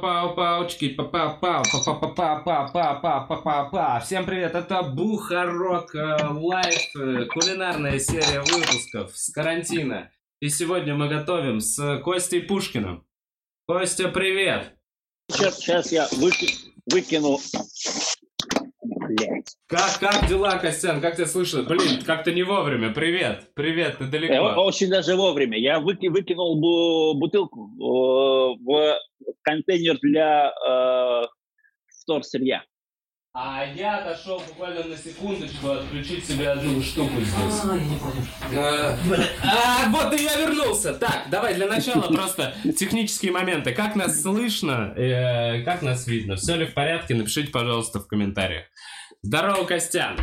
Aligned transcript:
пау 0.00 0.34
пау 0.34 0.34
паучки 0.34 0.88
па 0.88 1.04
па 1.04 1.30
пау 1.40 1.62
па 1.72 1.94
па 1.94 2.08
па 2.08 2.36
па 2.44 2.70
па 2.72 2.94
па 2.94 3.20
па 3.20 3.36
па 3.36 3.64
па 3.70 4.00
Всем 4.00 4.26
привет, 4.26 4.54
это 4.54 4.82
Бухарог 4.82 5.94
э, 5.94 6.28
Лайв, 6.30 6.96
э, 6.96 7.24
кулинарная 7.26 7.98
серия 7.98 8.40
выпусков 8.40 9.16
с 9.16 9.32
карантина. 9.32 10.10
И 10.40 10.48
сегодня 10.48 10.94
мы 10.94 11.08
готовим 11.08 11.60
с 11.60 12.00
Костей 12.04 12.42
Пушкиным. 12.42 13.06
Костя, 13.66 14.08
привет! 14.08 14.72
Сейчас, 15.28 15.58
сейчас 15.58 15.92
я 15.92 16.08
выки, 16.12 16.54
выкину. 16.86 17.38
Блять. 19.16 19.56
Как, 19.68 19.98
как 19.98 20.28
дела, 20.28 20.58
Костян? 20.58 21.00
Как 21.00 21.16
тебя 21.16 21.26
слышно? 21.26 21.62
Блин, 21.62 22.02
как-то 22.04 22.32
не 22.32 22.42
вовремя. 22.42 22.90
Привет, 22.92 23.50
привет, 23.54 23.98
ты 23.98 24.04
Э, 24.04 24.08
далеко. 24.08 24.34
Очень 24.62 24.88
даже 24.90 25.16
вовремя. 25.16 25.58
Я 25.58 25.80
выки, 25.80 26.06
выкинул 26.08 26.56
бу- 26.60 27.18
бутылку 27.18 27.70
э, 27.74 28.58
в 28.64 28.98
контейнер 29.42 29.98
для 30.02 30.52
э, 30.68 31.26
вторсырья. 32.02 32.64
А 33.38 33.66
я 33.66 33.98
отошел 33.98 34.40
буквально 34.48 34.82
на 34.84 34.96
секундочку 34.96 35.68
отключить 35.68 36.24
себе 36.24 36.48
одну 36.48 36.80
штуку 36.80 37.20
здесь. 37.20 37.62
Э, 38.50 38.96
А, 39.44 39.90
вот 39.90 40.18
и 40.18 40.22
я 40.24 40.36
вернулся. 40.40 40.94
Так, 40.94 41.24
давай 41.30 41.52
для 41.54 41.66
начала 41.66 42.00
просто 42.10 42.54
технические 42.78 43.32
моменты. 43.32 43.74
Как 43.74 43.94
нас 43.94 44.22
слышно, 44.22 44.94
э, 44.96 45.62
как 45.64 45.82
нас 45.82 46.06
видно? 46.06 46.36
Все 46.36 46.56
ли 46.56 46.64
в 46.64 46.72
порядке? 46.72 47.14
Напишите, 47.14 47.52
пожалуйста, 47.52 48.00
в 48.00 48.06
комментариях. 48.08 48.64
Здорово, 49.26 49.64
Костян. 49.64 50.16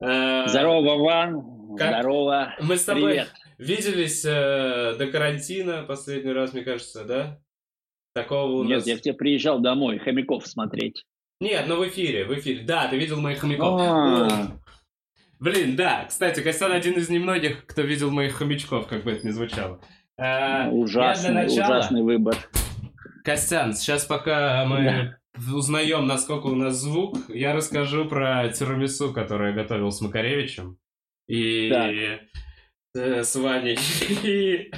Э, 0.00 0.48
Здорово, 0.48 0.82
Вован. 0.82 1.76
Как? 1.76 2.00
Здорово. 2.00 2.56
Мы 2.60 2.76
с 2.76 2.82
тобой 2.84 3.10
Привет. 3.12 3.28
виделись 3.56 4.24
э, 4.24 4.96
до 4.98 5.06
карантина 5.06 5.84
последний 5.84 6.32
раз, 6.32 6.52
мне 6.52 6.62
кажется, 6.64 7.04
да? 7.04 7.38
Такого 8.16 8.50
у 8.62 8.64
Нет, 8.64 8.78
нас... 8.78 8.86
я 8.88 8.98
к 8.98 9.00
тебе 9.02 9.14
приезжал 9.14 9.60
домой 9.60 9.98
хомяков 10.00 10.44
смотреть. 10.48 11.04
Нет, 11.40 11.66
ну 11.68 11.76
в 11.76 11.86
эфире, 11.86 12.24
в 12.24 12.34
эфире. 12.36 12.64
Да, 12.64 12.88
ты 12.88 12.98
видел 12.98 13.20
моих 13.20 13.38
хомяков. 13.38 13.80
А. 13.80 14.50
Блин, 15.38 15.76
да. 15.76 16.06
Кстати, 16.08 16.40
Костян 16.40 16.72
один 16.72 16.94
из 16.94 17.08
немногих, 17.08 17.64
кто 17.64 17.82
видел 17.82 18.10
моих 18.10 18.34
хомячков, 18.34 18.88
как 18.88 19.04
бы 19.04 19.12
это 19.12 19.24
ни 19.24 19.30
звучало. 19.30 19.80
Э, 20.16 20.68
Ужасный, 20.70 21.30
начала- 21.32 21.76
ужасный 21.78 22.02
выбор. 22.02 22.34
Костян, 23.22 23.72
сейчас 23.74 24.04
пока 24.04 24.64
мы 24.64 25.16
узнаем, 25.52 26.06
насколько 26.06 26.46
у 26.46 26.54
нас 26.54 26.76
звук, 26.76 27.18
я 27.28 27.54
расскажу 27.54 28.06
про 28.06 28.48
тирамису, 28.48 29.12
которое 29.12 29.50
я 29.50 29.56
готовил 29.56 29.90
с 29.90 30.00
Макаревичем. 30.00 30.78
И 31.26 31.68
э, 32.94 33.22
с 33.22 33.36
Ваней. 33.36 33.78
И 34.24 34.70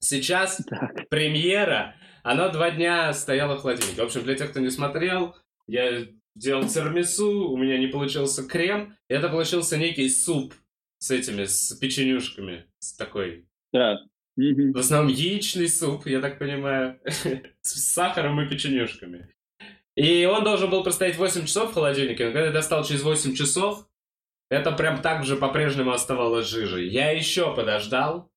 сейчас 0.00 0.60
Так. 0.68 1.08
премьера, 1.08 1.94
оно 2.22 2.50
два 2.50 2.70
дня 2.70 3.12
стояло 3.12 3.56
в 3.56 3.60
холодильнике. 3.62 4.00
В 4.00 4.04
общем, 4.04 4.22
для 4.24 4.34
тех, 4.34 4.50
кто 4.50 4.60
не 4.60 4.70
смотрел, 4.70 5.34
я 5.66 6.06
делал 6.34 6.68
тирамису, 6.68 7.48
у 7.50 7.56
меня 7.56 7.78
не 7.78 7.86
получился 7.86 8.46
крем, 8.46 8.96
это 9.08 9.28
получился 9.28 9.76
некий 9.76 10.08
суп 10.08 10.54
с 10.98 11.10
этими, 11.10 11.44
с 11.44 11.72
печенюшками, 11.76 12.66
с 12.78 12.94
такой 12.96 13.46
Так. 13.72 14.00
Мгм. 14.36 14.72
в 14.72 14.78
основном 14.78 15.10
яичный 15.12 15.68
суп, 15.68 16.06
я 16.06 16.20
так 16.20 16.38
понимаю, 16.38 17.00
с 17.62 17.92
сахаром 17.92 18.40
и 18.40 18.48
печенюшками. 18.48 19.30
И 19.96 20.26
он 20.26 20.44
должен 20.44 20.70
был 20.70 20.82
простоять 20.82 21.16
8 21.16 21.46
часов 21.46 21.70
в 21.70 21.74
холодильнике, 21.74 22.26
но 22.26 22.32
когда 22.32 22.46
я 22.46 22.52
достал 22.52 22.84
через 22.84 23.02
8 23.02 23.34
часов, 23.34 23.86
это 24.50 24.72
прям 24.72 25.00
так 25.00 25.24
же 25.24 25.36
по-прежнему 25.36 25.90
оставалось 25.90 26.46
жижей. 26.46 26.88
Я 26.88 27.10
еще 27.10 27.54
подождал, 27.54 28.30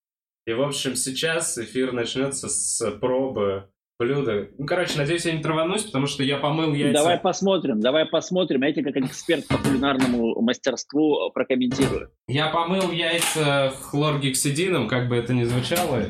и, 0.48 0.54
в 0.54 0.62
общем, 0.62 0.96
сейчас 0.96 1.58
эфир 1.58 1.92
начнется 1.92 2.48
с 2.48 2.92
пробы 3.00 3.70
блюда. 4.00 4.48
Ну, 4.58 4.66
короче, 4.66 4.98
надеюсь, 4.98 5.26
я 5.26 5.34
не 5.34 5.44
траванусь, 5.44 5.84
потому 5.84 6.08
что 6.08 6.24
я 6.24 6.38
помыл 6.38 6.74
яйца. 6.74 7.02
Давай 7.02 7.20
посмотрим, 7.20 7.82
давай 7.82 8.06
посмотрим. 8.06 8.64
Я 8.64 8.74
тебе 8.74 8.94
как 8.94 9.04
эксперт 9.04 9.46
по 9.48 9.58
кулинарному 9.58 10.42
мастерству 10.42 11.30
прокомментирую. 11.34 12.10
Я 12.28 12.48
помыл 12.48 12.92
яйца 12.92 13.74
хлоргексидином, 13.82 14.88
как 14.88 15.10
бы 15.10 15.18
это 15.18 15.34
ни 15.34 15.44
звучало. 15.44 16.06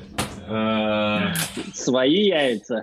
Э, 0.49 1.33
Свои 1.73 2.27
яйца. 2.27 2.81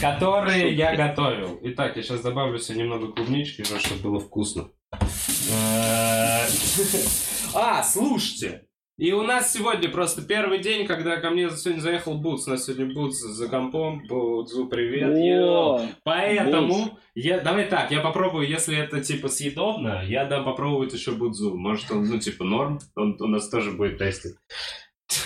которые 0.00 0.72
я 0.74 0.94
готовил. 0.94 1.58
Итак, 1.62 1.96
я 1.96 2.02
сейчас 2.02 2.20
добавлю 2.20 2.58
себе 2.58 2.80
немного 2.82 3.08
клубнички, 3.12 3.64
чтобы 3.64 4.02
было 4.02 4.20
вкусно. 4.20 4.68
Э, 4.92 6.46
А, 7.56 7.84
слушайте! 7.84 8.66
И 8.96 9.12
у 9.12 9.22
нас 9.22 9.52
сегодня 9.52 9.88
просто 9.88 10.22
первый 10.22 10.60
день, 10.60 10.86
когда 10.86 11.16
ко 11.16 11.30
мне 11.30 11.50
сегодня 11.50 11.80
заехал 11.80 12.14
Бутс. 12.14 12.46
У 12.46 12.50
нас 12.50 12.64
сегодня 12.64 12.94
Бутс 12.94 13.18
за 13.18 13.48
компом. 13.48 14.06
Бутсу, 14.06 14.66
привет. 14.66 15.12
О, 15.42 15.80
Поэтому, 16.04 16.96
я, 17.16 17.40
давай 17.40 17.66
так, 17.66 17.90
я 17.90 18.00
попробую, 18.00 18.48
если 18.48 18.76
это 18.76 19.00
типа 19.00 19.28
съедобно, 19.28 20.04
я 20.06 20.26
дам 20.26 20.44
попробовать 20.44 20.92
еще 20.92 21.10
Будзу. 21.12 21.56
Может 21.56 21.90
он, 21.90 22.04
ну, 22.08 22.20
типа, 22.20 22.44
норм, 22.44 22.78
он 22.94 23.16
у 23.20 23.26
нас 23.26 23.48
тоже 23.48 23.72
будет 23.72 23.98
тестить. 23.98 24.34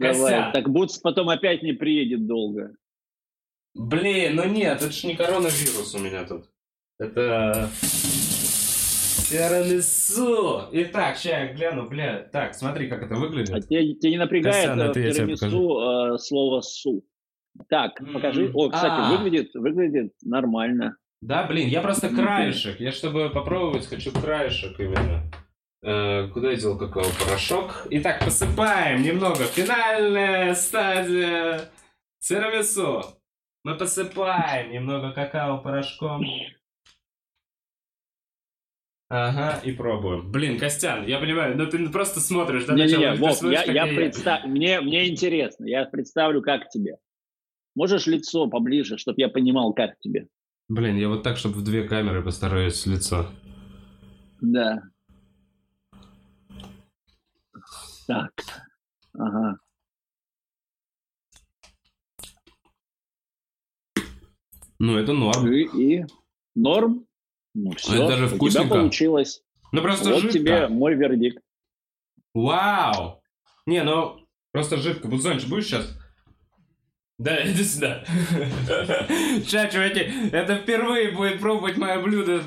давай. 0.00 0.52
Так 0.52 0.68
Бутс 0.68 0.98
потом 0.98 1.28
опять 1.28 1.62
не 1.62 1.72
приедет 1.72 2.26
долго. 2.26 2.74
Блин, 3.74 4.36
ну 4.36 4.44
нет, 4.44 4.82
это 4.82 4.92
ж 4.92 5.04
не 5.04 5.16
коронавирус 5.16 5.94
у 5.94 5.98
меня 5.98 6.24
тут. 6.24 6.48
Это... 6.98 7.68
Тирамису. 9.28 10.68
Итак, 10.70 11.16
сейчас 11.16 11.48
я 11.48 11.54
гляну, 11.54 11.88
бля. 11.88 12.28
Так, 12.32 12.54
смотри, 12.54 12.88
как 12.88 13.02
это 13.02 13.14
А 13.14 13.18
выглядит. 13.18 13.68
тебе, 13.68 13.94
тебе 13.94 14.12
не 14.12 14.18
напрягает 14.18 14.76
я 14.76 14.92
тебе 14.92 15.12
тирамису 15.12 16.14
э, 16.14 16.18
слово 16.18 16.60
«су»? 16.60 17.04
Так, 17.68 18.00
М, 18.00 18.12
покажи. 18.12 18.50
О, 18.52 18.68
кстати, 18.68 18.94
а. 18.96 19.16
выглядит, 19.16 19.54
выглядит 19.54 20.12
нормально. 20.22 20.96
Да, 21.20 21.44
блин, 21.46 21.68
я 21.68 21.80
просто 21.80 22.10
краешек. 22.10 22.80
Я, 22.80 22.92
чтобы 22.92 23.30
попробовать, 23.30 23.86
хочу 23.86 24.12
краешек 24.12 24.78
именно. 24.78 25.22
Э, 25.86 26.28
куда 26.28 26.50
я 26.50 26.56
дел 26.56 26.78
какао-порошок? 26.78 27.86
Итак, 27.90 28.24
посыпаем 28.24 29.02
немного. 29.02 29.44
Финальная 29.44 30.54
стадия 30.54 31.70
тирамису. 32.20 33.04
Мы 33.64 33.76
посыпаем 33.76 34.72
немного 34.72 35.12
какао-порошком. 35.12 36.24
Ага, 39.10 39.60
и 39.62 39.72
пробуем. 39.72 40.32
Блин, 40.32 40.58
Костян, 40.58 41.06
я 41.06 41.18
понимаю, 41.18 41.54
но 41.56 41.66
ты 41.66 41.86
просто 41.90 42.20
смотришь, 42.20 42.64
да? 42.64 42.74
Ты 42.74 43.20
Вов, 43.20 43.36
смотришь, 43.36 43.66
я, 43.66 43.84
я 43.84 43.86
и 43.86 43.96
предста- 43.96 44.46
мне, 44.46 44.80
мне 44.80 45.10
интересно, 45.10 45.66
я 45.66 45.84
представлю, 45.84 46.40
как 46.40 46.70
тебе. 46.70 46.96
Можешь 47.74 48.06
лицо 48.06 48.48
поближе, 48.48 48.96
чтобы 48.96 49.20
я 49.20 49.28
понимал, 49.28 49.74
как 49.74 49.98
тебе? 49.98 50.28
Блин, 50.68 50.96
я 50.96 51.10
вот 51.10 51.22
так, 51.22 51.36
чтобы 51.36 51.56
в 51.56 51.62
две 51.64 51.86
камеры 51.86 52.22
постараюсь 52.22 52.86
лицо. 52.86 53.28
Да. 54.40 54.82
Так. 58.06 58.32
Ага. 59.18 59.58
Ну, 64.78 64.98
это 64.98 65.12
норм. 65.12 65.50
И, 65.52 65.62
и 66.00 66.04
норм? 66.54 67.06
Ну 67.54 67.70
все, 67.72 67.94
Это 67.94 68.08
даже 68.08 68.24
у 68.24 68.28
тебя 68.28 68.36
вкусненько. 68.36 68.74
получилось. 68.74 69.42
Ну, 69.72 69.82
просто 69.82 70.10
вот 70.10 70.22
жидко. 70.22 70.38
тебе 70.38 70.68
мой 70.68 70.94
вердикт. 70.94 71.42
Вау! 72.34 73.22
Не, 73.66 73.82
ну, 73.84 74.26
просто 74.52 74.76
жидко. 74.76 75.08
Бузонч, 75.08 75.46
будешь 75.46 75.66
сейчас? 75.66 75.96
Да, 77.18 77.40
иди 77.48 77.62
сюда. 77.62 78.04
Сейчас, 78.06 79.72
чуваки, 79.72 80.00
это 80.32 80.56
впервые 80.56 81.12
будет 81.12 81.40
пробовать 81.40 81.76
мое 81.76 82.02
блюдо 82.02 82.42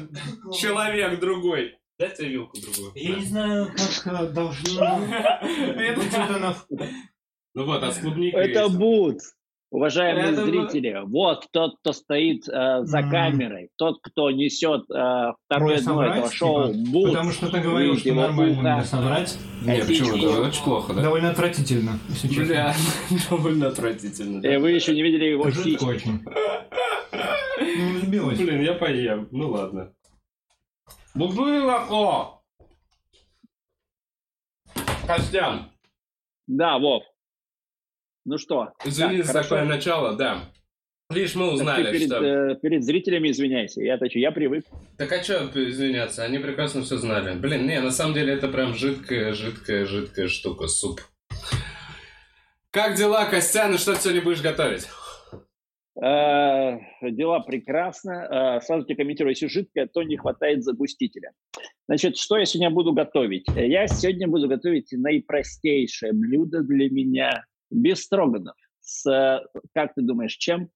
человек 0.54 1.20
другой. 1.20 1.77
Дай 2.00 2.16
тебе 2.16 2.30
вилку 2.30 2.58
другую. 2.62 2.92
Я 2.96 3.16
не 3.16 3.26
знаю, 3.26 3.68
как 3.76 4.14
э, 4.14 4.28
должно 4.32 5.02
Это- 5.02 5.96
быть 6.00 6.14
это 6.14 6.38
на 6.40 6.54
вкус. 6.54 6.82
Ну 7.56 7.66
вот, 7.66 7.84
а 7.84 7.92
с 7.92 7.98
клубникой 7.98 8.52
Это. 8.52 8.70
Бут. 8.70 9.18
Уважаемые 9.70 10.32
Это 10.32 10.46
зрители, 10.46 11.02
вот 11.06 11.46
тот, 11.52 11.76
кто 11.82 11.92
стоит 11.92 12.48
э, 12.48 12.84
за 12.84 13.00
М. 13.00 13.10
камерой, 13.10 13.70
тот, 13.76 13.98
кто 14.02 14.32
несет 14.32 14.84
э, 14.90 15.32
второе 15.46 15.82
дно 15.82 16.06
этого 16.06 16.32
шоу, 16.32 16.72
типа? 16.72 16.90
Бут. 16.92 17.10
Потому 17.10 17.32
что 17.32 17.50
ты 17.50 17.60
говорил, 17.60 17.98
что 17.98 18.14
нормально 18.14 18.54
ухо. 18.62 18.62
мне 18.76 18.84
собрать. 18.86 19.38
Не, 19.64 19.84
почему? 19.84 20.16
Это 20.16 20.42
очень 20.42 20.64
плохо, 20.64 20.94
да? 20.94 21.02
Довольно 21.02 21.32
отвратительно, 21.32 22.00
если 22.08 22.28
честно. 22.30 22.46
Бля, 22.46 22.76
довольно 23.30 23.68
отвратительно. 23.68 24.42
да. 24.42 24.48
Э, 24.54 24.60
вы 24.60 24.72
еще 24.72 24.94
не 24.96 25.02
видели 25.04 25.26
его 25.26 25.52
сиськи. 25.52 25.84
очень. 25.84 26.22
Взбилось. 28.02 28.38
Блин, 28.38 28.62
я 28.62 28.74
поем. 28.74 29.28
Ну 29.32 29.50
ладно. 29.50 29.92
Бутылок, 31.18 31.90
о! 31.92 32.44
Костян, 35.08 35.72
Да, 36.46 36.78
Вов. 36.78 37.04
Ну 38.26 38.38
что? 38.38 38.74
извини 38.86 39.18
Так, 39.18 39.26
за 39.26 39.32
хорошо. 39.34 39.50
такое 39.50 39.66
начало, 39.66 40.16
да. 40.16 40.52
Лишь 41.10 41.34
мы 41.34 41.46
Так 41.46 41.50
ты 41.52 41.56
узнали, 41.56 41.92
перед, 41.92 42.08
что... 42.08 42.24
э, 42.24 42.56
перед 42.62 42.84
зрителями 42.84 43.32
извиняйся. 43.32 43.82
Я-то 43.82 44.08
чё, 44.10 44.20
я 44.20 44.32
привык. 44.32 44.66
Так 44.98 45.12
а 45.12 45.24
что 45.24 45.48
извиняться? 45.68 46.24
Они 46.24 46.38
прекрасно 46.38 46.84
все 46.84 46.98
знали. 46.98 47.34
Блин, 47.40 47.66
не, 47.66 47.80
на 47.82 47.90
самом 47.92 48.14
деле 48.14 48.34
это 48.34 48.48
прям 48.50 48.76
жидкая, 48.76 49.34
жидкая, 49.34 49.86
жидкая 49.88 50.28
штука, 50.28 50.68
суп. 50.68 51.02
Как 52.70 52.96
дела, 52.96 53.26
Костян, 53.26 53.74
и 53.74 53.78
что 53.80 53.96
ты 53.96 54.02
сегодня 54.02 54.22
будешь 54.22 54.42
готовить? 54.42 54.88
Э, 56.00 56.78
дела 57.02 57.40
прекрасно. 57.40 58.58
Э, 58.60 58.62
сразу 58.62 58.86
тебе 58.86 58.98
комментирую, 58.98 59.32
если 59.32 59.48
жидкое, 59.48 59.88
то 59.88 60.04
не 60.04 60.18
хватает 60.18 60.64
загустителя. 60.64 61.32
Значит, 61.88 62.18
что 62.18 62.38
я 62.38 62.46
сегодня 62.46 62.70
буду 62.70 62.94
готовить? 62.94 63.46
Я 63.56 63.88
сегодня 63.88 64.28
буду 64.28 64.48
готовить 64.48 64.92
наипростейшее 64.92 66.14
блюдо 66.14 66.62
для 66.62 66.90
меня, 66.90 67.46
без 67.72 68.04
строганов. 68.04 68.56
С, 68.80 69.42
как 69.74 69.96
ты 69.96 70.02
думаешь, 70.02 70.36
чем? 70.36 70.70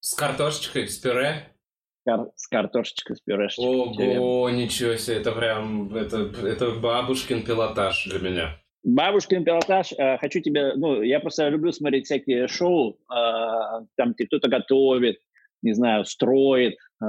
С 0.00 0.14
картошечкой, 0.14 0.88
с 0.88 0.98
пюре? 0.98 1.48
Кар- 2.06 2.30
с 2.36 2.46
картошечкой, 2.46 3.16
с 3.16 3.20
пюрешечкой. 3.20 4.18
Ого, 4.18 4.50
ничего 4.50 4.96
себе, 4.96 5.16
это 5.16 5.32
прям, 5.32 5.94
это, 5.94 6.30
это 6.46 6.72
бабушкин 6.72 7.44
пилотаж 7.44 8.06
для 8.06 8.18
меня. 8.18 8.63
Бабушкин 8.84 9.44
пилотаж, 9.44 9.92
э, 9.92 10.18
хочу 10.18 10.40
тебе, 10.40 10.74
ну, 10.76 11.02
я 11.02 11.18
просто 11.18 11.48
люблю 11.48 11.72
смотреть 11.72 12.04
всякие 12.04 12.46
шоу, 12.48 12.98
э, 13.10 13.86
там 13.96 14.12
где 14.12 14.26
кто-то 14.26 14.48
готовит, 14.48 15.18
не 15.62 15.72
знаю, 15.72 16.04
строит, 16.04 16.76
э, 17.02 17.06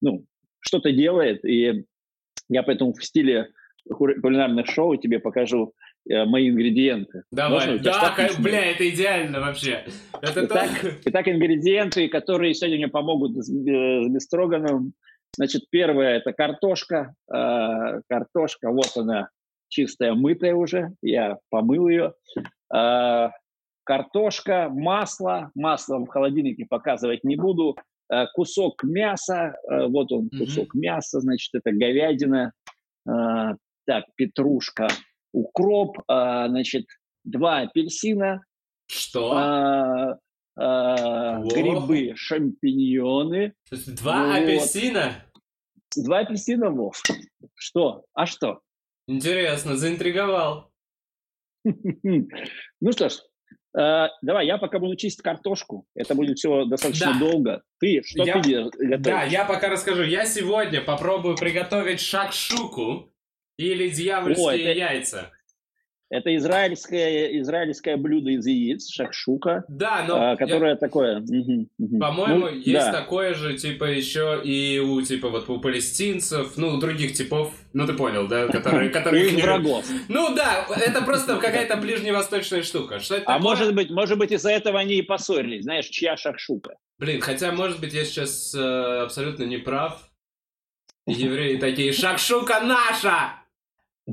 ну, 0.00 0.24
что-то 0.60 0.90
делает, 0.90 1.44
и 1.44 1.84
я 2.48 2.62
поэтому 2.62 2.94
в 2.94 3.04
стиле 3.04 3.48
кулинарных 3.88 4.66
шоу 4.66 4.96
тебе 4.96 5.18
покажу 5.18 5.74
э, 6.08 6.24
мои 6.24 6.48
ингредиенты. 6.48 7.24
Давай, 7.30 7.66
Можно? 7.66 7.78
Да, 7.82 8.14
как- 8.16 8.40
бля, 8.40 8.70
это 8.70 8.88
идеально 8.88 9.40
вообще. 9.40 9.84
Это 10.20 10.46
Итак, 10.46 10.70
так... 10.80 10.92
итак, 11.04 11.28
ингредиенты, 11.28 12.08
которые 12.08 12.54
сегодня 12.54 12.78
мне 12.78 12.88
помогут 12.88 13.36
с, 13.36 13.50
э, 13.50 14.04
с 14.04 14.08
бестроганом. 14.08 14.94
Значит, 15.36 15.68
первое– 15.70 16.16
это 16.18 16.32
картошка. 16.32 17.14
Э, 17.32 18.00
картошка, 18.08 18.70
вот 18.70 18.96
она, 18.96 19.28
чистая, 19.72 20.14
мытая 20.14 20.54
уже. 20.54 20.92
Я 21.02 21.38
помыл 21.50 21.88
ее. 21.88 22.14
Э, 22.72 23.30
картошка, 23.84 24.68
масло. 24.70 25.50
Масло 25.54 25.98
в 25.98 26.06
холодильнике 26.06 26.66
показывать 26.68 27.24
не 27.24 27.36
буду. 27.36 27.76
Э, 28.12 28.26
кусок 28.34 28.84
мяса. 28.84 29.56
Э, 29.68 29.86
вот 29.86 30.12
он, 30.12 30.28
кусок 30.30 30.74
мяса. 30.74 31.20
Значит, 31.20 31.54
это 31.54 31.72
говядина. 31.72 32.52
Э, 33.08 33.54
так, 33.86 34.04
петрушка, 34.14 34.88
укроп. 35.32 35.98
Э, 36.08 36.46
значит, 36.48 36.84
два 37.24 37.60
апельсина. 37.60 38.44
Что? 38.86 39.32
А, 39.34 40.18
а, 40.54 41.38
Во. 41.40 41.48
грибы, 41.48 42.12
шампиньоны, 42.14 43.54
Два 43.70 44.26
вот. 44.26 44.36
апельсина? 44.36 45.12
два 45.96 46.18
апельсина, 46.18 46.70
Вов. 46.70 47.00
Что? 47.54 48.04
А 48.12 48.26
что? 48.26 48.60
Интересно, 49.06 49.76
заинтриговал. 49.76 50.70
Ну 52.80 52.92
что 52.92 53.08
ж, 53.08 53.14
а, 53.76 54.08
давай, 54.22 54.46
я 54.46 54.58
пока 54.58 54.78
буду 54.78 54.96
чистить 54.96 55.22
картошку. 55.22 55.86
Это 55.94 56.14
будет 56.14 56.38
все 56.38 56.64
достаточно 56.64 57.12
Да. 57.12 57.18
долго. 57.18 57.62
Ты, 57.78 58.02
что 58.04 58.24
Я- 58.24 58.40
ты 58.42 58.64
готовишь? 58.64 59.00
Да, 59.00 59.22
я 59.24 59.44
пока 59.44 59.68
расскажу. 59.68 60.02
Я 60.02 60.26
сегодня 60.26 60.80
попробую 60.82 61.36
приготовить 61.36 62.00
шакшуку 62.00 63.12
или 63.56 63.88
дьявольские 63.88 64.46
О, 64.46 64.52
это- 64.52 64.78
яйца. 64.78 65.30
Это 66.12 66.36
израильское, 66.36 67.40
израильское 67.40 67.96
блюдо 67.96 68.32
из 68.32 68.44
яиц, 68.46 68.90
шакшука, 68.92 69.64
Да, 69.66 70.04
но 70.06 70.20
а, 70.20 70.30
я- 70.32 70.36
которое 70.36 70.76
такое... 70.76 71.20
мгм, 71.20 71.68
мгм. 71.78 71.98
По-моему, 72.00 72.48
Ну, 72.48 72.48
есть 72.54 72.72
да. 72.86 72.92
такое 72.92 73.32
же, 73.32 73.56
типа, 73.56 73.84
еще 73.84 74.38
и 74.44 74.78
у, 74.78 75.00
типа, 75.00 75.30
вот 75.30 75.48
у 75.48 75.58
палестинцев, 75.58 76.58
ну, 76.58 76.74
у 76.74 76.76
других 76.78 77.14
типов, 77.14 77.54
ну, 77.72 77.86
ты 77.86 77.94
понял, 77.94 78.28
да, 78.28 78.46
которые... 78.48 78.90
Которые 78.98 79.28
их 79.30 79.42
врагов. 79.42 79.86
Ну, 80.08 80.34
да, 80.34 80.66
это 80.84 81.00
просто 81.00 81.36
какая-то 81.38 81.78
ближневосточная 81.78 82.62
штука. 82.62 83.00
Что 83.00 83.14
это 83.16 83.24
А 83.24 83.36
такое? 83.38 83.42
может 83.50 83.74
быть, 83.74 83.90
может 83.90 84.18
быть, 84.18 84.32
из-за 84.32 84.50
этого 84.50 84.78
они 84.80 84.96
и 84.96 85.02
поссорились. 85.02 85.62
Знаешь, 85.64 85.86
чья 85.86 86.18
шакшука? 86.18 86.76
Блин, 86.98 87.22
хотя, 87.22 87.52
может 87.52 87.80
быть, 87.80 87.94
я 87.94 88.04
сейчас 88.04 88.54
э, 88.54 88.60
абсолютно 89.02 89.44
не 89.44 89.56
прав. 89.56 90.10
Евреи 91.06 91.56
такие, 91.56 91.92
шакшука 91.94 92.60
наша! 92.60 93.32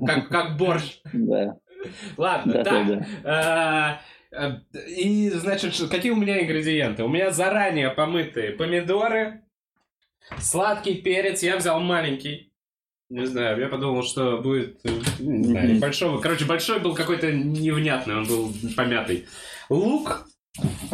Как, 0.06 0.30
как 0.30 0.56
борщ. 0.58 1.02
Да, 1.14 1.58
Ладно, 2.18 2.64
так. 2.64 2.88
Э, 3.24 3.98
э, 4.32 4.60
И, 4.88 5.30
значит, 5.30 5.76
какие 5.90 6.12
у 6.12 6.16
меня 6.16 6.42
ингредиенты? 6.42 7.04
У 7.04 7.08
меня 7.10 7.32
заранее 7.32 7.90
помытые 7.90 8.52
помидоры, 8.52 9.42
сладкий 10.40 10.96
перец, 10.96 11.44
я 11.44 11.58
взял 11.58 11.80
маленький. 11.80 12.52
Не 13.10 13.26
знаю, 13.26 13.60
я 13.60 13.68
подумал, 13.70 14.04
что 14.04 14.38
будет, 14.38 14.80
э, 14.84 14.90
не 15.20 15.44
знаю, 15.46 15.80
большого. 15.80 16.22
Короче, 16.22 16.46
большой 16.46 16.80
был 16.80 16.94
какой-то 16.94 17.32
невнятный, 17.32 18.18
он 18.18 18.26
был 18.26 18.54
помятый. 18.76 19.28
Лук 19.70 20.28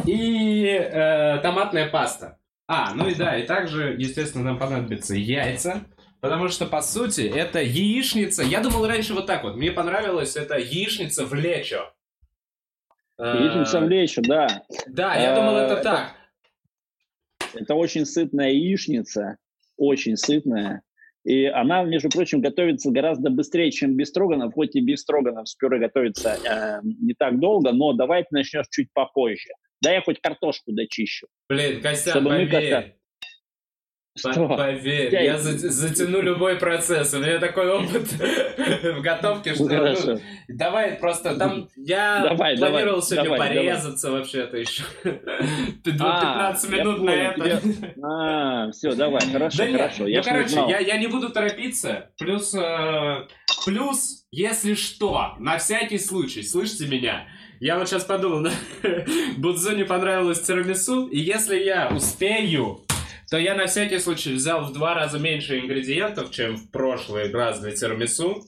и 0.05 0.65
э, 0.65 1.39
томатная 1.41 1.89
паста. 1.89 2.37
А, 2.67 2.93
ну 2.95 3.07
и 3.07 3.15
да, 3.15 3.37
и 3.37 3.45
также, 3.45 3.95
естественно, 3.97 4.45
нам 4.45 4.57
понадобятся 4.57 5.13
яйца. 5.15 5.85
Потому 6.25 6.49
что, 6.49 6.65
по 6.65 6.81
сути, 6.81 7.21
это 7.21 7.61
яичница. 7.61 8.43
Я 8.43 8.61
думал 8.61 8.87
раньше 8.87 9.13
вот 9.13 9.25
так 9.27 9.43
вот. 9.43 9.55
Мне 9.55 9.71
понравилось 9.71 10.35
это 10.35 10.57
яичница 10.57 11.25
в 11.25 11.33
лечо. 11.33 11.93
Э, 13.17 13.37
Яичница 13.43 13.79
в 13.79 13.87
лечо, 13.89 14.21
да. 14.23 14.63
Да, 14.87 15.15
я 15.15 15.35
думал, 15.35 15.55
Э, 15.57 15.61
это 15.65 15.73
это- 15.75 15.83
так. 15.83 16.15
Это 17.53 17.75
очень 17.75 18.05
сытная 18.05 18.49
яичница, 18.51 19.37
очень 19.77 20.17
сытная. 20.17 20.81
И 21.23 21.45
она, 21.45 21.83
между 21.83 22.09
прочим, 22.09 22.41
готовится 22.41 22.91
гораздо 22.91 23.29
быстрее, 23.29 23.71
чем 23.71 23.95
бестроганов. 23.95 24.53
Хоть 24.53 24.75
и 24.75 24.81
бестроганов 24.81 25.47
с 25.47 25.55
пюре 25.55 25.79
готовится 25.79 26.37
э, 26.43 26.81
не 26.83 27.13
так 27.13 27.39
долго, 27.39 27.71
но 27.71 27.93
давай 27.93 28.23
ты 28.23 28.27
начнешь 28.31 28.67
чуть 28.69 28.89
попозже. 28.93 29.49
Да 29.81 29.91
я 29.91 30.01
хоть 30.01 30.19
картошку 30.21 30.71
дочищу. 30.71 31.27
Блин, 31.49 31.81
Костян, 31.81 32.11
чтобы 32.11 32.29
мы 32.31 32.45
поверь. 32.47 32.71
По- 32.91 32.94
Что? 34.17 34.47
Поверь, 34.47 35.11
Я- 35.11 35.21
я 35.21 35.37
за- 35.37 35.57
затяну 35.69 36.21
любой 36.21 36.55
процесс. 36.55 37.13
У 37.13 37.19
меня 37.19 37.37
такой 37.39 37.69
опыт 37.69 38.11
в 38.13 39.01
готовке, 39.01 39.53
что... 39.55 39.65
ну. 39.65 40.19
Давай 40.47 40.93
просто 40.93 41.35
там... 41.35 41.67
Я 41.75 42.21
Давай, 42.23 42.55
планировал 42.57 42.85
давай, 42.85 43.01
сегодня 43.01 43.23
давай, 43.25 43.39
давай. 43.49 43.55
порезаться 43.67 44.11
вообще-то 44.11 44.57
еще. 44.57 44.83
А, 45.99 46.21
15 46.55 46.71
я 46.71 46.77
минут 46.77 47.01
на 47.01 47.09
это. 47.11 47.61
А, 48.03 48.71
все, 48.71 48.95
давай, 48.95 49.21
хорошо, 49.31 49.57
Да 49.57 49.65
нет, 49.67 49.81
хорошо. 49.81 50.03
ну, 50.03 50.07
Я 50.07 50.17
не 50.19 50.23
короче, 50.23 50.55
я, 50.69 50.79
я 50.79 50.97
не 50.97 51.07
буду 51.07 51.29
торопиться. 51.29 52.09
Плюс, 52.17 52.53
э, 52.55 53.27
плюс, 53.65 54.25
если 54.31 54.73
что, 54.75 55.33
на 55.39 55.57
всякий 55.57 55.97
случай, 55.99 56.41
слышите 56.43 56.87
меня? 56.87 57.27
Я 57.59 57.77
вот 57.77 57.87
сейчас 57.89 58.03
подумал, 58.03 58.49
Будзу 59.37 59.75
не 59.75 59.83
понравилось 59.85 60.41
тирамису, 60.41 61.07
и 61.07 61.19
если 61.19 61.57
я 61.57 61.87
успею, 61.89 62.81
то 63.35 63.39
я 63.39 63.53
на 63.53 63.65
всякий 63.65 63.99
случай 63.99 64.31
взял 64.31 64.63
в 64.63 64.71
два 64.71 64.93
раза 64.93 65.19
меньше 65.19 65.59
ингредиентов, 65.59 66.31
чем 66.31 66.55
в 66.55 66.71
прошлый 66.71 67.29
раз 67.33 67.59
для 67.59 67.73
тирамису, 67.73 68.45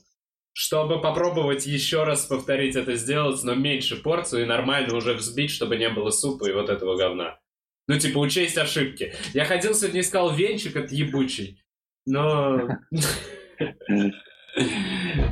чтобы 0.54 1.02
попробовать 1.02 1.66
еще 1.66 2.04
раз 2.04 2.24
повторить 2.24 2.74
это 2.74 2.94
сделать, 2.94 3.44
но 3.44 3.54
меньше 3.54 3.96
порцию 3.96 4.44
и 4.44 4.46
нормально 4.46 4.96
уже 4.96 5.12
взбить, 5.12 5.50
чтобы 5.50 5.76
не 5.76 5.90
было 5.90 6.08
супа 6.08 6.48
и 6.48 6.54
вот 6.54 6.70
этого 6.70 6.96
говна. 6.96 7.38
Ну, 7.86 7.98
типа, 7.98 8.16
учесть 8.16 8.56
ошибки. 8.56 9.12
Я 9.34 9.44
ходил 9.44 9.74
сегодня 9.74 10.00
искал 10.00 10.34
венчик 10.34 10.74
от 10.76 10.90
ебучий, 10.90 11.62
но... 12.06 12.78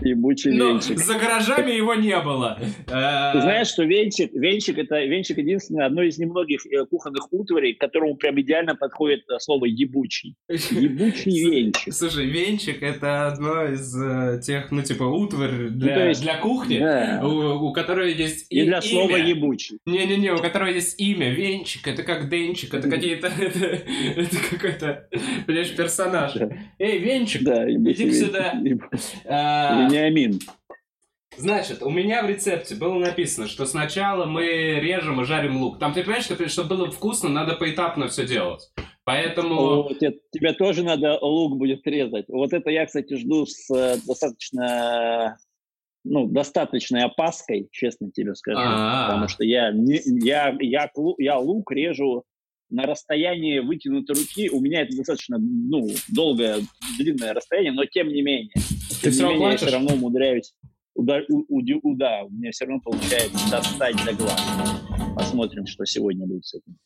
Ебучий 0.02 0.52
но 0.52 0.70
венчик. 0.72 0.98
за 0.98 1.14
гаражами 1.14 1.70
его 1.72 1.94
не 1.94 2.18
было. 2.20 2.58
Э, 2.88 3.32
Ты 3.32 3.40
знаешь, 3.40 3.68
что 3.68 3.84
венчик, 3.84 4.32
венчик 4.32 4.78
это 4.78 5.02
венчик 5.04 5.38
единственное 5.38 5.86
одно 5.86 6.02
из 6.02 6.18
немногих 6.18 6.66
э, 6.66 6.84
кухонных 6.86 7.32
утварей, 7.32 7.74
к 7.74 7.80
которому 7.80 8.16
прям 8.16 8.40
идеально 8.40 8.74
подходит 8.74 9.20
э, 9.30 9.38
слово 9.38 9.66
ебучий. 9.66 10.36
Ебучий 10.48 11.50
венчик. 11.50 11.92
Слушай, 11.92 12.26
венчик 12.26 12.82
это 12.82 13.28
одно 13.28 13.64
из 13.64 14.44
тех, 14.44 14.70
ну, 14.70 14.82
типа, 14.82 15.04
утварь 15.04 15.68
для, 15.70 15.94
то 15.94 16.08
есть- 16.08 16.22
для 16.22 16.36
кухни, 16.38 16.78
Да. 16.78 17.20
у, 17.24 17.68
у 17.68 17.72
которой 17.72 18.12
есть 18.14 18.46
И 18.50 18.60
и- 18.60 18.64
для 18.64 18.80
слова 18.82 19.16
имя. 19.18 19.28
ебучий. 19.28 19.78
Не-не-не, 19.86 20.32
у 20.32 20.38
которого 20.38 20.68
есть 20.68 21.00
имя, 21.00 21.30
Венчик, 21.30 21.86
это 21.86 22.02
как 22.02 22.28
Денчик, 22.28 22.74
это 22.74 22.88
какие-то, 22.88 23.26
это, 23.38 23.58
это 24.16 24.36
какой-то, 24.50 25.08
понимаешь, 25.46 25.74
персонаж. 25.76 26.32
Да. 26.34 26.48
Эй, 26.78 26.98
Венчик, 26.98 27.42
Да, 27.42 27.70
Иди 27.70 27.78
венчик. 28.02 28.14
сюда. 28.14 28.54
Вениамин. 29.24 30.40
Значит, 31.38 31.82
у 31.82 31.90
меня 31.90 32.22
в 32.22 32.30
рецепте 32.30 32.74
было 32.74 32.94
написано, 32.98 33.46
что 33.46 33.66
сначала 33.66 34.24
мы 34.24 34.44
режем 34.80 35.20
и 35.20 35.24
жарим 35.24 35.58
лук. 35.58 35.78
Там 35.78 35.92
ты 35.92 36.02
понимаешь, 36.02 36.24
что 36.24 36.48
чтобы 36.48 36.76
было 36.76 36.90
вкусно, 36.90 37.28
надо 37.28 37.54
поэтапно 37.54 38.08
все 38.08 38.26
делать. 38.26 38.70
Поэтому... 39.04 39.84
О, 39.84 39.94
те- 39.94 40.18
тебе 40.32 40.52
тоже 40.52 40.82
надо 40.82 41.18
лук 41.20 41.58
будет 41.58 41.86
резать. 41.86 42.24
Вот 42.28 42.52
это 42.52 42.70
я, 42.70 42.86
кстати, 42.86 43.14
жду 43.14 43.46
с 43.46 43.70
э, 43.70 43.98
достаточно, 44.06 45.36
ну, 46.04 46.26
достаточной 46.26 47.04
опаской, 47.04 47.68
честно 47.70 48.10
тебе 48.10 48.34
скажу. 48.34 48.58
А. 48.60 49.06
Потому 49.06 49.28
что 49.28 49.44
я, 49.44 49.70
не- 49.70 50.00
я, 50.24 50.56
я, 50.58 50.90
я 51.18 51.38
лук 51.38 51.70
режу 51.70 52.24
на 52.70 52.82
расстоянии 52.84 53.60
вытянутой 53.60 54.16
руки. 54.16 54.50
У 54.50 54.60
меня 54.60 54.82
это 54.82 54.96
достаточно, 54.96 55.38
ну, 55.38 55.86
долгое, 56.08 56.58
длинное 56.98 57.32
расстояние, 57.34 57.72
но 57.72 57.84
тем 57.84 58.08
не 58.08 58.22
менее. 58.22 58.50
Ты 58.54 59.02
Тем 59.02 59.12
всё 59.12 59.28
не 59.28 59.34
менее, 59.34 59.50
я 59.52 59.56
все 59.56 59.70
равно 59.70 59.94
умудряюсь 59.94 60.54
уда- 60.94 61.22
у, 61.28 61.44
уди- 61.58 61.78
у- 61.82 61.94
да, 61.96 62.22
у 62.24 62.30
меня 62.30 62.50
все 62.50 62.64
равно 62.64 62.80
получается 62.82 63.50
достать 63.50 63.96
до 64.04 64.12
глаз. 64.14 64.40
Посмотрим, 65.14 65.66
что 65.66 65.84
сегодня 65.84 66.26
будет 66.26 66.44
с 66.44 66.54
этим. 66.54 66.76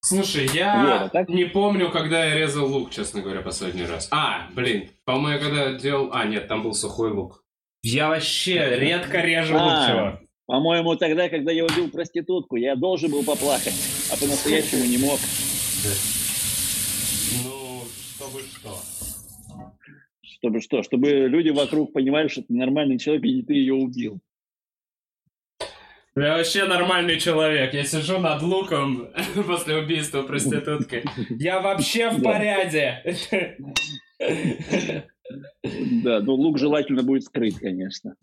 Слушай, 0.00 0.48
я 0.52 1.04
Вот, 1.04 1.14
а 1.14 1.24
не 1.32 1.44
помню, 1.46 1.90
когда 1.90 2.24
я 2.26 2.34
резал 2.36 2.70
лук, 2.70 2.90
честно 2.90 3.22
говоря, 3.22 3.40
последний 3.40 3.84
раз. 3.86 4.08
А, 4.10 4.50
блин, 4.54 4.90
по-моему, 5.04 5.28
я 5.28 5.38
когда 5.38 5.78
делал... 5.78 6.10
А, 6.12 6.24
нет, 6.26 6.46
там 6.46 6.62
был 6.62 6.74
сухой 6.74 7.10
лук. 7.10 7.42
Я 7.82 8.08
вообще 8.10 8.76
редко 8.78 9.20
режу 9.22 9.54
лук, 9.54 9.62
А. 9.64 9.88
чувак. 9.90 10.23
По-моему, 10.46 10.94
тогда, 10.96 11.28
когда 11.28 11.52
я 11.52 11.64
убил 11.64 11.90
проститутку, 11.90 12.56
я 12.56 12.76
должен 12.76 13.10
был 13.10 13.24
поплакать, 13.24 13.74
а 14.12 14.16
по-настоящему 14.16 14.84
не 14.84 14.98
мог. 14.98 15.18
Ну, 17.44 17.82
чтобы 18.14 18.40
что. 18.40 18.78
Чтобы 20.22 20.60
что? 20.60 20.82
Чтобы 20.82 21.28
люди 21.28 21.48
вокруг 21.48 21.94
понимали, 21.94 22.28
что 22.28 22.42
ты 22.42 22.52
нормальный 22.52 22.98
человек, 22.98 23.24
и 23.24 23.32
не 23.32 23.42
ты 23.42 23.54
ее 23.54 23.74
убил. 23.74 24.20
Я 26.16 26.36
вообще 26.36 26.64
нормальный 26.66 27.18
человек. 27.18 27.74
Я 27.74 27.84
сижу 27.84 28.18
над 28.18 28.42
луком 28.42 29.08
после 29.46 29.78
убийства 29.78 30.22
проститутки. 30.22 31.02
Я 31.30 31.60
вообще 31.60 32.10
в 32.10 32.22
порядке. 32.22 33.02
Да, 36.04 36.20
ну 36.20 36.34
лук 36.34 36.58
желательно 36.58 37.02
будет 37.02 37.24
скрыть, 37.24 37.58
конечно. 37.58 38.14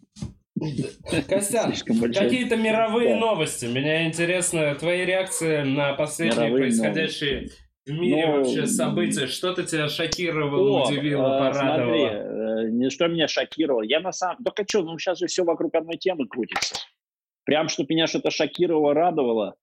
Костян, 1.28 1.68
Слишком 1.74 2.00
большой. 2.00 2.24
какие-то 2.24 2.56
мировые 2.56 3.16
Да. 3.16 3.20
новости. 3.20 3.66
Меня 3.66 4.08
интересно 4.08 4.76
твои 4.76 5.06
реакции 5.06 5.64
на 5.64 5.94
последние 5.94 6.46
Мировые 6.46 6.64
происходящие 6.64 7.50
в 7.86 7.92
мире 7.92 8.28
Ну, 8.28 8.38
вообще 8.38 8.68
события. 8.68 9.28
Что-то 9.28 9.64
тебя 9.64 9.90
шокировало, 9.90 10.82
О, 10.84 10.88
удивило, 10.88 11.36
э, 11.36 11.40
порадовало? 11.40 12.08
Смотри, 12.08 12.68
э, 12.68 12.70
не 12.72 12.90
что 12.90 13.08
меня 13.08 13.28
шокировало. 13.28 13.82
Я 13.82 14.00
на 14.02 14.12
самом... 14.12 14.44
Только 14.44 14.64
что, 14.68 14.84
ну 14.84 14.98
сейчас 15.00 15.18
же 15.18 15.28
все 15.28 15.44
вокруг 15.44 15.74
одной 15.76 15.98
темы 15.98 16.28
крутится. 16.28 16.76
Прям, 17.46 17.68
чтобы 17.70 17.94
меня 17.96 18.06
что-то 18.08 18.30
шокировало, 18.30 18.94
радовало. 18.94 19.56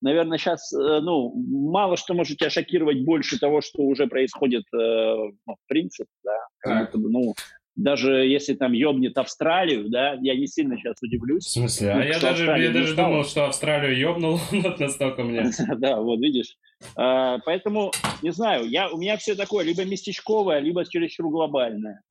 Наверное, 0.00 0.38
сейчас, 0.38 0.70
ну, 0.72 1.32
мало 1.34 1.96
что 1.96 2.14
может 2.14 2.38
тебя 2.38 2.50
шокировать 2.50 3.04
больше 3.04 3.38
того, 3.40 3.60
что 3.60 3.82
уже 3.82 4.06
происходит, 4.06 4.64
э, 4.72 4.76
ну, 4.76 5.54
в 5.54 5.66
принципе, 5.66 6.10
да. 6.22 6.36
Как 6.58 6.86
будто 6.86 6.98
бы, 6.98 7.10
ну, 7.10 7.34
даже 7.76 8.12
если 8.26 8.54
там 8.54 8.72
ёбнет 8.72 9.18
Австралию, 9.18 9.88
да, 9.88 10.14
я 10.22 10.36
не 10.36 10.46
сильно 10.46 10.76
сейчас 10.76 10.96
В 11.00 11.02
удивлюсь. 11.02 11.44
смысле? 11.48 11.94
Ну, 11.94 12.00
А 12.00 12.04
я 12.04 12.12
даже, 12.20 12.28
Австралия 12.28 12.66
я 12.66 12.72
даже 12.72 12.92
стала. 12.92 13.08
думал, 13.08 13.24
что 13.24 13.44
Австралию 13.46 13.98
ёбнул 13.98 14.38
вот 14.52 14.78
настолько 14.80 15.22
мне. 15.24 15.50
Да, 15.78 16.00
вот 16.00 16.20
видишь. 16.20 16.56
А, 16.96 17.38
Поэтому, 17.44 17.90
не 18.22 18.30
знаю, 18.30 18.68
я, 18.68 18.88
у 18.90 18.98
меня 18.98 19.16
все 19.16 19.34
такое, 19.34 19.64
либо 19.64 19.84
местечковое, 19.84 20.60
либо 20.60 20.84
чересчур 20.88 21.28
глобальное. 21.30 22.02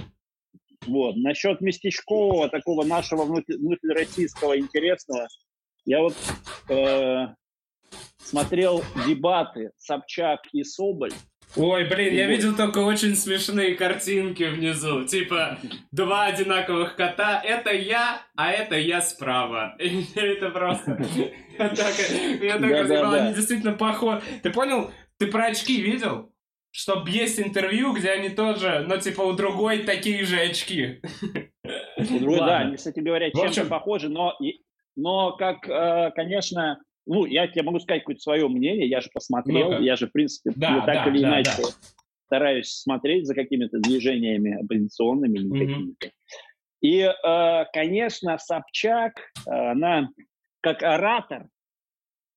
Вот. 0.85 1.15
Насчет 1.15 1.61
местечкового, 1.61 2.49
такого 2.49 2.83
нашего 2.83 3.23
внутри- 3.23 3.55
внутрироссийского 3.55 4.59
интересного, 4.59 5.27
я 5.85 6.01
вот 6.01 6.13
э, 6.69 7.27
смотрел 8.17 8.83
дебаты 9.07 9.71
Собчак 9.77 10.41
и 10.51 10.63
Соболь. 10.63 11.13
Ой, 11.55 11.83
блин, 11.85 12.13
я 12.15 12.25
видел 12.25 12.55
только 12.55 12.79
очень 12.79 13.15
смешные 13.15 13.75
картинки 13.75 14.43
внизу. 14.43 15.05
Типа, 15.05 15.59
два 15.91 16.25
одинаковых 16.25 16.95
кота. 16.95 17.39
Это 17.43 17.71
я, 17.71 18.21
а 18.35 18.51
это 18.51 18.75
я 18.75 19.01
справа. 19.01 19.75
И 19.79 20.03
Это 20.15 20.49
просто... 20.49 20.99
Я 21.57 21.69
так, 21.69 21.95
я 22.41 22.57
так 22.57 23.13
они 23.13 23.33
действительно 23.35 23.73
похожи. 23.73 24.21
Ты 24.41 24.49
понял? 24.49 24.89
Ты 25.19 25.27
про 25.27 25.45
очки 25.45 25.79
видел? 25.81 26.33
Чтоб 26.71 27.07
есть 27.07 27.39
интервью, 27.39 27.93
где 27.93 28.09
они 28.09 28.29
тоже, 28.29 28.83
но 28.87 28.97
типа 28.97 29.21
у 29.21 29.33
другой 29.33 29.83
такие 29.83 30.25
же 30.25 30.39
очки. 30.39 31.01
У 31.97 32.19
другой, 32.19 32.39
Ладно. 32.39 32.47
да, 32.47 32.57
они, 32.57 32.77
кстати 32.77 32.99
говоря, 32.99 33.29
чем-то 33.29 33.65
похожи, 33.65 34.09
но, 34.09 34.35
но 34.95 35.33
как, 35.33 35.69
э, 35.69 36.09
конечно, 36.15 36.79
ну, 37.05 37.25
я 37.25 37.47
тебе 37.47 37.63
могу 37.63 37.79
сказать 37.79 38.01
какое-то 38.03 38.21
свое 38.21 38.47
мнение, 38.47 38.87
я 38.87 39.01
же 39.01 39.09
посмотрел, 39.13 39.71
Ну-ка. 39.71 39.83
я 39.83 39.95
же, 39.95 40.07
в 40.07 40.11
принципе, 40.11 40.51
Да, 40.55 40.71
ну, 40.71 40.77
так 40.85 41.05
да, 41.05 41.05
или 41.09 41.21
да, 41.21 41.27
иначе 41.29 41.51
да. 41.61 41.67
стараюсь 42.27 42.69
смотреть 42.69 43.27
за 43.27 43.35
какими-то 43.35 43.79
движениями 43.79 44.61
оппозиционными 44.63 45.37
или 45.37 45.47
Мгм. 45.47 45.59
какими-то. 45.59 46.11
И, 46.81 46.99
э, 46.99 47.65
конечно, 47.73 48.37
Собчак, 48.37 49.13
она 49.45 50.09
как 50.61 50.83
оратор, 50.83 51.47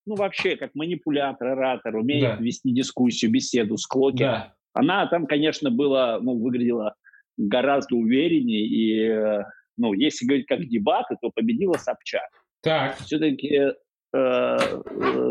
ну, 0.06 0.14
вообще, 0.14 0.56
как 0.56 0.75
манипулятор, 0.75 1.49
оратор, 1.49 1.96
умеет 1.96 2.37
Да. 2.38 2.42
вести 2.42 2.70
дискуссию, 2.73 3.30
беседу, 3.32 3.76
склоки. 3.76 4.18
Да. 4.18 4.54
Она 4.73 5.06
там, 5.06 5.26
конечно, 5.26 5.70
была, 5.70 6.20
ну, 6.20 6.38
выглядела 6.38 6.94
гораздо 7.37 7.96
увереннее. 7.96 8.66
И, 8.66 9.00
э, 9.08 9.44
ну, 9.76 9.92
если 9.94 10.26
говорить 10.26 10.46
как 10.46 10.64
дебаты, 10.66 11.16
то 11.20 11.30
победила 11.35 11.75
Собчак. 11.75 12.28
Так. 12.62 12.96
Все-таки 12.99 13.49
э, 13.49 13.73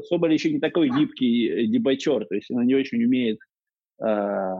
Соболь 0.07 0.33
еще 0.33 0.51
не 0.51 0.59
такой 0.59 0.89
гибкий 0.89 1.47
э, 1.47 1.65
дебатер, 1.67 2.25
то 2.25 2.35
есть 2.35 2.51
она 2.51 2.63
не 2.63 2.75
очень 2.75 3.03
умеет 3.03 3.39
э, 4.03 4.53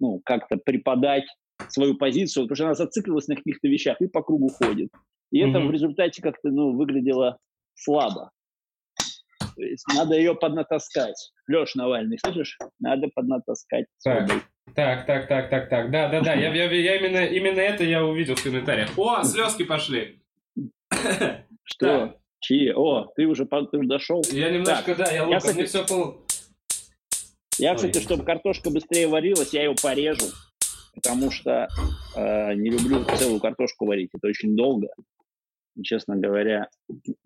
ну, 0.00 0.20
как-то 0.24 0.56
преподать 0.56 1.24
свою 1.68 1.96
позицию, 1.96 2.44
потому 2.44 2.56
что 2.56 2.64
она 2.66 2.74
зациклилась 2.74 3.28
на 3.28 3.36
каких-то 3.36 3.68
вещах 3.68 4.00
и 4.00 4.06
по 4.06 4.22
кругу 4.22 4.48
ходит. 4.48 4.90
И 5.32 5.40
это 5.40 5.58
Мгм. 5.58 5.68
в 5.68 5.70
результате 5.72 6.22
как-то 6.22 6.48
ну, 6.50 6.72
выглядело 6.72 7.38
слабо. 7.74 8.30
То 9.56 9.62
есть 9.62 9.84
надо 9.94 10.14
ее 10.16 10.34
поднатаскать. 10.34 11.32
Леш 11.48 11.74
Навальный, 11.74 12.18
слышишь? 12.18 12.58
Надо 12.78 13.08
поднатаскать. 13.14 13.86
Так. 14.04 14.28
Соболь. 14.28 14.42
Так, 14.74 15.06
так, 15.06 15.28
так, 15.28 15.48
так, 15.48 15.68
так. 15.68 15.90
Да, 15.90 16.08
да, 16.08 16.20
да. 16.20 16.34
Я, 16.34 16.52
я, 16.52 16.70
я 16.70 16.96
именно, 16.96 17.24
именно 17.24 17.60
это 17.60 17.84
я 17.84 18.04
увидел 18.04 18.34
в 18.34 18.42
комментариях. 18.42 18.90
О, 18.98 19.22
слезки 19.22 19.64
пошли. 19.64 20.20
Что? 21.62 22.18
Так. 22.36 22.42
Чьи? 22.42 22.72
О, 22.72 23.06
ты 23.16 23.26
уже, 23.26 23.46
по- 23.46 23.66
ты 23.66 23.78
уже 23.78 23.88
дошел? 23.88 24.22
Я 24.30 24.50
немножко, 24.50 24.94
да, 24.94 25.10
я 25.10 25.24
луком, 25.24 25.38
кстати, 25.38 25.56
мне 25.56 25.64
все 25.66 25.84
пол... 25.86 26.18
Я, 27.58 27.70
Ой. 27.70 27.76
кстати, 27.76 27.98
чтобы 28.00 28.24
картошка 28.24 28.70
быстрее 28.70 29.08
варилась, 29.08 29.52
я 29.52 29.64
ее 29.64 29.74
порежу, 29.80 30.26
потому 30.94 31.30
что 31.30 31.68
э, 32.14 32.54
не 32.54 32.70
люблю 32.70 33.04
целую 33.16 33.40
картошку 33.40 33.86
варить. 33.86 34.10
Это 34.14 34.28
очень 34.28 34.54
долго. 34.56 34.88
И, 35.74 35.82
честно 35.82 36.16
говоря, 36.16 36.68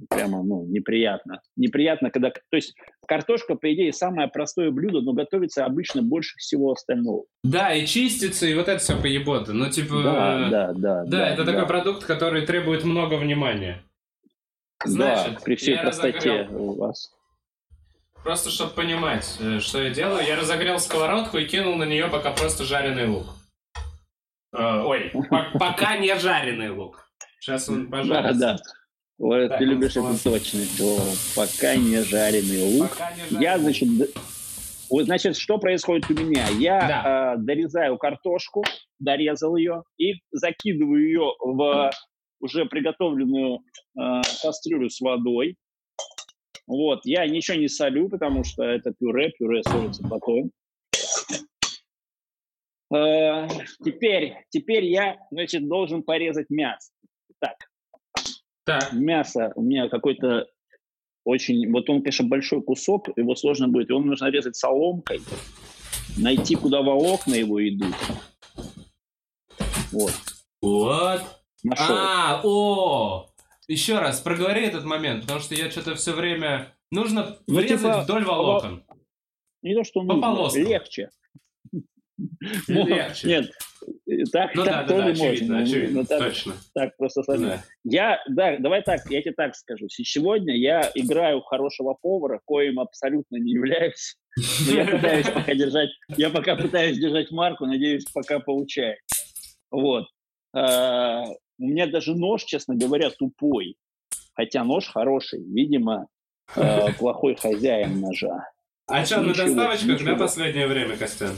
прямо 0.09 0.43
ну, 0.43 0.65
неприятно. 0.67 1.41
Неприятно, 1.57 2.11
когда... 2.11 2.31
То 2.31 2.57
есть 2.57 2.75
картошка, 3.07 3.55
по 3.55 3.73
идее, 3.73 3.93
самое 3.93 4.29
простое 4.29 4.71
блюдо, 4.71 5.01
но 5.01 5.13
готовится 5.13 5.65
обычно 5.65 6.03
больше 6.03 6.37
всего 6.37 6.73
остального. 6.73 7.25
Да, 7.45 7.75
и 7.75 7.87
чистится, 7.87 8.47
и 8.47 8.55
вот 8.55 8.69
это 8.69 8.79
все 8.79 9.01
поебота. 9.01 9.53
Ну, 9.53 9.71
типа... 9.71 10.03
Да, 10.03 10.47
э, 10.47 10.51
да, 10.51 10.73
да. 10.73 11.05
Да, 11.05 11.29
это 11.29 11.45
такой 11.45 11.67
продукт, 11.67 12.05
который 12.05 12.47
требует 12.47 12.85
много 12.85 13.15
внимания. 13.15 13.83
Да, 14.85 14.91
Значит, 15.25 15.45
при 15.45 15.57
всей 15.57 15.77
простоте 15.79 16.43
разогрел. 16.43 16.63
у 16.63 16.75
вас. 16.79 17.13
Просто 18.23 18.51
чтобы 18.51 18.73
понимать, 18.73 19.37
э, 19.41 19.61
что 19.61 19.81
я 19.83 19.91
делаю, 19.91 20.25
я 20.27 20.37
разогрел 20.37 20.79
сковородку 20.79 21.39
и 21.39 21.47
кинул 21.47 21.77
на 21.77 21.85
нее 21.85 22.09
пока 22.09 22.33
просто 22.33 22.65
жареный 22.65 23.07
лук. 23.09 23.27
Э, 24.53 24.83
ой, 24.85 25.11
по- 25.31 25.59
пока 25.59 25.97
не 25.99 26.15
жареный 26.19 26.71
лук. 26.71 27.07
Сейчас 27.41 27.69
он 27.69 27.89
Да, 27.89 27.99
пожарится. 27.99 28.35
да. 28.41 28.57
Вот 29.19 29.49
Так, 29.49 29.59
ты 29.59 29.65
любишь 29.65 29.97
ладно. 29.97 30.15
это 30.15 30.25
точно. 30.25 30.61
слово. 30.65 31.03
Пока 31.37 31.77
не 31.77 32.03
жареный 32.03 32.79
лук. 32.81 32.91
Пока 32.91 33.11
не 33.13 33.23
жареный 33.23 33.43
Я, 33.43 33.59
значит, 33.59 33.89
вот, 34.91 35.05
значит, 35.05 35.37
что 35.37 35.59
происходит 35.59 36.11
у 36.11 36.15
меня? 36.15 36.47
Я 36.49 37.35
э, 37.35 37.39
дорезаю 37.39 37.97
картошку, 37.99 38.65
дорезал 38.99 39.57
ее 39.57 39.83
и 39.99 40.15
закидываю 40.33 41.05
ее 41.05 41.33
в 41.39 41.91
уже 42.41 42.67
приготовленную 42.67 43.61
э, 43.99 44.23
кастрюлю 44.43 44.91
с 44.91 45.01
водой. 45.01 45.57
Вот, 46.67 47.01
я 47.05 47.27
ничего 47.27 47.59
не 47.59 47.69
солю, 47.69 48.09
потому 48.09 48.45
что 48.45 48.65
это 48.65 48.93
пюре, 48.93 49.33
пюре 49.39 49.63
солится 49.63 50.03
потом. 50.09 50.51
Э, 52.93 53.49
теперь, 53.85 54.37
теперь 54.51 54.85
я, 54.85 55.19
значит, 55.31 55.69
должен 55.69 56.03
порезать 56.03 56.51
мясо. 56.51 56.93
Так, 57.41 57.57
Так, 58.65 58.93
мясо 58.93 59.53
у 59.55 59.63
меня 59.63 59.89
какой-то 59.89 60.49
очень... 61.25 61.71
Вот 61.71 61.89
он, 61.89 62.03
конечно, 62.03 62.27
большой 62.27 62.63
кусок, 62.63 63.09
его 63.17 63.35
сложно 63.35 63.69
будет. 63.69 63.91
Его 63.91 64.01
нужно 64.01 64.31
резать 64.31 64.57
соломкой, 64.57 65.21
найти, 66.17 66.57
куда 66.57 66.83
волокна 66.83 67.35
его 67.35 67.67
идут. 67.67 67.95
Вот, 69.93 70.13
вот. 70.63 71.40
Нашел. 71.63 71.95
А, 71.97 72.41
о! 72.45 73.27
Еще 73.69 73.99
раз, 73.99 74.21
проговори 74.21 74.67
этот 74.67 74.85
момент, 74.85 75.23
потому 75.23 75.41
что 75.41 75.55
я 75.55 75.71
что-то 75.71 75.95
все 75.95 76.13
время... 76.13 76.75
Нужно 76.91 77.39
Ну, 77.47 77.57
врезать 77.59 77.79
типа, 77.81 78.01
вдоль 78.03 78.25
волокон. 78.25 78.85
Не 79.63 79.75
то, 79.77 79.85
что 79.85 80.01
по 80.01 80.07
нужно, 80.15 80.23
полоскам. 80.23 80.63
легче. 80.65 81.11
Легче. 82.69 83.27
Нет, 83.29 83.51
так, 84.33 84.55
Ну 84.55 84.65
да, 84.65 84.71
так 84.73 84.87
да, 84.89 84.95
да, 84.97 85.05
тоже 85.05 85.09
очевидно, 85.11 85.59
можно. 85.59 85.59
очевидно, 85.71 86.01
Ну, 86.01 86.07
так, 86.07 86.19
точно. 86.19 86.53
так 86.75 86.97
просто 86.97 87.23
сложнее. 87.23 87.49
Да. 87.49 87.63
Я, 87.85 88.23
да, 88.29 88.57
давай 88.59 88.83
так, 88.83 89.09
я 89.11 89.23
тебе 89.23 89.33
так 89.35 89.55
скажу. 89.55 89.87
Сегодня 89.89 90.57
я 90.57 90.91
играю 90.95 91.41
в 91.41 91.45
хорошего 91.45 91.95
повара, 92.01 92.41
коим 92.45 92.81
абсолютно 92.81 93.37
не 93.37 93.53
являюсь. 93.53 94.17
Но 94.67 94.73
я 94.75 94.85
пытаюсь 94.85 95.27
пока 95.35 95.55
держать, 95.55 95.91
я 96.17 96.31
пока 96.31 96.57
пытаюсь 96.57 96.99
держать 96.99 97.31
марку, 97.31 97.67
надеюсь, 97.67 98.05
пока 98.13 98.41
получается. 98.41 99.25
Вот. 99.71 100.07
У 101.61 101.69
меня 101.69 101.87
даже 101.87 102.15
нож, 102.15 102.45
честно 102.45 102.75
говоря, 102.75 103.11
тупой. 103.11 103.77
Хотя 104.35 104.65
нож 104.65 104.89
хороший. 104.89 105.43
Видимо, 105.45 106.07
э, 106.57 106.93
плохой 106.99 107.37
хозяин 107.37 108.01
ножа. 108.01 108.49
А 108.87 109.05
что, 109.05 109.21
на 109.21 109.35
доставочках, 109.35 110.05
да, 110.05 110.17
последнее 110.17 110.67
время, 110.67 110.97
Костян? 110.97 111.37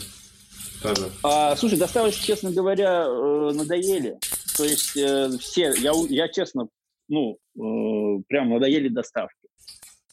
Тоже. 0.81 1.11
А, 1.23 1.55
слушай, 1.57 1.79
доставочки, 1.79 2.25
честно 2.25 2.51
говоря, 2.53 3.05
э, 3.05 3.53
надоели. 3.53 4.19
То 4.57 4.65
есть 4.65 4.97
э, 4.97 5.31
все, 5.39 5.75
я, 5.79 5.93
я 6.09 6.29
честно, 6.29 6.69
ну, 7.09 7.39
э, 7.57 8.23
прям 8.29 8.51
надоели 8.51 8.89
доставки. 8.89 9.49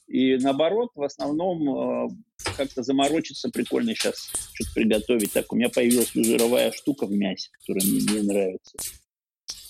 И 0.07 0.37
наоборот, 0.37 0.89
в 0.95 1.03
основном 1.03 2.07
э, 2.07 2.09
как-то 2.57 2.81
заморочиться 2.81 3.49
прикольно 3.49 3.93
сейчас 3.93 4.31
что-то 4.53 4.71
приготовить. 4.73 5.33
Так, 5.33 5.53
у 5.53 5.55
меня 5.55 5.69
появилась 5.69 6.11
жировая 6.13 6.71
штука 6.71 7.05
в 7.05 7.11
мясе, 7.11 7.49
которая 7.59 7.85
мне 7.85 7.99
не 7.99 8.27
нравится. 8.27 8.77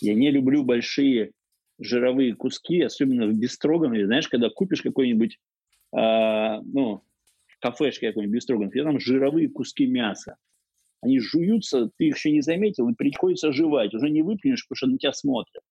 Я 0.01 0.15
не 0.15 0.31
люблю 0.31 0.63
большие 0.63 1.31
жировые 1.79 2.35
куски, 2.35 2.81
особенно 2.81 3.27
в 3.27 3.33
бестроганове. 3.33 4.05
Знаешь, 4.05 4.27
когда 4.27 4.49
купишь 4.49 4.81
какой-нибудь, 4.81 5.39
а, 5.93 6.61
ну, 6.61 7.03
в 7.47 7.59
кафешке 7.59 8.07
какой-нибудь 8.07 8.35
бестроганов, 8.35 8.75
и 8.75 8.81
там 8.81 8.99
жировые 8.99 9.49
куски 9.49 9.85
мяса. 9.85 10.35
Они 11.01 11.19
жуются, 11.19 11.89
ты 11.97 12.07
их 12.07 12.17
еще 12.17 12.31
не 12.31 12.41
заметил, 12.41 12.89
и 12.89 12.93
приходится 12.93 13.53
жевать. 13.53 13.93
Уже 13.93 14.09
не 14.09 14.21
выплюнешь, 14.21 14.67
потому 14.67 14.77
что 14.77 14.87
на 14.87 14.97
тебя 14.97 15.13
смотрят. 15.13 15.63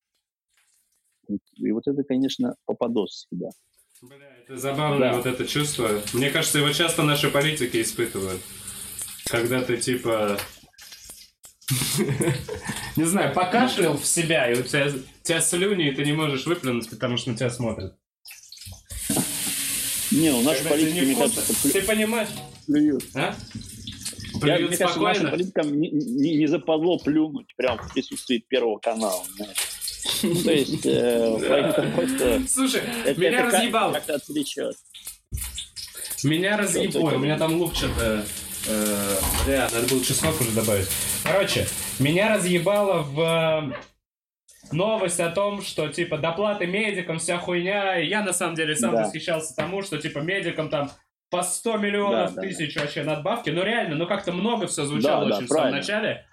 И 1.56 1.70
вот 1.70 1.86
это, 1.86 2.02
конечно, 2.04 2.54
попадос 2.64 3.26
всегда. 3.26 3.50
Бля, 4.00 4.16
это 4.42 4.56
забавное 4.56 5.10
Да. 5.10 5.16
вот 5.16 5.26
это 5.26 5.46
чувство. 5.46 5.88
Мне 6.14 6.30
кажется, 6.30 6.58
его 6.58 6.70
часто 6.72 7.02
наши 7.02 7.30
политики 7.30 7.82
испытывают. 7.82 8.40
Когда 9.26 9.60
ты 9.62 9.76
типа... 9.76 10.38
Не 12.96 13.04
знаю, 13.04 13.34
покашлял 13.34 13.96
в 13.96 14.04
себя, 14.06 14.50
и 14.50 14.58
у 14.58 14.62
тебя, 14.62 14.86
у 14.88 15.26
тебя 15.26 15.40
слюни, 15.40 15.88
и 15.88 15.92
ты 15.92 16.04
не 16.04 16.12
можешь 16.12 16.46
выплюнуть, 16.46 16.88
потому 16.90 17.16
что 17.16 17.30
на 17.30 17.36
тебя 17.36 17.50
смотрят. 17.50 17.94
Не, 20.10 20.30
ну 20.30 20.42
наши 20.42 20.64
политики, 20.64 21.00
мне 21.04 21.14
кажется, 21.14 21.42
Ты 21.70 21.82
понимаешь, 21.82 22.28
плюют. 22.66 23.04
а? 23.14 23.34
Я, 24.34 24.40
Плюют 24.40 24.68
мне 24.70 24.76
кажется, 24.78 25.00
нашим 25.00 25.30
политикам 25.30 25.78
не, 25.80 25.90
не- 25.90 26.36
не 26.38 26.46
западло 26.46 26.98
плюнуть 26.98 27.54
прямо 27.56 27.82
в 27.82 27.92
присутствии 27.92 28.38
Первого 28.48 28.78
канала. 28.78 29.22
Ну, 30.22 30.34
То 30.42 30.50
есть, 30.52 30.86
э, 30.86 31.38
это- 31.40 32.42
Слушай, 32.48 32.82
это- 33.04 33.20
меня 33.20 33.40
это 33.40 33.56
разъебал. 33.56 33.92
Как-то 33.92 34.14
отвлечет. 34.14 34.76
Меня 36.24 36.56
разъебал. 36.56 37.14
у 37.14 37.18
меня 37.18 37.36
там 37.36 37.54
лук 37.60 37.74
что-то... 37.74 38.24
э, 38.66 39.16
Бля, 39.44 39.68
надо 39.72 39.86
было 39.88 40.02
чеснок 40.04 40.40
уже 40.40 40.50
добавить. 40.52 40.88
Короче, 41.30 41.66
меня 41.98 42.34
разъебало 42.34 43.02
в 43.02 43.20
э, 43.20 43.74
новость 44.72 45.20
о 45.20 45.30
том, 45.30 45.60
что, 45.62 45.88
типа, 45.88 46.16
доплаты 46.16 46.66
медикам, 46.66 47.18
вся 47.18 47.38
хуйня. 47.38 48.00
И 48.00 48.06
я, 48.08 48.22
на 48.22 48.32
самом 48.32 48.54
деле, 48.54 48.74
сам 48.74 48.92
Да. 48.92 49.02
восхищался 49.04 49.54
тому, 49.54 49.82
что, 49.82 49.98
типа, 49.98 50.20
медикам 50.20 50.70
там 50.70 50.90
по 51.30 51.42
100 51.42 51.76
миллионов 51.76 52.34
Да, 52.34 52.40
да, 52.40 52.48
тысяч 52.48 52.76
вообще 52.76 53.02
надбавки. 53.02 53.50
Ну, 53.50 53.62
реально, 53.62 53.96
ну, 53.96 54.06
как-то 54.06 54.32
много 54.32 54.66
все 54.66 54.86
звучало 54.86 55.24
Да, 55.24 55.30
да, 55.30 55.36
очень 55.36 55.46
в 55.46 55.48
самом 55.48 55.60
правильно. 55.60 55.78
начале. 55.80 56.26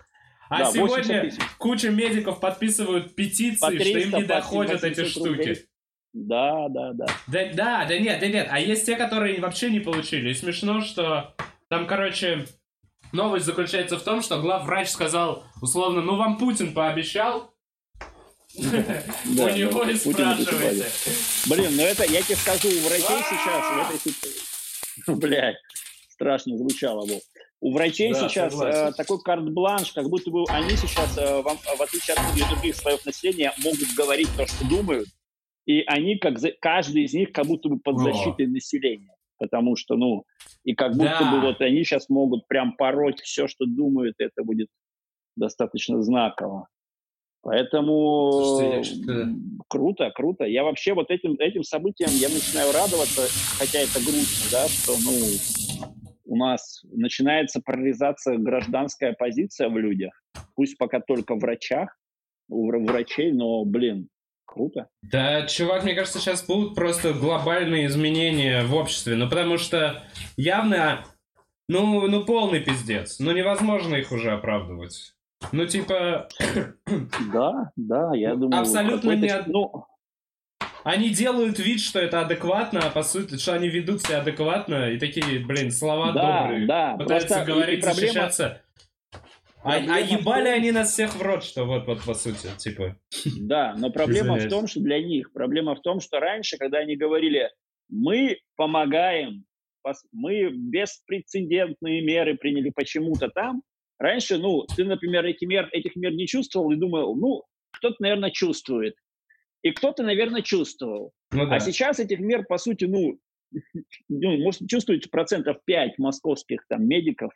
А 0.49 0.59
Да, 0.59 0.65
80 0.71 1.05
сегодня 1.05 1.33
куча 1.57 1.89
медиков 1.89 2.39
подписывают 2.39 3.09
По 3.09 3.13
петиции, 3.15 3.57
что 3.57 3.67
300, 3.77 3.99
им 3.99 4.11
не 4.15 4.23
доходят 4.23 4.83
эти 4.83 5.01
800 5.01 5.27
рублей. 5.27 5.55
штуки. 5.55 5.65
Да, 6.13 6.69
да, 6.69 6.93
да. 6.93 7.05
Да, 7.27 7.45
да, 7.53 7.85
да 7.85 7.99
нет, 7.99 8.19
да 8.21 8.27
нет. 8.27 8.47
А 8.49 8.59
есть 8.59 8.85
те, 8.85 8.95
которые 8.95 9.41
вообще 9.41 9.69
не 9.69 9.81
получили. 9.81 10.29
И 10.29 10.33
смешно, 10.33 10.79
что 10.81 11.35
там, 11.67 11.85
короче, 11.87 12.45
новость 13.15 13.45
заключается 13.45 13.97
в 13.97 14.03
том, 14.03 14.21
что 14.21 14.39
главврач 14.41 14.89
сказал, 14.89 15.43
условно, 15.61 16.01
ну 16.01 16.15
вам 16.17 16.37
Путин 16.37 16.73
пообещал. 16.73 17.51
У 18.57 18.61
Да, 19.35 19.51
него 19.51 19.83
и 19.83 19.95
спрашивайте. 19.95 20.85
Блин, 21.49 21.75
ну 21.75 21.83
это, 21.83 22.03
я 22.05 22.21
тебе 22.21 22.35
скажу, 22.35 22.67
у 22.69 22.87
врачей 22.87 23.23
сейчас 23.29 23.65
в 23.65 23.95
этой 23.95 23.99
ситуации... 23.99 24.41
Блядь, 25.07 25.57
страшно 26.09 26.57
звучало. 26.57 27.05
Вов. 27.05 27.21
У 27.59 27.73
врачей 27.73 28.13
Да, 28.13 28.29
сейчас 28.29 28.53
согласен. 28.53 28.87
э, 28.87 28.93
такой 28.93 29.19
карт-бланш, 29.21 29.91
как 29.91 30.07
будто 30.09 30.29
бы 30.31 30.43
они 30.49 30.75
сейчас, 30.77 31.17
э, 31.17 31.41
вам- 31.41 31.57
в 31.57 31.81
отличие 31.81 32.15
от 32.15 32.23
многих 32.23 32.47
других 32.49 32.75
слоев 32.75 33.05
населения, 33.05 33.53
могут 33.63 33.93
говорить 33.97 34.29
то, 34.37 34.45
что 34.45 34.65
думают, 34.65 35.09
и 35.65 35.81
они, 35.87 36.17
как 36.17 36.39
за- 36.39 36.51
каждый 36.61 37.03
из 37.03 37.13
них, 37.13 37.31
как 37.33 37.47
будто 37.47 37.67
бы 37.69 37.79
под 37.79 37.95
О. 37.95 37.99
защитой 38.03 38.47
населения. 38.47 39.15
Потому 39.37 39.75
что, 39.75 39.95
ну, 39.95 40.23
и 40.65 40.73
как 40.73 40.93
будто 40.93 41.19
Да. 41.21 41.31
бы 41.31 41.41
вот 41.41 41.61
они 41.61 41.83
сейчас 41.83 42.09
могут 42.09 42.47
прям 42.47 42.75
пороть 42.75 43.21
все, 43.21 43.47
что 43.47 43.65
думают, 43.65 44.15
это 44.17 44.43
будет 44.43 44.67
достаточно 45.37 46.01
знаково. 46.01 46.67
Поэтому 47.41 48.41
Слушайте, 48.57 49.35
круто, 49.69 50.09
круто. 50.09 50.45
Я 50.45 50.63
вообще 50.63 50.95
вот 50.95 51.11
этим, 51.11 51.33
этим 51.33 51.63
событием 51.63 52.09
я 52.09 52.27
начинаю 52.29 52.73
радоваться, 52.73 53.21
хотя 53.59 53.79
это 53.79 53.99
грустно, 53.99 54.49
да, 54.51 54.67
что 54.67 54.93
ну, 55.05 55.91
у 56.25 56.35
нас 56.35 56.83
начинается 56.91 57.61
прорезаться 57.61 58.35
гражданская 58.37 59.13
позиция 59.13 59.69
в 59.69 59.77
людях. 59.77 60.19
Пусть 60.55 60.79
пока 60.79 60.99
только 60.99 61.35
в 61.35 61.39
врачах, 61.39 61.95
у 62.49 62.67
вра- 62.71 62.83
врачей, 62.83 63.31
но, 63.31 63.63
блин, 63.63 64.09
круто. 64.55 64.87
Да, 65.03 65.45
чувак, 65.45 65.83
мне 65.83 65.93
кажется, 65.93 66.19
сейчас 66.19 66.43
будут 66.45 66.73
просто 66.75 67.13
глобальные 67.13 67.87
изменения 67.87 68.63
в 68.63 68.73
обществе. 68.73 69.15
Ну, 69.15 69.29
потому 69.29 69.57
что 69.57 70.01
явно, 70.37 71.03
ну, 71.67 72.07
ну 72.07 72.25
полный 72.25 72.61
пиздец. 72.61 73.19
Ну, 73.19 73.31
невозможно 73.31 73.95
их 73.95 74.11
уже 74.11 74.31
оправдывать. 74.31 75.13
Ну, 75.51 75.65
типа, 75.67 76.27
Да, 77.33 77.71
да, 77.75 78.11
я 78.15 78.35
думаю... 78.35 78.61
Абсолютно 78.61 79.11
не 79.11 79.31
од- 79.35 79.47
Ну, 79.47 79.85
Они 80.83 81.09
делают 81.09 81.59
вид, 81.59 81.81
что 81.81 81.99
это 81.99 82.21
адекватно, 82.21 82.79
а 82.79 82.89
по 82.89 83.03
сути, 83.03 83.37
что 83.37 83.53
они 83.53 83.67
ведут 83.67 84.01
себя 84.03 84.21
адекватно, 84.21 84.89
и 84.91 84.97
такие, 84.97 85.39
блин, 85.45 85.71
слова 85.71 86.11
да, 86.13 86.41
добрые. 86.43 86.65
да. 86.67 86.95
Пытаются 86.97 87.27
просто 87.27 87.45
говорить, 87.51 87.83
проблема- 87.83 87.95
защищаться. 87.95 88.61
А, 89.65 89.77
а 89.77 89.99
ебали 89.99 90.45
том- 90.45 90.53
они 90.53 90.71
нас 90.71 90.91
всех 90.91 91.15
в 91.15 91.21
рот, 91.21 91.43
что 91.43 91.65
вот, 91.65 91.87
вот, 91.87 92.03
по 92.03 92.13
сути, 92.13 92.47
типа. 92.57 92.97
Да, 93.39 93.75
но 93.77 93.89
проблема 93.89 94.37
Извиняюсь. 94.37 94.45
в 94.45 94.49
том, 94.49 94.67
что 94.67 94.79
для 94.79 95.01
них, 95.01 95.33
проблема 95.33 95.75
в 95.75 95.81
том, 95.81 95.99
что 95.99 96.19
раньше, 96.19 96.57
когда 96.57 96.79
они 96.79 96.95
говорили, 96.95 97.49
мы 97.89 98.37
помогаем, 98.55 99.45
мы 100.11 100.49
беспрецедентные 100.51 102.01
меры 102.01 102.37
приняли 102.37 102.69
почему-то 102.69 103.29
там, 103.29 103.63
раньше, 103.97 104.37
ну, 104.37 104.65
ты, 104.75 104.85
например, 104.85 105.25
эти 105.25 105.45
мер, 105.45 105.67
этих 105.71 105.95
мер 105.95 106.13
не 106.13 106.27
чувствовал 106.27 106.71
и 106.71 106.75
думал, 106.75 107.15
ну, 107.15 107.43
кто-то, 107.71 107.95
наверное, 107.99 108.31
чувствует. 108.31 108.95
И 109.63 109.71
кто-то, 109.71 110.03
наверное, 110.03 110.43
чувствовал. 110.43 111.11
Ну 111.31 111.47
да. 111.47 111.55
А 111.55 111.59
сейчас 111.59 111.99
этих 111.99 112.19
мер, 112.19 112.45
по 112.45 112.57
сути, 112.59 112.85
ну, 112.85 113.17
ну, 114.09 114.37
может, 114.37 114.67
чувствуете 114.69 115.09
процентов 115.09 115.57
5 115.65 115.97
московских 115.97 116.65
там 116.67 116.87
медиков, 116.87 117.31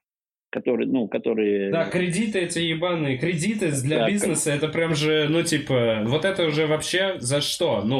которые, 0.50 0.88
ну, 0.88 1.08
которые... 1.08 1.72
Да, 1.72 1.90
кредиты 1.90 2.40
эти 2.40 2.60
ебаные, 2.60 3.18
кредиты 3.18 3.72
для 3.72 3.98
Да, 4.00 4.04
как- 4.06 4.14
бизнеса, 4.14 4.52
это 4.52 4.68
прям 4.68 4.96
же, 4.96 5.28
ну, 5.30 5.44
типа, 5.44 6.04
вот 6.06 6.26
это 6.26 6.46
уже 6.46 6.68
вообще 6.68 7.20
за 7.20 7.42
что, 7.42 7.82
ну? 7.84 8.00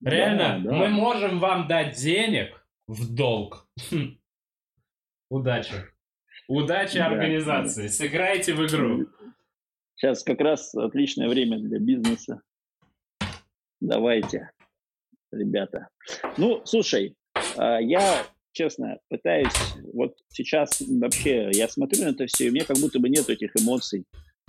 Да, 0.00 0.10
Реально, 0.10 0.60
да. 0.64 0.72
мы 0.72 0.88
можем 0.88 1.38
вам 1.40 1.68
дать 1.68 1.96
денег 1.96 2.66
в 2.86 3.14
долг. 3.14 3.66
Хм. 3.90 4.18
Удачи. 5.30 5.74
Удачи 6.48 6.98
Да, 6.98 7.06
организации. 7.06 7.86
Сыграйте 7.86 8.54
в 8.54 8.66
игру. 8.66 9.06
Сейчас 9.94 10.22
как 10.24 10.40
раз 10.40 10.74
отличное 10.74 11.28
время 11.28 11.58
для 11.58 11.78
бизнеса. 11.78 12.40
Давайте, 13.80 14.50
ребята. 15.30 15.88
Ну, 16.36 16.62
слушай, 16.64 17.14
а, 17.56 17.78
я, 17.80 18.24
честно, 18.60 18.98
пытаюсь, 19.08 19.54
вот 19.94 20.16
сейчас 20.28 20.82
вообще, 20.82 21.50
я 21.54 21.66
смотрю 21.66 22.04
на 22.04 22.08
это 22.10 22.26
все, 22.26 22.48
и 22.48 22.50
мне 22.50 22.62
как 22.62 22.76
будто 22.76 22.98
бы 22.98 23.08
нет 23.08 23.26
этих 23.30 23.56
эмоций. 23.56 24.04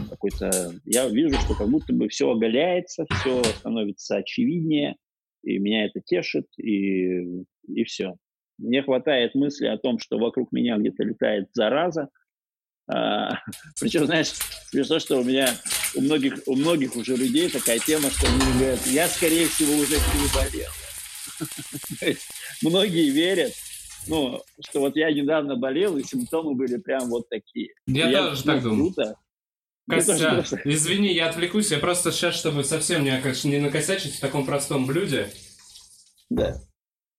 Какой-то, 0.10 0.74
я 0.84 1.08
вижу, 1.08 1.40
что 1.40 1.56
как 1.56 1.70
будто 1.70 1.94
бы 1.94 2.10
все 2.10 2.30
оголяется, 2.30 3.06
все 3.10 3.42
становится 3.44 4.18
очевиднее, 4.18 4.98
и 5.44 5.60
меня 5.60 5.86
это 5.86 6.02
тешит, 6.02 6.48
и, 6.58 7.22
и 7.68 7.84
все. 7.86 8.16
Мне 8.58 8.84
хватает 8.84 9.34
мысли 9.34 9.68
о 9.68 9.78
том, 9.78 9.98
что 9.98 10.20
вокруг 10.20 10.52
меня 10.52 10.78
где-то 10.78 11.04
летает 11.04 11.48
зараза, 11.54 12.10
а, 12.92 13.30
причем, 13.80 14.08
знаешь, 14.08 14.34
смешно, 14.72 15.00
что 15.00 15.22
у 15.22 15.24
меня, 15.24 15.48
у 15.96 16.02
многих, 16.02 16.40
у 16.48 16.56
многих 16.58 16.98
уже 16.98 17.16
людей 17.16 17.50
такая 17.50 17.80
тема, 17.80 18.10
что 18.10 18.28
они 18.28 18.60
говорят, 18.60 18.86
я, 18.88 19.08
скорее 19.08 19.48
всего, 19.48 19.74
уже 19.76 19.96
переболел. 19.96 20.72
То 22.00 22.70
Многие 22.70 23.10
верят, 23.10 23.54
ну, 24.08 24.42
что 24.66 24.80
вот 24.80 24.96
я 24.96 25.12
недавно 25.12 25.56
болел, 25.56 25.98
и 25.98 26.04
симптомы 26.04 26.56
были 26.56 26.78
прям 26.78 27.10
вот 27.10 27.30
такие. 27.30 27.70
Я 27.88 28.10
И 28.10 28.16
тоже 28.16 28.44
так 28.44 28.64
ну, 28.64 28.70
думаю. 28.70 28.94
Круто. 28.94 29.16
Костя, 29.90 30.44
извини, 30.64 31.14
я 31.14 31.30
отвлекусь. 31.30 31.72
Я 31.72 31.80
просто 31.80 32.12
сейчас, 32.12 32.36
чтобы 32.36 32.64
совсем 32.64 33.04
не, 33.04 33.12
не 33.50 33.60
накосячить 33.60 34.16
в 34.16 34.20
таком 34.22 34.46
простом 34.46 34.86
блюде. 34.86 35.30
Да. 36.30 36.56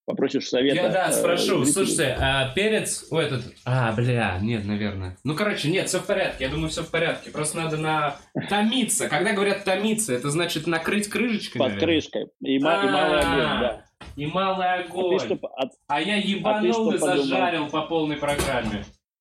Попросишь 0.05 0.49
совета. 0.49 0.77
Я, 0.77 0.89
да, 0.89 1.09
э, 1.11 1.13
спрошу. 1.13 1.65
зрителей. 1.65 1.73
Слушайте, 1.73 2.17
а 2.19 2.53
перец... 2.55 3.07
О, 3.11 3.21
этот... 3.21 3.45
А, 3.65 3.93
бля, 3.93 4.39
нет, 4.41 4.65
наверное. 4.65 5.17
Ну, 5.23 5.37
короче, 5.37 5.71
нет, 5.71 5.89
все 5.89 6.01
в 6.01 6.07
порядке. 6.07 6.45
Я 6.45 6.51
думаю, 6.51 6.71
все 6.71 6.83
в 6.83 6.91
порядке. 6.91 7.31
Просто 7.31 7.59
надо 7.59 7.77
на... 7.77 8.17
Томиться. 8.49 9.09
Когда 9.09 9.33
говорят 9.33 9.65
томиться, 9.65 10.13
это 10.13 10.31
значит 10.31 10.67
накрыть 10.67 11.09
крышечкой, 11.09 11.61
Под 11.61 11.73
наверное? 11.73 12.01
крышкой. 12.01 12.27
И, 12.41 12.59
ма- 12.59 12.83
и 12.83 12.91
малый 12.91 13.21
А. 13.21 13.33
объем, 13.33 13.61
да. 13.61 13.85
И 14.17 14.27
малый 14.27 14.67
А 14.67 14.83
ты 14.83 14.89
огонь. 14.89 15.19
что, 15.21 15.37
по- 15.37 15.49
а- 15.57 15.71
А 15.89 16.01
я 16.01 16.17
ебанул 16.17 16.73
что 16.73 16.95
и 16.95 16.99
подумал? 16.99 17.25
зажарил 17.25 17.69
по 17.69 17.83
полной 17.83 18.17
программе. 18.17 18.85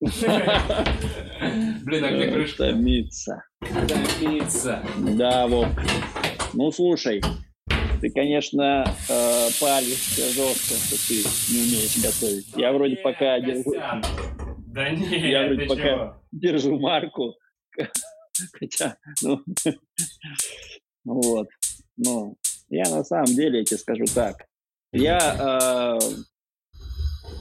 Блин, 1.84 2.04
а 2.04 2.08
где 2.10 2.24
э, 2.24 2.32
крышка? 2.32 2.64
томиться? 2.66 3.42
Томиться. 3.60 4.82
Да, 4.98 5.46
Вов. 5.46 5.66
Ну, 6.54 6.70
слушай, 6.72 7.22
ты, 8.00 8.10
конечно, 8.10 8.84
э, 9.08 9.48
палишься 9.60 10.22
жестко, 10.32 10.74
что 10.74 11.08
ты 11.08 11.14
не 11.52 11.62
умеешь 11.62 11.96
готовить. 12.02 12.52
Я 12.56 12.72
вроде 12.72 12.96
Не, 12.96 13.02
пока 13.02 13.40
держу. 13.40 13.72
Да 14.68 14.90
не, 14.90 15.06
Я 15.30 15.46
вроде 15.46 15.66
пока- 15.66 15.82
чего? 15.82 16.22
держу 16.32 16.78
марку. 16.80 17.34
Хотя, 18.58 18.96
ну, 19.22 19.40
вот. 21.04 21.48
Ну, 21.96 22.36
я 22.70 22.84
на 22.90 23.04
самом 23.04 23.26
деле, 23.26 23.60
я 23.60 23.64
тебе 23.64 23.78
скажу 23.78 24.04
так. 24.14 24.46
Я 24.92 25.98
э, 25.98 25.98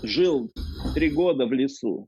жил 0.04 0.52
три 0.96 1.10
года 1.10 1.46
в 1.46 1.52
лесу. 1.54 2.08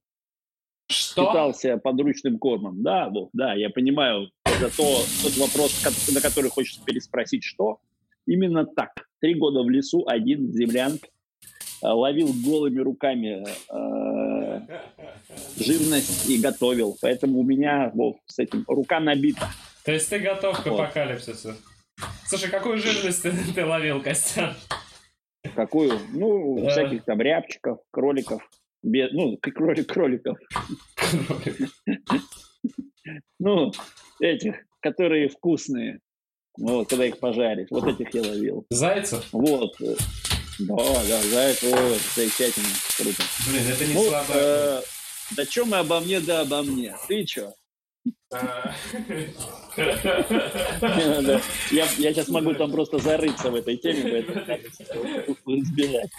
Что? 0.90 1.26
питался 1.28 1.78
подручным 1.78 2.38
кормом. 2.38 2.82
Да, 2.84 3.10
Вов, 3.10 3.30
да, 3.34 3.54
я 3.54 3.70
понимаю. 3.70 4.30
Это 4.46 4.70
то, 4.76 5.02
тот 5.22 5.38
вопрос, 5.38 5.84
на 6.14 6.22
который 6.22 6.50
хочется 6.50 6.84
переспросить, 6.86 7.44
что. 7.44 7.80
Именно 8.26 8.66
так. 8.66 8.92
Три 9.20 9.34
года 9.36 9.64
в 9.64 9.70
лесу, 9.70 10.06
один 10.08 10.50
в 10.50 10.54
землянке. 10.54 11.10
э, 11.82 11.88
Ловил 11.88 12.32
голыми 12.46 12.80
руками 12.80 13.46
э, 13.70 14.80
живность 15.60 16.30
и 16.30 16.38
готовил. 16.40 16.98
Поэтому 17.02 17.40
у 17.40 17.44
меня, 17.44 17.92
Вов, 17.94 18.16
с 18.28 18.40
этим 18.40 18.64
рука 18.68 19.02
набита. 19.02 19.50
То 19.84 19.92
есть 19.92 20.10
ты 20.10 20.20
готов 20.20 20.64
к 20.64 20.66
Вот. 20.68 20.80
апокалипсису? 20.80 21.56
Слушай, 22.26 22.50
какую 22.50 22.78
живность 22.78 23.22
ты, 23.24 23.34
ты 23.54 23.66
ловил, 23.66 24.02
Костян? 24.02 24.54
Какую? 25.56 26.00
Ну, 26.14 26.60
Да. 26.64 26.70
всяких 26.72 27.04
там 27.06 27.22
рябчиков, 27.22 27.80
кроликов. 27.92 28.42
Бе- 28.82 29.10
ну, 29.12 29.38
кролик, 29.38 29.88
кроликов. 29.92 30.38
Ну, 33.40 33.72
этих, 34.20 34.56
которые 34.82 35.28
вкусные. 35.30 36.00
Вот, 36.58 36.90
когда 36.90 37.06
их 37.06 37.20
пожаришь. 37.20 37.68
Вот 37.72 37.88
этих 37.88 38.14
я 38.14 38.22
ловил. 38.22 38.66
Зайцев? 38.70 39.26
Вот. 39.32 39.76
Да, 40.60 40.76
да, 40.76 41.22
за 41.22 41.40
это 41.40 41.66
ой, 41.66 41.98
замечательно, 42.16 42.68
круто. 42.98 43.24
Блин, 43.50 43.64
это 43.70 43.86
не 43.86 43.94
Ну, 43.96 44.12
э, 44.36 44.82
да 45.36 45.46
чё 45.48 45.66
мы 45.66 45.78
обо 45.78 46.00
мне, 46.00 46.20
да 46.20 46.42
обо 46.42 46.62
мне. 46.62 46.96
Ты 47.08 47.26
чё? 47.26 47.54
Я, 51.72 51.88
сейчас 51.88 52.28
могу 52.30 52.54
там 52.54 52.72
просто 52.72 53.00
зарыться 53.00 53.50
в 53.52 53.56
этой 53.56 53.78
теме, 53.78 54.24
поэтому 54.26 55.60
избежать. 55.62 56.10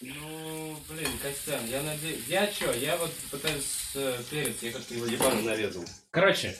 Ну, 0.00 0.76
блин, 0.88 1.08
Костян, 1.22 1.60
я 1.70 1.82
надеюсь... 1.82 2.24
Я 2.28 2.46
чё, 2.48 2.72
я 2.72 2.96
вот 2.96 3.12
пытаюсь 3.30 3.92
э, 3.94 4.16
перец, 4.30 4.56
я 4.60 4.72
как-то 4.72 4.94
его 4.94 5.06
ебану 5.06 5.42
нарезал. 5.42 5.84
Короче, 6.10 6.56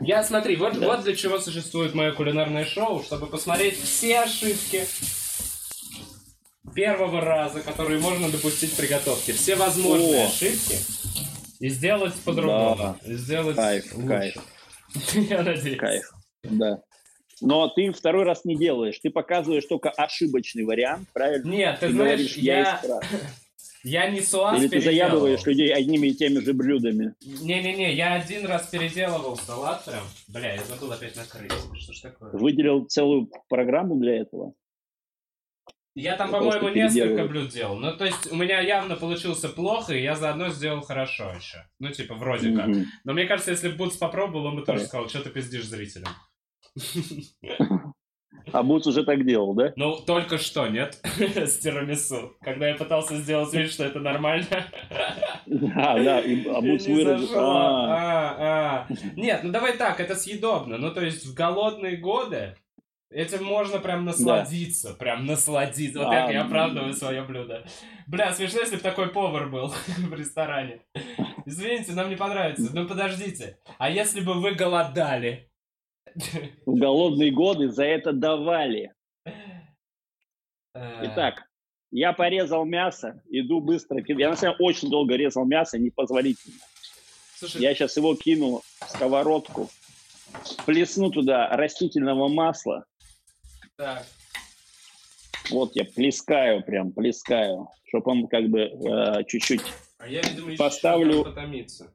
я 0.00 0.22
смотри, 0.22 0.54
вот, 0.54 0.76
вот 0.76 1.02
для 1.02 1.16
чего 1.16 1.40
существует 1.40 1.94
мое 1.94 2.12
кулинарное 2.12 2.64
шоу, 2.64 3.02
чтобы 3.02 3.26
посмотреть 3.26 3.82
все 3.82 4.20
ошибки 4.20 4.86
первого 6.74 7.20
раза, 7.20 7.60
которые 7.60 7.98
можно 7.98 8.30
допустить 8.30 8.74
при 8.74 8.86
готовке. 8.86 9.32
Все 9.32 9.56
возможные 9.56 10.26
ошибки. 10.26 10.78
И 11.64 11.70
сделать 11.70 12.12
по-другому. 12.26 12.76
Да. 12.76 13.10
И 13.10 13.14
сделать 13.14 13.56
Кайф, 13.56 13.94
лучше. 13.94 14.06
кайф. 14.06 14.34
Я 15.30 15.42
надеюсь. 15.42 15.78
Кайф, 15.78 16.12
да. 16.42 16.82
Но 17.40 17.68
ты 17.68 17.90
второй 17.90 18.24
раз 18.24 18.44
не 18.44 18.54
делаешь. 18.54 18.98
Ты 18.98 19.08
показываешь 19.08 19.64
только 19.64 19.88
ошибочный 19.88 20.64
вариант, 20.64 21.08
правильно? 21.14 21.48
Нет, 21.48 21.80
ты, 21.80 21.86
Ты 21.86 21.94
знаешь, 21.94 22.18
говоришь, 22.18 22.36
я, 22.36 22.82
я 22.84 23.00
я 24.04 24.10
не 24.10 24.20
суаз 24.20 24.60
Или 24.60 24.68
ты 24.68 24.82
заябываешь 24.82 25.42
людей 25.46 25.72
одними 25.72 26.08
и 26.08 26.14
теми 26.14 26.40
же 26.40 26.52
блюдами. 26.52 27.14
Не-не-не, 27.22 27.94
я 27.94 28.12
один 28.12 28.44
раз 28.44 28.66
переделывал 28.66 29.38
салат 29.38 29.86
прям. 29.86 30.04
Бля, 30.28 30.56
я 30.56 30.64
забыл 30.64 30.92
опять 30.92 31.16
накрыть. 31.16 31.50
Что 31.80 31.94
ж 31.94 32.00
такое? 32.00 32.30
Выделил 32.32 32.84
целую 32.84 33.30
программу 33.48 33.96
для 33.96 34.20
этого. 34.20 34.52
Я 35.94 36.16
там, 36.16 36.30
по-моему, 36.30 36.68
несколько 36.70 37.24
блюд 37.24 37.50
делал. 37.50 37.76
Ну, 37.76 37.96
то 37.96 38.04
есть, 38.04 38.30
у 38.32 38.34
меня 38.36 38.60
явно 38.60 38.96
получился 38.96 39.48
плохо, 39.48 39.94
и 39.94 40.02
я 40.02 40.16
заодно 40.16 40.48
сделал 40.48 40.80
хорошо 40.80 41.30
еще. 41.32 41.58
Ну, 41.78 41.90
типа, 41.90 42.14
вроде 42.14 42.52
как. 42.52 42.66
Мгм. 42.66 42.86
Но 43.04 43.12
мне 43.12 43.26
кажется, 43.26 43.52
если 43.52 43.68
бы 43.68 43.76
Бутс 43.76 43.96
попробовал, 43.96 44.46
он 44.46 44.56
бы 44.56 44.62
тоже 44.62 44.80
Да. 44.80 44.86
сказал, 44.86 45.08
что 45.08 45.22
ты 45.22 45.30
пиздишь 45.30 45.66
зрителям. 45.66 46.10
А 48.52 48.62
Буц 48.62 48.86
уже 48.86 49.04
так 49.04 49.24
делал, 49.24 49.54
да? 49.54 49.72
Ну, 49.76 49.96
только 50.04 50.38
что, 50.38 50.66
нет? 50.68 51.00
С 51.18 51.58
тирамису. 51.58 52.36
Когда 52.42 52.68
я 52.68 52.74
пытался 52.74 53.16
сделать 53.16 53.52
вид, 53.54 53.70
что 53.70 53.84
это 53.84 54.00
нормально. 54.00 54.46
Да, 55.46 56.20
и 56.20 56.46
а 56.48 56.60
Не 56.60 56.94
выразил. 56.94 57.28
А, 57.38 58.34
А, 58.36 58.86
а. 58.90 58.94
Нет, 59.16 59.44
ну 59.44 59.50
давай 59.50 59.76
так, 59.76 59.98
это 60.00 60.14
съедобно. 60.14 60.76
Ну, 60.76 60.92
то 60.92 61.02
есть 61.04 61.24
в 61.24 61.34
голодные 61.34 61.96
годы 61.96 62.56
этим 63.10 63.44
можно 63.44 63.78
прям 63.78 64.04
насладиться. 64.04 64.94
Прям 64.94 65.26
насладиться. 65.26 65.98
Вот 66.00 66.08
А, 66.08 66.10
так 66.10 66.32
я 66.32 66.42
оправдываю 66.44 66.92
свое 66.94 67.22
блюдо. 67.22 67.64
Бля, 68.06 68.32
смешно, 68.32 68.60
если 68.60 68.76
бы 68.76 68.82
такой 68.82 69.08
повар 69.10 69.48
был 69.48 69.68
в 69.98 70.14
ресторане. 70.14 70.82
Извините, 71.46 71.92
нам 71.92 72.08
не 72.08 72.16
понравится. 72.16 72.70
Ну, 72.72 72.86
подождите. 72.88 73.58
А 73.78 73.90
если 73.90 74.20
бы 74.20 74.34
вы 74.40 74.54
голодали? 74.54 75.50
В 76.64 76.74
голодные 76.78 77.30
годы 77.30 77.70
за 77.70 77.84
это 77.84 78.12
давали. 78.12 78.92
Э, 80.74 81.06
Итак, 81.06 81.42
я 81.90 82.12
порезал 82.12 82.64
мясо, 82.64 83.22
иду 83.30 83.60
быстро. 83.60 84.02
Я 84.06 84.30
на 84.30 84.36
самом 84.36 84.56
деле 84.56 84.68
очень 84.68 84.90
долго 84.90 85.14
резал 85.16 85.44
мясо, 85.44 85.78
непозволительно. 85.78 86.56
Слушай, 87.36 87.62
Я 87.62 87.74
сейчас 87.74 87.96
его 87.96 88.14
кину 88.14 88.62
в 88.80 88.90
сковородку, 88.90 89.68
плесну 90.66 91.10
туда 91.10 91.48
растительного 91.48 92.28
масла. 92.28 92.84
Так. 93.76 94.06
Вот 95.50 95.72
я 95.74 95.84
плескаю, 95.84 96.62
прям 96.62 96.92
плескаю, 96.92 97.68
чтобы 97.88 98.10
он 98.12 98.28
как 98.28 98.48
бы 98.48 98.60
э, 98.60 99.24
чуть-чуть 99.26 99.60
А 99.98 100.08
я, 100.08 100.22
видимо, 100.22 100.56
Поставлю- 100.56 101.24
потомиться. 101.24 101.92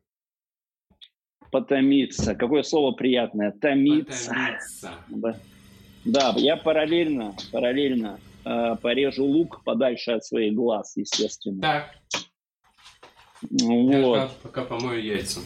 потомиться. 1.52 2.36
Какое 2.36 2.62
слово 2.64 2.92
приятное? 2.96 3.52
Томиться. 3.52 4.30
Потомиться. 4.30 4.92
Да. 5.08 5.40
Да, 6.06 6.34
я 6.38 6.58
параллельно, 6.58 7.36
параллельно 7.52 8.20
э, 8.46 8.76
порежу 8.82 9.26
лук 9.26 9.64
подальше 9.64 10.12
от 10.12 10.24
своих 10.26 10.54
глаз, 10.54 10.96
естественно. 10.96 11.62
Так, 11.62 11.96
Ну 13.50 13.92
я 13.92 14.06
Вот. 14.06 14.20
пока, 14.20 14.32
пока 14.44 14.64
помою 14.66 15.04
яйца. 15.04 15.40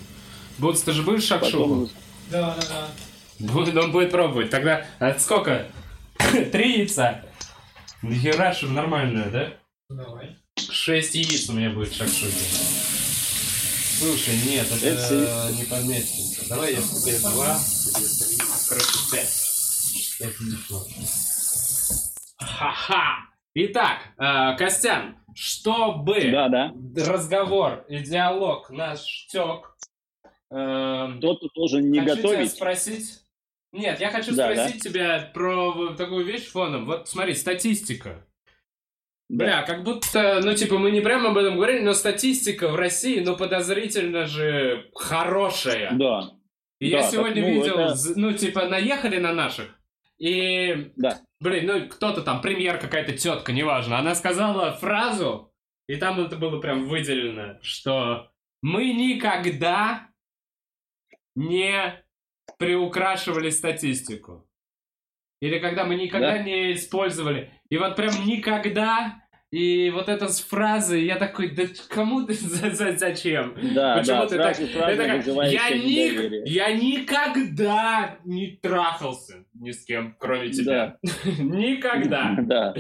Бутс, 0.60 0.82
ты 0.82 0.92
же 0.92 1.04
будешь 1.04 1.24
шакшуку? 1.24 1.64
Потом 1.64 1.90
Да, 2.32 2.56
да, 2.56 2.62
да. 2.68 3.54
Будет, 3.54 3.76
он 3.78 3.92
будет 3.92 4.12
пробовать. 4.12 4.50
Тогда 4.52 4.86
а 5.00 5.18
сколько? 5.20 5.66
Три 6.52 6.80
яйца. 6.80 7.24
Нихера, 8.02 8.54
что 8.54 8.68
нормальное, 8.68 9.30
да? 9.30 9.54
Давай. 9.90 10.36
Шесть 10.58 11.16
яиц 11.16 11.50
у 11.50 11.54
меня 11.54 11.70
будет 11.70 11.94
шакшуки. 11.94 12.34
Слушай, 14.00 14.36
нет, 14.46 14.68
это 14.72 14.86
Это 14.88 15.52
не 15.58 15.64
поместится. 15.66 16.50
Давай 16.50 16.74
я 16.74 16.82
тебе 16.82 17.20
два, 17.20 17.58
короче, 18.70 18.98
пять. 19.12 19.34
Пять 20.20 20.40
яиц. 20.42 22.14
Ха-ха! 22.38 23.18
Итак, 23.56 24.00
э, 24.18 24.58
Костян, 24.58 25.16
чтобы 25.36 26.32
Да, 26.32 26.50
да. 26.50 26.74
разговор 27.06 27.86
и 27.88 28.00
диалог 28.00 28.70
наш 28.72 29.28
тек, 29.32 29.76
эм, 30.52 31.20
Кто-то 31.20 31.48
должен 31.56 31.90
не 31.92 32.00
хочу 32.00 32.16
тебя 32.16 32.16
готовить. 32.16 32.52
спросить. 32.52 33.20
Нет, 33.74 34.00
я 34.00 34.12
хочу 34.12 34.36
Да, 34.36 34.54
спросить 34.54 34.84
тебя 34.84 35.32
про 35.34 35.96
такую 35.96 36.26
вещь 36.26 36.48
фоном. 36.48 36.86
Вот 36.86 37.10
смотри, 37.10 37.34
статистика. 37.34 38.26
Да. 39.30 39.46
Бля, 39.46 39.62
как 39.64 39.84
будто, 39.84 40.42
ну, 40.44 40.54
типа, 40.54 40.78
мы 40.78 40.92
не 40.92 41.02
прямо 41.02 41.30
об 41.32 41.38
этом 41.38 41.56
говорили, 41.56 41.80
но 41.84 41.94
статистика 41.94 42.68
в 42.70 42.76
России, 42.76 43.20
ну, 43.20 43.36
подозрительно 43.36 44.28
же 44.28 44.92
хорошая. 44.94 45.92
Да, 45.94 46.34
И 46.80 46.92
да, 46.92 46.98
я 46.98 47.02
так, 47.02 47.12
сегодня 47.12 47.42
ну, 47.42 47.48
видел, 47.48 47.80
это- 47.80 47.96
ну, 48.16 48.32
типа, 48.34 48.68
наехали 48.68 49.18
на 49.18 49.34
наших, 49.34 49.68
и, 50.20 50.92
да. 50.98 51.20
блин, 51.40 51.66
ну, 51.66 51.90
кто-то 51.90 52.22
там, 52.22 52.42
премьер 52.42 52.78
какая-то 52.78 53.18
тетка, 53.18 53.54
неважно, 53.54 53.98
она 53.98 54.14
сказала 54.14 54.74
фразу, 54.74 55.52
и 55.88 55.96
там 55.96 56.20
это 56.20 56.36
было 56.36 56.60
прям 56.60 56.86
выделено, 56.88 57.58
что 57.64 58.30
мы 58.62 58.94
никогда 58.94 60.10
не 61.34 62.03
приукрашивали 62.60 63.50
статистику. 63.50 64.48
Или 65.42 65.60
когда 65.60 65.84
мы 65.84 65.96
никогда 65.96 66.34
Да. 66.38 66.44
не 66.44 66.74
использовали. 66.74 67.52
И 67.70 67.78
вот 67.78 67.96
прям 67.96 68.14
никогда. 68.26 69.20
И 69.52 69.92
вот 69.92 70.10
эта 70.10 70.30
с 70.30 70.42
фразой, 70.42 71.06
я 71.06 71.16
такой, 71.18 71.52
да 71.52 71.64
кому 71.90 72.26
ты 72.26 72.34
за- 72.34 72.72
за- 72.72 72.98
зачем? 72.98 73.54
Да, 73.76 73.98
Почему 73.98 74.18
да, 74.22 74.26
ты 74.28 74.36
сразу 74.36 74.68
так- 74.68 74.90
это 74.90 75.06
как, 75.06 75.18
вызывающая 75.18 75.60
я, 75.70 75.78
ник- 75.78 76.48
я 76.48 76.72
никогда 76.76 78.18
не 78.26 78.58
трахался 78.62 79.46
ни 79.54 79.70
с 79.72 79.86
кем, 79.86 80.16
кроме 80.20 80.50
тебя. 80.50 80.98
Никогда. 81.38 82.36
Да. 82.42 82.74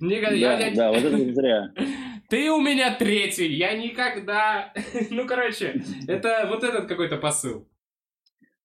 Никогда, 0.00 0.58
Да, 0.58 0.66
я- 0.66 0.74
да, 0.74 0.92
вот 0.92 1.02
это 1.02 1.32
зря. 1.34 1.72
Ты 2.28 2.50
у 2.50 2.60
меня 2.60 2.94
третий, 2.94 3.46
я 3.54 3.72
никогда... 3.72 4.74
Ну, 5.08 5.26
короче, 5.26 5.82
это 6.06 6.46
вот 6.50 6.62
этот 6.62 6.86
какой-то 6.86 7.16
посыл. 7.16 7.66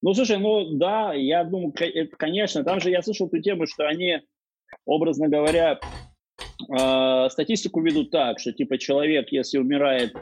Ну, 0.04 0.14
слушай, 0.14 0.38
ну 0.38 0.66
да, 0.74 1.14
я 1.14 1.46
думаю, 1.46 1.74
это, 1.80 2.18
конечно, 2.18 2.66
там 2.66 2.82
же 2.82 2.90
я 2.90 3.02
слышал 3.02 3.30
ту 3.30 3.40
тему, 3.40 3.66
что 3.68 3.88
они, 3.88 4.20
образно 4.86 5.30
говоря, 5.30 5.80
э, 6.70 7.30
статистику 7.30 7.80
ведут 7.80 8.12
так, 8.12 8.38
что 8.38 8.52
типа 8.52 8.78
человек, 8.78 9.32
если 9.32 9.60
умирает 9.60 10.14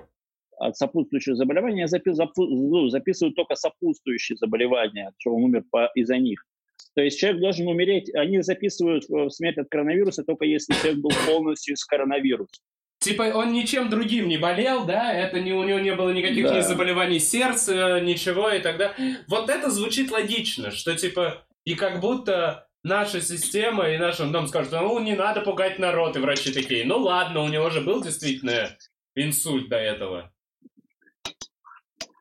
от 0.60 0.78
сопутствующих 0.78 1.36
заболеваний, 1.36 1.86
запи- 1.86 2.12
запу- 2.12 2.46
ну, 2.46 2.90
записывают 2.90 3.36
только 3.36 3.56
сопутствующие 3.56 4.38
заболевания, 4.38 5.14
что 5.18 5.34
он 5.34 5.46
умер 5.46 5.64
по- 5.72 5.90
из-за 5.96 6.18
них. 6.20 6.46
То 6.94 7.02
есть 7.02 7.18
человек 7.18 7.42
должен 7.42 7.68
умереть, 7.68 8.14
они 8.14 8.40
записывают 8.42 9.10
э, 9.10 9.32
смерть 9.32 9.58
от 9.58 9.68
коронавируса 9.68 10.24
только 10.24 10.46
если 10.46 10.74
человек 10.74 11.00
был 11.00 11.12
полностью 11.26 11.74
из 11.74 11.84
коронавируса. 11.86 12.62
Типа 13.02 13.24
он 13.34 13.52
ничем 13.52 13.90
другим 13.90 14.28
не 14.28 14.38
болел, 14.38 14.86
да? 14.86 15.12
Это 15.12 15.40
не 15.40 15.54
у 15.54 15.64
него 15.64 15.80
не 15.80 15.96
было 15.96 16.12
никаких 16.12 16.46
Да. 16.46 16.56
ни 16.56 16.62
заболеваний 16.62 17.18
сердца, 17.18 18.00
ничего 18.00 18.52
и 18.52 18.60
тогда. 18.60 18.94
Вот 19.28 19.50
это 19.50 19.72
звучит 19.72 20.12
логично, 20.12 20.70
что 20.70 20.96
типа 20.96 21.44
и 21.66 21.74
как 21.74 22.00
будто 22.00 22.68
наша 22.84 23.20
система 23.20 23.90
и 23.90 23.98
наш 23.98 24.20
нам 24.20 24.46
скажут, 24.46 24.74
ну 24.74 25.00
не 25.00 25.16
надо 25.16 25.42
пугать 25.42 25.80
народ, 25.80 26.16
и 26.16 26.20
врачи 26.20 26.54
такие, 26.54 26.86
ну 26.86 27.00
ладно, 27.00 27.42
у 27.42 27.48
него 27.48 27.72
же 27.72 27.82
был 27.82 28.04
действительно 28.04 28.70
инсульт 29.16 29.68
до 29.68 29.78
этого. 29.78 30.32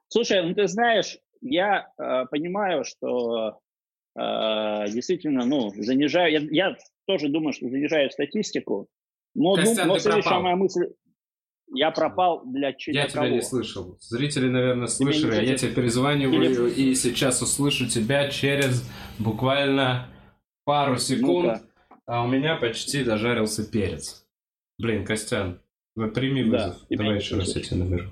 Слушай, 0.08 0.42
ну 0.42 0.54
ты 0.54 0.66
знаешь, 0.66 1.18
я 1.42 1.92
э, 1.98 2.24
понимаю, 2.30 2.84
что 2.84 3.60
э, 4.18 4.84
действительно, 4.88 5.44
ну, 5.44 5.74
занижаю, 5.76 6.32
я, 6.32 6.40
я 6.50 6.76
тоже 7.06 7.28
думаю, 7.28 7.52
что 7.52 7.68
занижаю 7.68 8.10
статистику, 8.10 8.88
но, 9.34 9.54
Костян, 9.54 9.88
но 9.88 9.94
ты 9.94 10.00
следующая 10.00 10.22
пропал. 10.28 10.42
моя 10.42 10.56
мысль, 10.56 10.86
я 11.72 11.90
пропал 11.92 12.42
для, 12.46 12.72
ч- 12.72 12.92
Я 12.92 13.02
для 13.02 13.10
тебя 13.10 13.22
кого? 13.22 13.34
не 13.34 13.42
слышал. 13.42 13.96
Зрители, 14.00 14.48
наверное, 14.48 14.86
слышали, 14.88 15.32
а 15.32 15.34
я 15.36 15.46
слышат? 15.46 15.60
тебе 15.60 15.74
перезваниваю 15.74 16.66
и 16.74 16.94
сейчас 16.94 17.40
услышу 17.42 17.86
тебя 17.88 18.28
через 18.28 18.88
буквально 19.18 20.08
пару 20.64 20.96
секунд. 20.98 21.46
Ну-ка. 21.46 21.62
А 22.06 22.24
у 22.24 22.28
меня 22.28 22.56
почти 22.56 23.04
дожарился 23.04 23.64
перец. 23.70 24.26
Блин, 24.78 25.04
Костян, 25.04 25.60
вы 25.94 26.10
прими 26.10 26.42
Да, 26.44 26.68
вызов. 26.68 26.86
ты 26.88 26.96
Давай 26.96 27.16
еще 27.16 27.36
раз 27.36 27.54
я 27.54 27.62
тебя 27.62 27.76
наберу. 27.84 28.10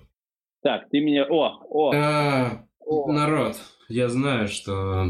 Так, 0.62 0.88
ты 0.90 1.00
меня, 1.00 1.24
о, 1.28 1.59
о, 1.68 1.92
А, 1.94 2.64
о. 2.81 3.11
народ, 3.12 3.57
я 3.88 4.09
знаю, 4.09 4.46
что 4.48 5.04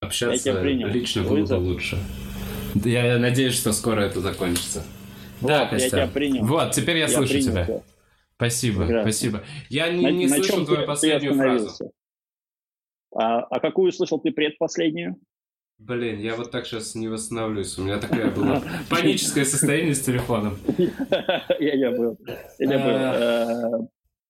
Я 0.00 0.06
общаться 0.06 0.52
тебя 0.52 0.62
лично 0.62 1.22
было 1.24 1.44
бы 1.44 1.54
лучше. 1.54 1.98
Я 2.84 3.18
надеюсь, 3.18 3.54
что 3.54 3.72
скоро 3.72 4.00
это 4.02 4.20
закончится. 4.20 4.84
Да, 5.40 5.68
Вот, 5.70 5.78
я 5.80 5.88
тебя 5.90 6.06
принял. 6.06 6.44
Вот, 6.46 6.72
теперь 6.72 6.98
я, 6.98 7.08
слышу 7.08 7.32
принял 7.34 7.52
тебя. 7.52 7.64
тебя. 7.64 7.82
Спасибо, 8.36 8.84
Прекрасно. 8.86 9.12
спасибо. 9.12 9.44
Я 9.70 9.92
не, 9.92 10.02
На, 10.02 10.10
не 10.10 10.26
на 10.26 10.36
слышал 10.36 10.64
твою 10.64 10.80
ты, 10.82 10.86
последнюю 10.86 11.32
ты 11.32 11.38
фразу. 11.38 11.92
А, 13.14 13.40
а 13.40 13.60
какую 13.60 13.92
слышал 13.92 14.18
ты 14.20 14.30
предпоследнюю? 14.30 15.16
Блин, 15.78 16.20
я 16.20 16.36
вот 16.36 16.50
так 16.50 16.66
сейчас 16.66 16.94
не 16.94 17.08
восстановлюсь. 17.08 17.76
У 17.78 17.82
меня 17.82 17.98
такое 17.98 18.30
было 18.30 18.62
паническое 18.88 19.44
состояние 19.44 19.94
с 19.94 20.00
телефоном. 20.00 20.56
Я 20.78 21.74
я 21.74 21.90
был. 21.90 22.18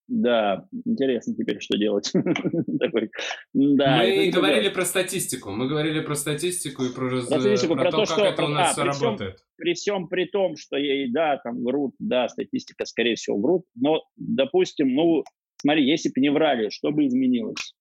Э, 0.09 0.13
Да, 0.13 0.69
интересно 0.85 1.35
теперь, 1.35 1.61
что 1.61 1.77
делать. 1.77 2.11
Такой, 2.81 3.11
Да, 3.53 3.99
Мы 3.99 4.31
говорили 4.31 4.69
про 4.69 4.85
статистику. 4.85 5.51
Мы 5.51 5.69
говорили 5.69 6.01
про 6.01 6.15
статистику 6.15 6.85
и 6.85 6.95
про, 6.95 7.23
статистику, 7.23 7.75
про 7.75 7.83
про 7.83 7.91
то, 7.91 7.97
то, 7.99 8.05
как 8.07 8.19
что- 8.19 8.25
это 8.27 8.45
у 8.45 8.49
нас 8.49 8.71
а, 8.71 8.73
все 8.73 8.83
при 8.83 8.91
всем- 8.93 9.05
работает. 9.07 9.45
при 9.57 9.75
всем 9.75 10.09
при 10.09 10.25
том, 10.27 10.57
что 10.57 10.77
ей, 10.77 11.11
да, 11.11 11.39
там 11.43 11.63
врут, 11.63 11.95
да, 11.99 12.29
статистика, 12.29 12.85
скорее 12.85 13.17
всего, 13.17 13.39
врут, 13.39 13.65
но, 13.75 14.03
допустим, 14.17 14.95
ну, 14.95 15.25
смотри, 15.61 15.85
если 15.89 16.09
бы 16.11 16.21
не 16.21 16.31
врали, 16.31 16.69
что 16.71 16.91
бы 16.93 17.07
изменилось? 17.07 17.75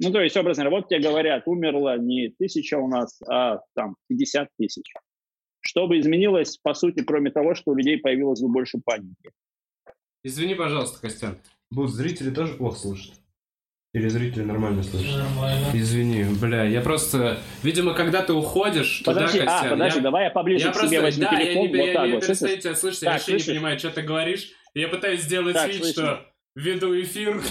Ну, 0.00 0.10
то 0.10 0.20
есть, 0.20 0.36
образно, 0.36 0.68
вот 0.70 0.88
тебе 0.88 1.00
говорят, 1.00 1.44
умерло 1.46 1.96
не 1.98 2.30
тысяча 2.36 2.76
у 2.78 2.88
нас, 2.88 3.20
а 3.28 3.60
там 3.76 3.94
50 4.08 4.48
тысяч. 4.58 4.92
Что 5.60 5.86
бы 5.86 6.00
изменилось, 6.00 6.56
по 6.58 6.74
сути, 6.74 7.04
кроме 7.04 7.30
того, 7.30 7.54
что 7.54 7.70
у 7.70 7.76
людей 7.76 7.98
появилось 7.98 8.40
бы 8.40 8.48
больше 8.48 8.78
паники? 8.84 9.30
Извини, 10.24 10.54
пожалуйста, 10.54 11.00
Костян. 11.00 11.38
Будут 11.70 11.92
зрители 11.94 12.30
тоже 12.30 12.54
плохо 12.54 12.78
слушать? 12.78 13.12
Или 13.94 14.08
зрители 14.08 14.42
нормально 14.42 14.82
слышат? 14.82 15.16
Нормально. 15.16 15.66
Извини, 15.74 16.24
бля, 16.40 16.64
я 16.64 16.80
просто... 16.80 17.38
Видимо, 17.62 17.92
когда 17.92 18.22
ты 18.22 18.32
уходишь 18.32 19.02
Подожди, 19.04 19.40
туда, 19.40 19.50
Костян, 19.52 19.68
а, 19.68 19.74
подожди, 19.74 19.98
я... 19.98 20.02
давай 20.02 20.24
я 20.24 20.30
поближе 20.30 20.64
Я 20.66 20.70
к 20.70 20.74
просто, 20.74 20.88
себе 20.90 21.00
возьму 21.02 21.24
да, 21.24 21.38
я 21.38 21.44
телефон, 21.44 21.62
не, 21.62 21.68
вот 21.68 21.86
я 21.86 21.92
так 21.92 22.06
не 22.06 22.12
вот, 22.14 22.26
перестаю 22.26 22.56
тебя 22.58 22.74
слышать, 22.74 23.02
я 23.02 23.10
вообще 23.12 23.32
не 23.32 23.38
слышишь? 23.38 23.54
понимаю, 23.54 23.78
что 23.78 23.90
ты 23.90 24.02
говоришь. 24.02 24.50
Я 24.74 24.88
пытаюсь 24.88 25.20
сделать 25.20 25.54
Так, 25.54 25.68
вид, 25.68 25.76
слышно. 25.84 25.92
что 25.92 26.26
веду 26.54 27.00
эфир. 27.00 27.42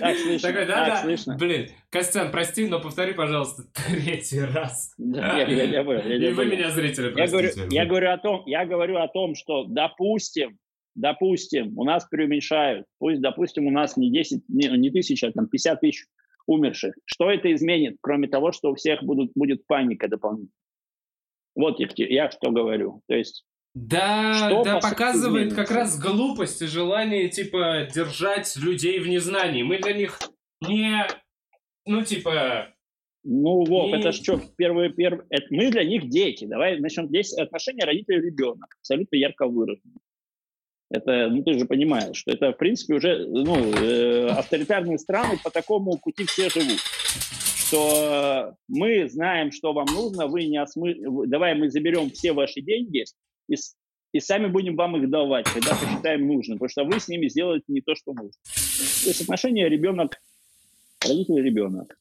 Так, 0.00 0.16
слышно, 0.16 0.48
Такой, 0.48 0.64
так, 0.64 0.68
да-да. 0.68 1.02
слышно. 1.02 1.36
Блин, 1.36 1.68
Костян, 1.90 2.30
прости, 2.30 2.66
но 2.66 2.80
повтори, 2.80 3.12
пожалуйста, 3.12 3.64
третий 3.74 4.40
раз. 4.40 4.94
Да, 4.96 5.36
я, 5.38 5.46
я, 5.46 5.64
я 5.64 5.84
понял, 5.84 6.00
я 6.06 6.30
И 6.30 6.32
вы 6.32 6.46
меня, 6.46 6.70
зрители, 6.70 7.12
Я 7.14 7.26
говорю, 7.26 7.48
простите. 7.52 7.76
я 7.76 7.84
говорю 7.84 8.10
о 8.12 8.16
том, 8.18 8.42
я 8.46 8.64
говорю 8.64 8.96
о 8.96 9.08
том, 9.08 9.34
что 9.34 9.64
допустим, 9.64 10.58
допустим, 10.96 11.78
у 11.78 11.84
нас 11.84 12.06
преуменьшают, 12.08 12.86
пусть, 12.98 13.20
допустим, 13.20 13.66
у 13.66 13.70
нас 13.70 13.96
не 13.96 14.10
10, 14.10 14.48
не, 14.48 14.68
не 14.78 14.90
тысяча, 14.90 15.28
а 15.28 15.32
там 15.32 15.46
50 15.46 15.80
тысяч 15.80 16.06
умерших. 16.46 16.94
Что 17.04 17.30
это 17.30 17.52
изменит, 17.54 17.98
кроме 18.00 18.28
того, 18.28 18.52
что 18.52 18.70
у 18.70 18.74
всех 18.74 19.02
будут, 19.02 19.32
будет 19.34 19.66
паника 19.66 20.08
дополнительно? 20.08 20.52
Вот 21.54 21.80
я, 21.80 21.88
я 21.96 22.30
что 22.30 22.50
говорю. 22.50 23.02
То 23.08 23.14
есть, 23.14 23.44
Да, 23.74 24.34
Что 24.34 24.64
да 24.64 24.78
по 24.80 24.90
показывает 24.90 25.48
изменится? 25.48 25.56
как 25.56 25.70
раз 25.70 25.98
глупость 26.00 26.62
и 26.62 26.66
желание, 26.66 27.28
типа, 27.28 27.88
держать 27.94 28.56
людей 28.56 28.98
в 28.98 29.08
незнании. 29.08 29.62
Мы 29.62 29.78
для 29.78 29.92
них 29.92 30.18
не... 30.66 31.06
Ну, 31.86 32.02
типа... 32.02 32.74
ну, 33.24 33.64
Вов, 33.64 33.92
И- 33.92 33.98
это 33.98 34.12
что, 34.12 34.40
первые, 34.56 34.92
первые, 34.92 35.26
это, 35.30 35.46
мы 35.50 35.70
для 35.70 35.84
них 35.84 36.08
дети. 36.08 36.46
Давай 36.46 36.78
начнем 36.80 37.06
здесь 37.08 37.32
отношения 37.36 37.84
родитель-ребенок. 37.84 38.76
Абсолютно 38.80 39.16
ярко 39.16 39.46
выражено. 39.46 39.94
Это, 40.88 41.28
ну, 41.28 41.42
ты 41.42 41.58
же 41.58 41.64
понимаешь, 41.64 42.16
что 42.16 42.30
это, 42.30 42.52
в 42.52 42.56
принципе, 42.58 42.94
уже, 42.94 43.26
ну, 43.26 43.56
э, 43.56 44.28
авторитарные 44.28 44.98
страны 44.98 45.38
по 45.42 45.50
такому 45.50 45.98
пути 45.98 46.24
все 46.26 46.48
живут. 46.48 46.78
Что 47.56 48.54
мы 48.68 49.08
знаем, 49.08 49.50
что 49.50 49.72
вам 49.72 49.86
нужно, 49.86 50.28
вы 50.28 50.46
не 50.46 50.58
осмы... 50.58 50.94
Давай 51.26 51.56
мы 51.56 51.70
заберем 51.70 52.10
все 52.10 52.32
ваши 52.32 52.60
деньги 52.60 53.04
и, 53.48 53.54
и 54.12 54.20
сами 54.20 54.46
будем 54.46 54.76
вам 54.76 54.96
их 54.96 55.10
давать, 55.10 55.46
когда 55.46 55.74
посчитаем 55.74 56.28
нужным, 56.28 56.58
потому 56.58 56.68
что 56.68 56.84
вы 56.84 57.00
с 57.00 57.08
ними 57.08 57.26
сделаете 57.26 57.64
не 57.68 57.80
то, 57.80 57.96
что 57.96 58.12
нужно. 58.12 58.30
То 58.44 59.08
есть 59.08 59.22
отношения 59.22 59.68
ребенок, 59.68 60.20
родитель-ребенок. 61.02 61.98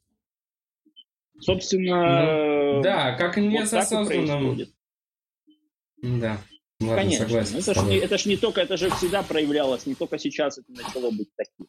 Собственно, 1.39 2.81
Да, 2.83 3.13
как 3.17 3.37
не 3.37 3.57
вот 3.57 3.67
с 3.67 3.71
так 3.71 3.91
и 3.91 3.95
осознанным... 3.95 4.59
Да. 6.03 6.37
Ладно, 6.81 6.95
Конечно. 6.97 7.25
согласен. 7.25 7.57
Это 7.57 7.71
ж, 7.73 7.75
тобой. 7.75 7.91
не, 7.91 7.97
это 7.99 8.17
ж 8.17 8.25
не 8.25 8.37
только, 8.37 8.61
это 8.61 8.75
же 8.77 8.89
всегда 8.91 9.23
проявлялось, 9.23 9.85
не 9.85 9.95
только 9.95 10.17
сейчас 10.19 10.57
это 10.57 10.71
начало 10.71 11.09
быть 11.11 11.29
таким. 11.35 11.67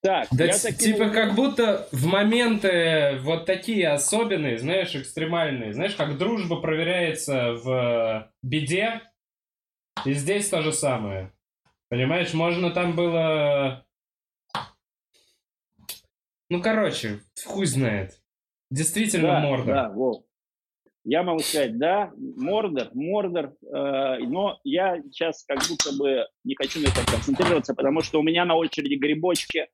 Так, 0.00 0.28
Да, 0.32 0.44
я 0.44 0.52
т- 0.52 0.70
таким 0.72 0.92
типа 0.94 1.10
как 1.10 1.34
будто 1.34 1.88
в 1.92 2.06
моменты 2.06 3.18
вот 3.22 3.46
такие 3.46 3.88
особенные, 3.88 4.58
знаешь, 4.58 4.94
экстремальные, 4.94 5.72
знаешь, 5.72 5.94
как 5.94 6.18
дружба 6.18 6.60
проверяется 6.60 7.52
в 7.54 8.30
беде, 8.42 9.00
и 10.04 10.12
здесь 10.12 10.48
то 10.48 10.62
же 10.62 10.72
самое. 10.72 11.32
Понимаешь, 11.88 12.34
можно 12.34 12.70
там 12.70 12.96
было... 12.96 13.86
Ну, 16.50 16.60
короче, 16.62 17.20
хуй 17.44 17.66
знает. 17.66 18.20
Действительно 18.70 19.28
да, 19.28 19.40
морда. 19.40 19.72
Да, 19.72 19.88
Вов. 19.90 20.24
Я 21.04 21.22
могу 21.22 21.40
сказать, 21.40 21.78
да, 21.78 22.12
Мордор, 22.16 22.88
Мордор, 22.94 23.54
э, 23.62 24.18
но 24.20 24.58
я 24.64 25.02
сейчас 25.02 25.44
как 25.44 25.58
будто 25.68 25.94
бы 25.98 26.26
не 26.44 26.54
хочу 26.54 26.80
на 26.80 26.86
этом 26.86 27.04
концентрироваться, 27.04 27.74
потому 27.74 28.00
что 28.00 28.20
у 28.20 28.22
меня 28.22 28.46
на 28.46 28.54
очереди 28.56 28.94
грибочки, 28.94 29.68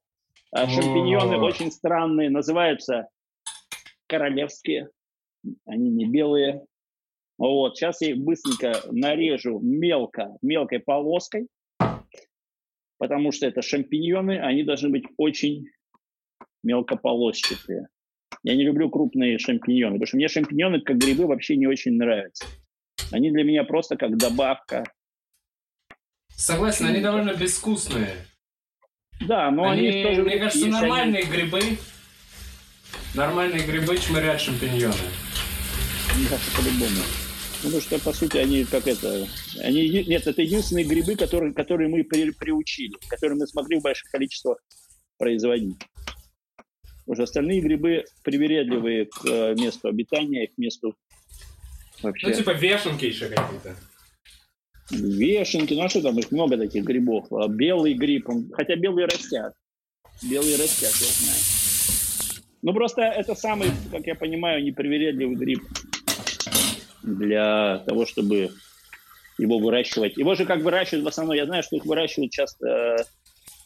э, 0.57 0.67
шампиньоны 0.67 1.39
очень 1.39 1.71
странные, 1.71 2.31
называются 2.31 3.09
королевские, 4.09 4.91
они 5.67 5.91
не 5.91 6.05
белые. 6.05 6.65
Вот, 7.39 7.77
сейчас 7.77 8.01
я 8.01 8.11
их 8.11 8.19
быстренько 8.19 8.81
нарежу 8.91 9.61
мелко, 9.61 10.37
мелкой 10.43 10.81
полоской, 10.81 11.47
потому 12.99 13.31
что 13.31 13.47
это 13.47 13.63
шампиньоны, 13.63 14.41
они 14.41 14.65
должны 14.65 14.89
быть 14.89 15.05
очень 15.17 15.69
мелкополосчатые. 16.65 17.89
Я 18.43 18.57
не 18.57 18.65
люблю 18.65 18.89
крупные 18.89 19.39
шампиньоны, 19.39 19.95
потому 19.95 20.07
что 20.07 20.17
мне 20.17 20.29
шампиньоны 20.29 20.81
как 20.81 20.97
грибы 20.97 21.27
вообще 21.27 21.57
не 21.57 21.67
очень 21.67 21.93
нравятся. 21.97 22.47
Они 23.13 23.31
для 23.31 23.45
меня 23.45 23.65
просто 23.65 23.97
как 23.97 24.17
добавка. 24.17 24.85
Согласен, 26.35 26.87
они 26.87 27.01
довольно 27.01 27.35
безвкусные. 27.35 28.15
Да, 29.27 29.51
но 29.51 29.69
они, 29.69 29.89
они, 29.89 30.03
в 30.03 30.07
то 30.09 30.15
же 30.15 30.23
мне 30.23 30.39
кажется, 30.39 30.59
если 30.59 30.71
они- 30.71 30.81
нормальные 30.81 31.25
грибы. 31.25 31.61
Нормальные 33.15 33.67
грибы 33.67 33.99
чмырят 33.99 34.41
шампиньоны. 34.41 34.95
Да, 36.31 36.37
по-любому. 36.57 36.91
Ну, 37.63 37.69
Потому 37.69 37.83
что, 37.83 37.99
по 37.99 38.13
сути, 38.15 38.39
они 38.39 38.65
как 38.65 38.87
это... 38.89 39.27
Они, 39.63 39.87
нет, 40.07 40.27
это 40.27 40.41
единственные 40.41 40.87
грибы, 40.87 41.15
которые, 41.15 41.53
которые 41.53 41.89
мы 41.91 42.05
при- 42.05 42.31
приучили, 42.31 42.95
которые 43.09 43.39
мы 43.39 43.47
смогли 43.47 43.79
в 43.79 43.83
больших 43.83 44.11
количествах 44.11 44.59
производить. 45.19 45.77
Уже 47.11 47.25
остальные 47.25 47.61
грибы 47.61 48.05
привередливые 48.23 49.07
к 49.07 49.27
э, 49.27 49.57
месту 49.57 49.89
обитания, 49.89 50.47
к 50.47 50.57
месту 50.57 50.95
вообще. 52.03 52.29
Ну, 52.29 52.35
типа 52.35 52.51
вешенки 52.51 53.05
еще 53.05 53.27
какие-то. 53.27 53.75
Вешенки, 54.93 55.75
ну 55.75 55.83
а 55.83 55.89
что 55.89 56.03
там, 56.03 56.17
их 56.21 56.31
много 56.31 56.57
таких 56.57 56.85
грибов. 56.85 57.27
А 57.33 57.49
Белый 57.49 57.95
гриб, 57.95 58.29
он- 58.29 58.49
хотя 58.53 58.77
белые 58.77 59.07
растят. 59.09 59.55
Белые 60.23 60.57
растят, 60.57 60.93
я 61.01 61.07
знаю. 61.09 61.39
Ну 62.63 62.73
просто 62.75 63.03
это 63.03 63.35
самый, 63.35 63.71
как 63.91 64.07
я 64.07 64.15
понимаю, 64.15 64.63
непривередливый 64.63 65.35
гриб 65.35 65.65
для 67.03 67.79
того, 67.89 68.07
чтобы 68.07 68.51
его 69.37 69.59
выращивать. 69.59 70.17
Его 70.17 70.37
же 70.37 70.47
как 70.47 70.61
выращивают 70.61 71.05
в 71.05 71.09
основном, 71.09 71.35
я 71.35 71.47
знаю, 71.47 71.65
что 71.65 71.75
их 71.75 71.85
выращивают 71.87 72.31
часто 72.31 73.05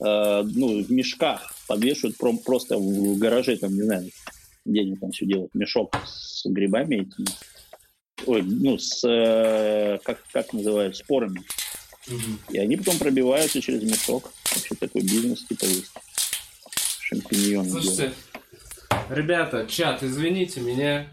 э, 0.05 0.43
ну, 0.43 0.83
в 0.83 0.90
мешках, 0.90 1.55
подвешивают 1.67 2.17
про- 2.19 2.37
просто 2.37 2.77
в 2.79 3.19
гараже, 3.19 3.57
там, 3.57 3.75
не 3.75 3.83
знаю, 3.83 4.11
где 4.64 4.81
они 4.81 4.97
там 4.97 5.11
все 5.12 5.27
делают, 5.27 5.55
мешок 5.55 5.95
с 6.07 6.45
грибами 6.47 6.97
этими. 7.03 7.27
Ой, 8.27 8.43
ну, 8.43 8.79
с, 8.79 9.03
э, 9.07 9.99
как, 10.05 10.23
как 10.33 10.53
называют, 10.53 10.97
спорами. 10.97 11.43
И 12.51 12.59
они 12.59 12.77
потом 12.77 12.99
пробиваются 12.99 13.61
через 13.61 13.83
мешок. 13.83 14.31
Вообще 14.55 14.75
такой 14.75 15.03
бизнес 15.03 15.45
типа 15.47 15.64
есть. 15.64 15.90
Шампиньоны 17.01 17.69
делают. 17.69 17.85
Слушайте, 17.85 18.12
ребята, 19.11 19.67
чат, 19.67 20.03
извините 20.03 20.61
меня. 20.61 21.12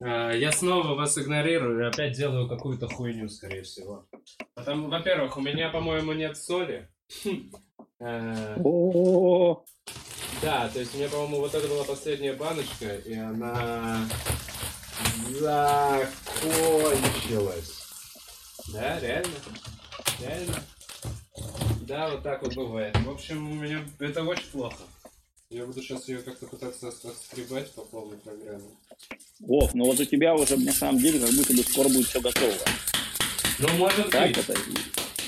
Э, 0.00 0.32
Я 0.38 0.52
снова 0.52 0.94
вас 0.94 1.16
игнорирую 1.18 1.80
и 1.82 1.88
опять 1.88 2.16
делаю 2.16 2.48
какую-то 2.48 2.86
хуйню, 2.88 3.28
скорее 3.28 3.62
всего. 3.62 4.06
Потому, 4.54 4.88
во-первых, 4.88 5.36
у 5.36 5.40
меня, 5.40 5.70
по-моему, 5.70 6.12
нет 6.12 6.36
соли. 6.36 6.88
Э, 7.98 8.56
О, 8.62 9.64
Да, 10.42 10.68
то 10.68 10.78
есть 10.80 10.94
у 10.94 10.98
меня, 10.98 11.08
по-моему, 11.08 11.38
вот 11.40 11.54
это 11.54 11.66
была 11.66 11.84
последняя 11.84 12.34
баночка, 12.34 12.94
и 12.96 13.14
она 13.14 14.06
закончилась. 16.42 17.72
Да, 18.72 19.00
реально? 19.00 19.32
Реально? 20.20 20.62
Да, 21.82 22.08
вот 22.10 22.22
так 22.22 22.42
вот 22.42 22.54
бывает. 22.54 22.96
В 22.98 23.10
общем, 23.10 23.50
у 23.50 23.54
меня 23.54 23.84
это 24.00 24.22
очень 24.24 24.46
плохо. 24.52 24.76
Я 25.48 25.64
буду 25.64 25.80
сейчас 25.80 26.08
ее 26.08 26.18
как-то 26.18 26.46
пытаться 26.46 26.88
отскребать 26.88 27.70
по 27.72 27.82
полной 27.82 28.18
программе. 28.18 28.64
Вов, 29.40 29.74
ну 29.74 29.84
вот 29.84 30.00
у 30.00 30.04
тебя 30.04 30.34
уже 30.34 30.56
на 30.56 30.72
самом 30.72 30.98
деле 30.98 31.20
как 31.20 31.30
будто 31.30 31.54
бы 31.54 31.62
скоро 31.62 31.88
будет 31.88 32.08
все 32.08 32.20
готово. 32.20 32.52
Ну, 33.60 33.68
может 33.76 34.10
Так 34.10 34.26
быть. 34.28 34.38
это? 34.38 34.54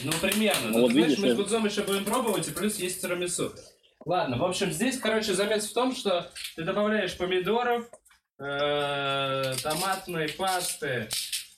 Ну, 0.04 0.12
примерно. 0.20 0.70
Ну, 0.70 0.80
вот 0.82 0.92
знаешь, 0.92 1.10
видишь, 1.10 1.22
мы 1.22 1.30
с 1.30 1.34
Гудзом 1.34 1.66
еще 1.66 1.82
будем 1.82 2.04
пробовать, 2.04 2.48
и 2.48 2.52
плюс 2.52 2.76
есть 2.76 3.00
тирамису. 3.00 3.52
Ладно, 4.04 4.38
в 4.38 4.44
общем, 4.44 4.72
здесь, 4.72 4.98
короче, 4.98 5.34
замес 5.34 5.68
в 5.68 5.74
том, 5.74 5.94
что 5.94 6.30
ты 6.56 6.62
добавляешь 6.62 7.16
помидоров, 7.16 7.84
э, 8.38 9.54
томатной 9.62 10.28
пасты, 10.30 11.08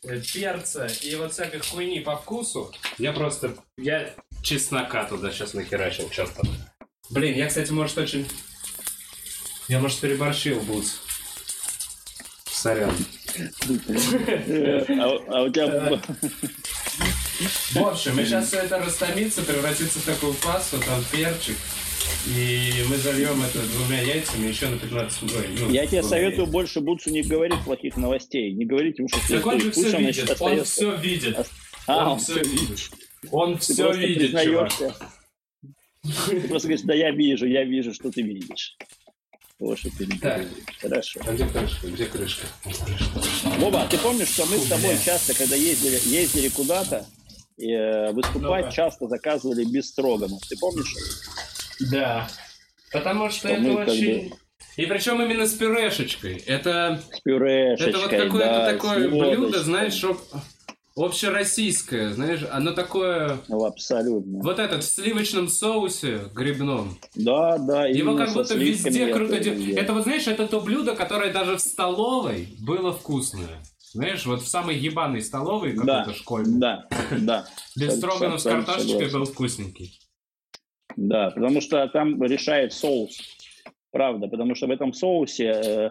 э, 0.05 0.21
перца 0.21 0.87
и 1.03 1.15
вот 1.17 1.33
всякой 1.33 1.61
хуйни 1.61 2.01
по 2.01 2.17
вкусу. 2.17 2.73
Я 2.99 3.13
просто... 3.13 3.57
Я 3.77 4.15
чеснока 4.43 5.05
туда 5.05 5.31
сейчас 5.31 5.55
нахерачил, 5.55 6.09
чертов. 6.11 6.49
Блин, 7.11 7.37
я, 7.37 7.47
кстати, 7.47 7.71
может, 7.71 7.99
очень... 7.99 8.27
Я, 9.69 9.79
может, 9.79 10.01
переборщил, 10.01 10.61
Буц. 10.61 10.95
Сорян. 12.47 12.95
Э, 13.37 14.85
А 14.99 15.19
а 15.29 15.43
у 15.43 15.51
тебя... 15.51 16.01
В 17.73 17.77
общем, 17.79 18.19
и 18.21 18.25
сейчас 18.25 18.49
все 18.49 18.59
это 18.59 18.79
растомится, 18.79 19.43
превратится 19.43 19.99
в 19.99 20.05
такую 20.05 20.35
пасту, 20.35 20.79
там 20.79 21.03
перчик. 21.11 21.57
И 22.27 22.85
мы 22.89 22.97
зальем 22.97 23.43
это 23.43 23.61
двумя 23.61 24.01
яйцами 24.01 24.49
еще 24.49 24.69
на 24.69 24.79
15 24.79 25.23
ой, 25.35 25.49
ну, 25.59 25.71
Я 25.71 25.87
тебе 25.87 26.03
советую 26.03 26.41
яйцами. 26.41 26.53
больше 26.53 26.81
Буцу 26.81 27.11
не 27.11 27.23
говорить 27.23 27.61
плохих 27.65 27.97
новостей. 27.97 28.53
Не 28.53 28.65
говорите 28.65 29.03
ему, 29.03 29.09
что 29.09 29.21
Так 29.29 29.47
он 29.47 29.61
же 29.61 29.71
все 29.71 29.95
он, 29.97 30.03
видит, 30.03 30.15
значит, 30.27 30.41
он 30.41 30.65
все 30.65 30.97
видит. 30.97 31.47
А, 31.87 32.07
он 32.07 32.13
он 32.13 32.19
все 32.19 32.43
видит. 32.43 32.91
Он 33.31 33.55
Ты 33.59 33.61
все 33.61 33.93
видит, 33.93 34.19
признаешься. 34.33 34.97
Ты 36.27 36.41
просто 36.49 36.69
говоришь, 36.69 36.87
да 36.87 36.95
я 36.95 37.11
вижу, 37.11 37.47
я 37.47 37.65
вижу, 37.65 37.93
что 37.93 38.11
ты 38.11 38.23
видишь. 38.23 38.77
Вот 39.59 39.79
что 39.79 39.91
ты 39.91 40.07
Так. 40.19 40.41
видишь. 40.41 40.65
Хорошо. 40.81 41.21
А 41.27 41.33
где 41.35 41.47
крышка? 41.47 41.87
Где 41.87 42.07
крышка? 42.07 42.47
Вова, 43.59 43.87
ты 43.91 43.99
помнишь, 43.99 44.29
что 44.29 44.47
мы 44.47 44.57
с 44.59 44.67
тобой 44.67 44.97
часто, 45.05 45.35
когда 45.35 45.55
ездили, 45.55 46.01
ездили 46.07 46.49
куда-то, 46.49 47.07
э, 47.59 48.13
выступать, 48.13 48.65
Ну-ка. 48.67 48.73
часто 48.73 49.09
заказывали 49.09 49.65
без 49.65 49.89
строганов. 49.89 50.41
Ты 50.49 50.57
помнишь? 50.59 50.95
Да. 51.91 52.29
Потому 52.93 53.31
что 53.31 53.49
Что 53.49 53.49
это 53.49 53.61
мы 53.63 53.77
как 53.77 53.89
очень... 53.89 54.33
И 54.77 54.87
причем 54.87 55.21
именно 55.21 55.47
с 55.47 55.53
пюрешечкой. 55.55 56.37
Это, 56.47 57.03
С 57.13 57.21
пюрешечкой, 57.21 57.89
это 57.91 57.99
вот 57.99 58.11
какое-то 58.11 58.53
да, 58.55 58.73
такое 58.73 59.09
блюдо, 59.09 59.63
знаешь, 59.63 59.93
чтоб- 59.95 60.21
общероссийское, 60.97 62.13
знаешь, 62.13 62.45
оно 62.51 62.73
такое... 62.73 63.39
Ну, 63.49 63.65
абсолютно. 63.65 64.41
Вот 64.43 64.59
этот 64.59 64.83
в 64.85 64.87
сливочном 64.87 65.49
соусе 65.49 66.23
грибном. 66.35 66.99
Да, 67.15 67.59
да. 67.59 67.87
Его 67.87 68.17
как 68.17 68.33
будто 68.33 68.55
везде 68.55 69.13
круто 69.13 69.39
делают. 69.39 69.65
ел. 69.65 69.77
Это 69.79 69.93
вот, 69.93 70.05
знаешь, 70.05 70.27
это 70.27 70.47
то 70.47 70.61
блюдо, 70.61 70.95
которое 70.95 71.33
даже 71.33 71.57
в 71.57 71.61
столовой 71.61 72.55
было 72.61 72.93
вкусное. 72.93 73.63
Знаешь, 73.93 74.25
вот 74.25 74.43
в 74.43 74.47
самой 74.49 74.77
ебаной 74.79 75.21
столовой 75.21 75.73
Да, 75.75 76.01
какой-то 76.01 76.19
школьной. 76.19 76.61
Да, 76.61 76.87
да, 77.21 77.47
Без 77.77 77.91
Сог- 77.95 77.97
строганов 77.99 78.41
с 78.41 78.45
картошечкой 78.45 79.11
был 79.11 79.25
вкусненький. 79.25 79.99
да, 80.97 81.31
потому 81.31 81.61
что 81.61 81.87
там 81.89 82.23
решает 82.23 82.73
соус. 82.73 83.19
Правда, 83.91 84.29
потому 84.29 84.55
что 84.55 84.69
в 84.69 84.71
этом 84.71 84.93
соусе, 84.93 85.45
э, 85.47 85.91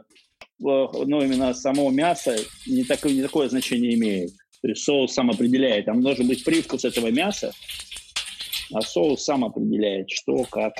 ну, 0.59 1.21
именно 1.21 1.53
само 1.53 1.89
мясо 1.91 2.38
не, 2.65 2.85
такое, 2.85 3.12
не 3.13 3.21
такое 3.21 3.49
значение 3.49 3.93
имеет. 3.95 4.31
То 4.62 4.69
есть 4.69 4.83
соус 4.83 5.13
сам 5.13 5.29
определяет. 5.29 5.85
Там 5.85 6.01
должен 6.01 6.25
быть 6.27 6.45
привкус 6.45 6.85
этого 6.85 7.12
мяса, 7.12 7.51
а 8.73 8.79
соус 8.81 9.21
сам 9.23 9.43
определяет, 9.43 10.09
что, 10.09 10.45
как. 10.45 10.73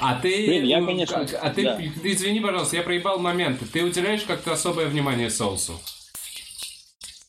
А 0.00 0.20
ты, 0.20 0.46
Блин, 0.46 0.64
я, 0.64 0.80
ну, 0.80 0.86
конечно, 0.86 1.26
как- 1.26 1.42
а 1.42 1.50
ты, 1.50 1.62
да. 1.64 1.80
извини, 2.04 2.38
пожалуйста, 2.38 2.76
я 2.76 2.82
проебал 2.82 3.18
момент. 3.18 3.60
Ты 3.72 3.82
уделяешь 3.82 4.22
как-то 4.22 4.52
особое 4.52 4.86
внимание 4.86 5.30
соусу? 5.30 5.80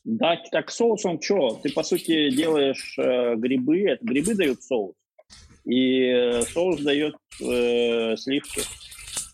Да, 0.03 0.38
так 0.51 0.71
соусом 0.71 1.21
что? 1.21 1.60
Ты, 1.63 1.71
по 1.73 1.83
сути, 1.83 2.29
делаешь 2.29 2.95
э, 2.97 3.36
грибы, 3.36 3.81
это 3.81 4.05
грибы 4.05 4.36
дают 4.36 4.63
соус, 4.63 4.95
и 5.65 6.01
э, 6.05 6.41
соус 6.43 6.81
дает 6.81 7.15
э, 7.41 8.15
сливки. 8.17 8.62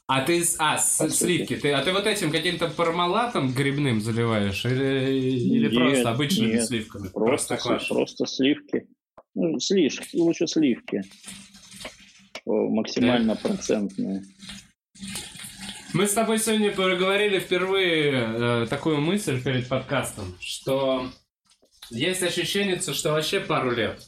А 0.08 0.21
ты, 0.21 0.43
а, 0.60 0.78
с- 0.78 0.97
По 0.97 1.08
сути. 1.10 1.17
сливки, 1.23 1.56
ты, 1.56 1.71
а 1.71 1.82
ты 1.84 1.91
вот 1.93 2.06
этим 2.08 2.32
каким-то 2.32 2.67
пармалатом 2.69 3.54
грибным 3.54 4.02
заливаешь? 4.02 4.65
Или, 4.65 5.12
или 5.19 5.63
Нет, 5.69 5.73
просто 5.76 6.10
обычными 6.12 6.54
нет, 6.54 6.65
сливками? 6.65 7.08
Просто, 7.10 7.56
Простоквашино. 7.56 7.95
просто 7.95 8.26
сливки. 8.26 8.88
Ну, 9.36 9.60
сливки, 9.60 10.15
лучше 10.17 10.47
сливки. 10.47 11.02
Максимально 12.45 13.36
процентные. 13.36 14.23
Мы 15.93 16.08
с 16.08 16.13
тобой 16.13 16.39
сегодня 16.39 16.71
проговорили 16.71 17.38
впервые 17.38 18.13
э, 18.13 18.67
такую 18.67 18.99
мысль 18.99 19.43
перед 19.43 19.69
подкастом, 19.69 20.36
что 20.39 21.06
есть 21.91 22.23
ощущение, 22.23 22.79
что 22.79 23.12
вообще 23.12 23.39
пару 23.39 23.71
лет. 23.71 23.99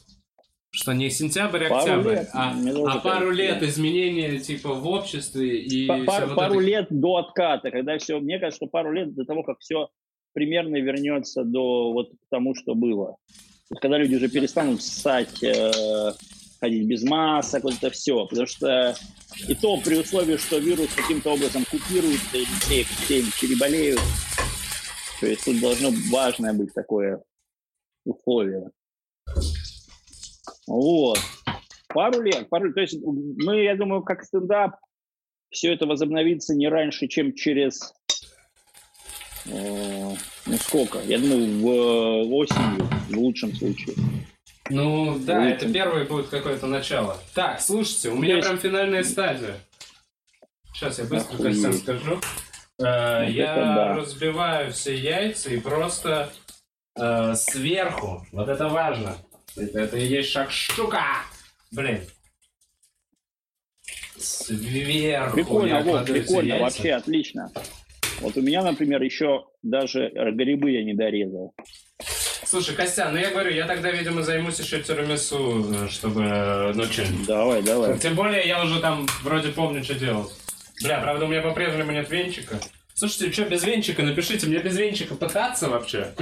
Что 0.70 0.92
не 0.92 1.10
сентябрь, 1.10 1.68
Пару 1.68 1.76
октябрь, 1.76 2.10
лет, 2.10 2.28
а, 2.32 2.54
а 2.88 2.98
пару 2.98 3.30
лет 3.30 3.60
да. 3.60 3.66
изменения 3.66 4.40
типа 4.40 4.74
в 4.74 4.86
обществе 4.88 5.62
и 5.62 5.86
пар- 5.86 6.26
вот 6.26 6.34
пару 6.34 6.54
это. 6.60 6.68
лет 6.68 6.86
до 6.90 7.16
отката, 7.18 7.70
когда 7.70 7.96
все, 7.98 8.18
мне 8.18 8.40
кажется, 8.40 8.64
что 8.64 8.66
пару 8.66 8.92
лет 8.92 9.14
до 9.14 9.24
того, 9.24 9.44
как 9.44 9.60
все 9.60 9.88
примерно 10.32 10.76
вернется 10.76 11.44
до 11.44 11.92
вот 11.92 12.10
к 12.10 12.28
тому, 12.28 12.56
что 12.56 12.74
было. 12.74 13.16
Когда 13.80 13.96
люди 13.96 14.16
уже 14.16 14.28
перестанут 14.28 14.82
ссать, 14.82 15.42
э, 15.42 16.12
ходить 16.60 16.86
без 16.86 17.02
масок, 17.02 17.64
вот 17.64 17.74
это 17.74 17.90
все. 17.90 18.26
Потому 18.26 18.46
что 18.46 18.96
и 19.48 19.54
то 19.54 19.80
при 19.80 19.96
условии, 19.96 20.36
что 20.36 20.58
вирус 20.58 20.88
каким-то 20.94 21.32
образом 21.32 21.64
купируется, 21.70 22.36
или 22.36 22.44
все, 22.60 22.84
все 22.84 23.22
переболеют. 23.40 24.00
То 25.20 25.26
есть 25.26 25.44
тут 25.44 25.60
должно 25.60 25.90
важное 26.10 26.52
быть 26.52 26.72
такое 26.74 27.22
условие. 28.04 28.70
Вот. 30.66 31.18
Пару 31.88 32.20
лет. 32.22 32.48
Пару, 32.48 32.72
то 32.72 32.80
есть 32.80 32.98
мы, 33.02 33.62
я 33.62 33.76
думаю, 33.76 34.02
как 34.02 34.24
стендап, 34.24 34.76
все 35.50 35.72
это 35.72 35.86
возобновится 35.86 36.54
не 36.54 36.68
раньше, 36.68 37.06
чем 37.06 37.34
через 37.34 37.94
э, 39.46 40.14
ну 40.46 40.56
сколько? 40.58 41.00
Я 41.02 41.18
думаю, 41.18 41.60
в 41.60 41.68
э, 41.68 42.34
осенью, 42.34 42.88
в 43.08 43.18
лучшем 43.18 43.54
случае. 43.54 43.94
Ну 44.70 45.18
да, 45.20 45.38
Лучше. 45.40 45.50
это 45.54 45.72
первое 45.72 46.04
будет 46.04 46.28
какое-то 46.28 46.66
начало. 46.66 47.18
Так, 47.34 47.60
слушайте, 47.60 48.10
у 48.10 48.16
меня 48.16 48.40
прям 48.40 48.58
финальная 48.58 49.02
стадия. 49.04 49.56
Сейчас 50.74 50.98
я 50.98 51.04
быстро 51.04 51.34
Охуеть. 51.34 51.54
Костян 51.62 51.72
скажу. 51.74 52.20
Э, 52.78 53.24
Вот 53.24 53.30
я 53.30 53.52
это 53.56 53.60
да. 53.64 53.94
разбиваю 53.94 54.72
все 54.72 54.94
яйца 54.94 55.50
и 55.50 55.58
просто 55.58 56.30
э, 56.98 57.34
сверху. 57.34 58.26
Вот 58.32 58.48
это 58.48 58.68
важно. 58.68 59.16
Это, 59.56 59.80
это 59.80 59.96
и 59.96 60.04
есть 60.06 60.30
шакшука. 60.30 61.02
Блин. 61.70 62.00
Сверху 64.18 65.34
Прикольно, 65.34 65.68
я 65.74 65.80
Вов, 65.82 66.02
эти 66.02 66.12
прикольно, 66.12 66.48
яйца. 66.48 66.64
вообще 66.64 66.92
отлично. 66.92 67.50
Вот 68.20 68.36
у 68.36 68.40
меня, 68.42 68.62
например, 68.62 69.02
еще 69.02 69.46
даже 69.62 70.10
грибы 70.10 70.70
я 70.72 70.84
не 70.84 70.94
дорезал. 70.94 71.54
Слушай, 72.44 72.74
Костян, 72.76 73.12
ну 73.12 73.18
я 73.18 73.30
говорю, 73.30 73.50
я 73.50 73.66
тогда, 73.66 73.90
видимо, 73.90 74.22
займусь 74.22 74.58
еще 74.58 74.82
тирамису, 74.82 75.66
э, 75.72 75.88
чтобы, 75.88 76.22
э, 76.22 76.72
ну, 76.74 76.84
что 76.84 77.04
Давай, 77.26 77.62
давай. 77.62 77.98
Тем 77.98 78.14
более, 78.14 78.46
я 78.46 78.62
уже 78.62 78.80
там 78.80 79.06
вроде 79.22 79.48
помню, 79.48 79.82
что 79.82 79.94
делал. 79.94 80.30
Бля, 80.82 81.00
правда, 81.00 81.24
у 81.24 81.28
меня 81.28 81.42
по-прежнему 81.42 81.92
нет 81.92 82.10
венчика. 82.10 82.60
Слушайте, 82.94 83.32
что 83.32 83.44
без 83.44 83.64
венчика? 83.64 84.02
Напишите, 84.02 84.46
мне 84.46 84.58
без 84.58 84.76
венчика 84.76 85.14
пытаться 85.14 85.68
вообще? 85.68 86.14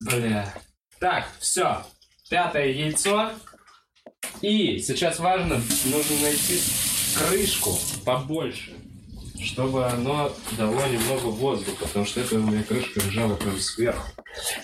Бля. 0.00 0.54
Так, 0.98 1.26
все. 1.38 1.84
Пятое 2.28 2.66
яйцо. 2.66 3.30
И 4.40 4.78
сейчас 4.78 5.18
важно, 5.18 5.60
нужно 5.84 6.16
найти 6.22 6.60
крышку 7.16 7.78
побольше, 8.04 8.73
чтобы 9.44 9.86
оно 9.86 10.32
дало 10.58 10.86
немного 10.86 11.26
воздуха, 11.26 11.84
потому 11.86 12.06
что 12.06 12.20
это 12.20 12.36
у 12.36 12.38
меня 12.38 12.62
крышка 12.62 13.00
лежала 13.00 13.34
прям 13.36 13.58
сверху. 13.58 14.10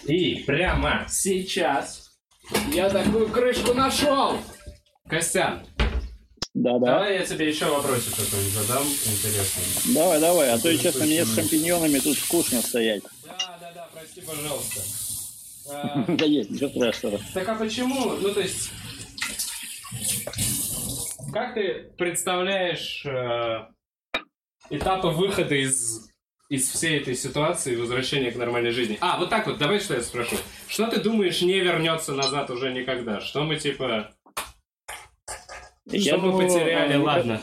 И 0.04 0.36
прямо 0.46 1.06
сейчас 1.08 2.10
я 2.72 2.88
такую 2.90 3.28
крышку 3.28 3.74
нашел! 3.74 4.38
Костян, 5.08 5.66
Да-да. 6.54 6.86
давай 6.86 7.14
я 7.18 7.24
тебе 7.26 7.48
еще 7.48 7.66
вопросик 7.66 8.10
какой-нибудь 8.14 8.52
задам 8.52 8.84
интересный. 8.84 9.94
Давай, 9.94 10.20
давай, 10.20 10.50
а 10.52 10.58
то, 10.58 10.76
честно, 10.76 11.04
мне 11.04 11.24
с 11.24 11.34
шампиньонами 11.34 11.98
тут 11.98 12.16
скучно 12.16 12.62
стоять. 12.62 13.02
Да, 13.24 13.58
да, 13.60 13.72
да, 13.74 13.88
прости, 13.92 14.20
пожалуйста. 14.20 14.80
А, 15.72 16.04
Да 16.08 16.24
есть, 16.24 16.50
ничего 16.50 16.68
страшного. 16.70 17.20
Так 17.32 17.48
а 17.48 17.54
почему? 17.54 18.14
Ну, 18.14 18.34
то 18.34 18.40
есть... 18.40 18.70
Как 21.32 21.54
ты 21.54 21.92
представляешь 21.96 23.04
э, 24.70 24.76
этапы 24.76 25.08
выхода 25.08 25.54
из, 25.54 26.10
из 26.48 26.68
всей 26.68 26.98
этой 26.98 27.14
ситуации 27.14 27.74
и 27.74 27.76
возвращения 27.76 28.30
к 28.30 28.36
нормальной 28.36 28.70
жизни? 28.70 28.98
А, 29.00 29.18
вот 29.18 29.30
так 29.30 29.46
вот, 29.46 29.58
давай 29.58 29.80
что 29.80 29.94
я 29.94 30.02
спрошу. 30.02 30.36
Что 30.68 30.86
ты 30.86 31.00
думаешь 31.00 31.42
не 31.42 31.60
вернется 31.60 32.14
назад 32.14 32.50
уже 32.50 32.72
никогда? 32.72 33.20
Что 33.20 33.42
мы, 33.42 33.56
типа... 33.56 34.12
Я 35.86 36.16
что 36.16 36.18
мы 36.18 36.38
потеряли, 36.38 36.94
э, 36.94 36.98
ладно. 36.98 37.42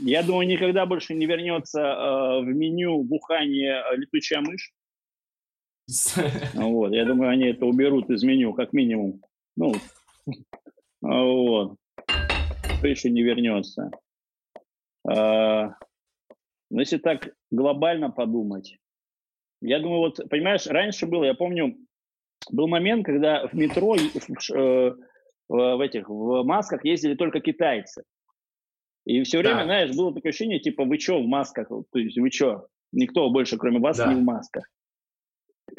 Я 0.00 0.22
думаю, 0.22 0.46
никогда 0.46 0.86
больше 0.86 1.14
не 1.14 1.26
вернется 1.26 1.80
э, 1.80 2.40
в 2.40 2.46
меню 2.46 3.02
бухание 3.02 3.82
э, 3.82 3.96
летучая 3.96 4.40
мышь. 4.40 4.72
Вот, 6.54 6.92
я 6.92 7.04
думаю, 7.04 7.30
они 7.30 7.46
это 7.46 7.66
уберут 7.66 8.10
из 8.10 8.22
меню, 8.22 8.52
как 8.52 8.72
минимум. 8.72 9.20
Ну, 9.56 9.74
вот. 11.00 11.76
Что 12.06 12.86
еще 12.86 13.10
не 13.10 13.22
вернется? 13.22 13.90
Ну, 16.70 16.80
если 16.80 16.98
так 16.98 17.34
глобально 17.50 18.10
подумать, 18.10 18.78
я 19.60 19.78
думаю, 19.80 20.00
вот, 20.00 20.20
понимаешь, 20.28 20.66
раньше 20.66 21.06
было, 21.06 21.24
я 21.24 21.34
помню, 21.34 21.76
был 22.50 22.68
момент, 22.68 23.06
когда 23.06 23.46
в 23.46 23.54
метро, 23.54 23.94
и 23.94 24.08
в, 24.08 24.50
э, 24.54 24.94
в, 25.48 25.76
в 25.76 25.80
этих, 25.80 26.08
в 26.08 26.42
масках 26.44 26.84
ездили 26.84 27.14
только 27.14 27.40
китайцы. 27.40 28.02
И 29.04 29.22
все 29.22 29.38
время, 29.38 29.58
Да. 29.58 29.64
знаешь, 29.64 29.96
было 29.96 30.12
такое 30.12 30.30
ощущение, 30.30 30.58
типа, 30.58 30.84
вы 30.84 30.98
что 30.98 31.22
в 31.22 31.26
масках? 31.26 31.68
То 31.68 31.98
есть 31.98 32.18
вы 32.18 32.30
что? 32.30 32.66
Никто 32.92 33.30
больше, 33.30 33.56
кроме 33.56 33.78
вас, 33.78 33.96
Да. 33.98 34.12
не 34.12 34.20
в 34.20 34.24
масках. 34.24 34.68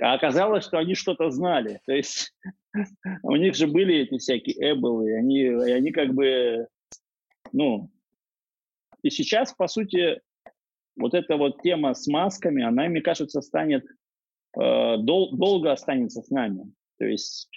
А 0.01 0.13
оказалось, 0.13 0.65
что 0.65 0.77
они 0.77 0.95
что-то 0.95 1.29
знали. 1.29 1.79
То 1.85 1.93
есть 1.93 2.33
у 3.23 3.35
них 3.35 3.55
же 3.55 3.67
были 3.67 3.95
эти 3.95 4.17
всякие 4.17 4.71
эболы, 4.71 5.13
они, 5.17 5.41
и 5.41 5.71
они 5.71 5.91
как 5.91 6.13
бы, 6.13 6.67
ну, 7.51 7.89
и 9.03 9.09
сейчас, 9.09 9.53
по 9.53 9.67
сути, 9.67 10.21
вот 10.97 11.13
эта 11.13 11.37
вот 11.37 11.61
тема 11.61 11.93
с 11.93 12.07
масками, 12.07 12.63
она, 12.63 12.87
мне 12.87 13.01
кажется, 13.01 13.41
станет, 13.41 13.83
э, 14.59 14.97
дол- 14.97 15.35
долго 15.35 15.71
останется 15.71 16.21
с 16.21 16.29
нами. 16.29 16.71
То 16.99 17.05
есть 17.05 17.49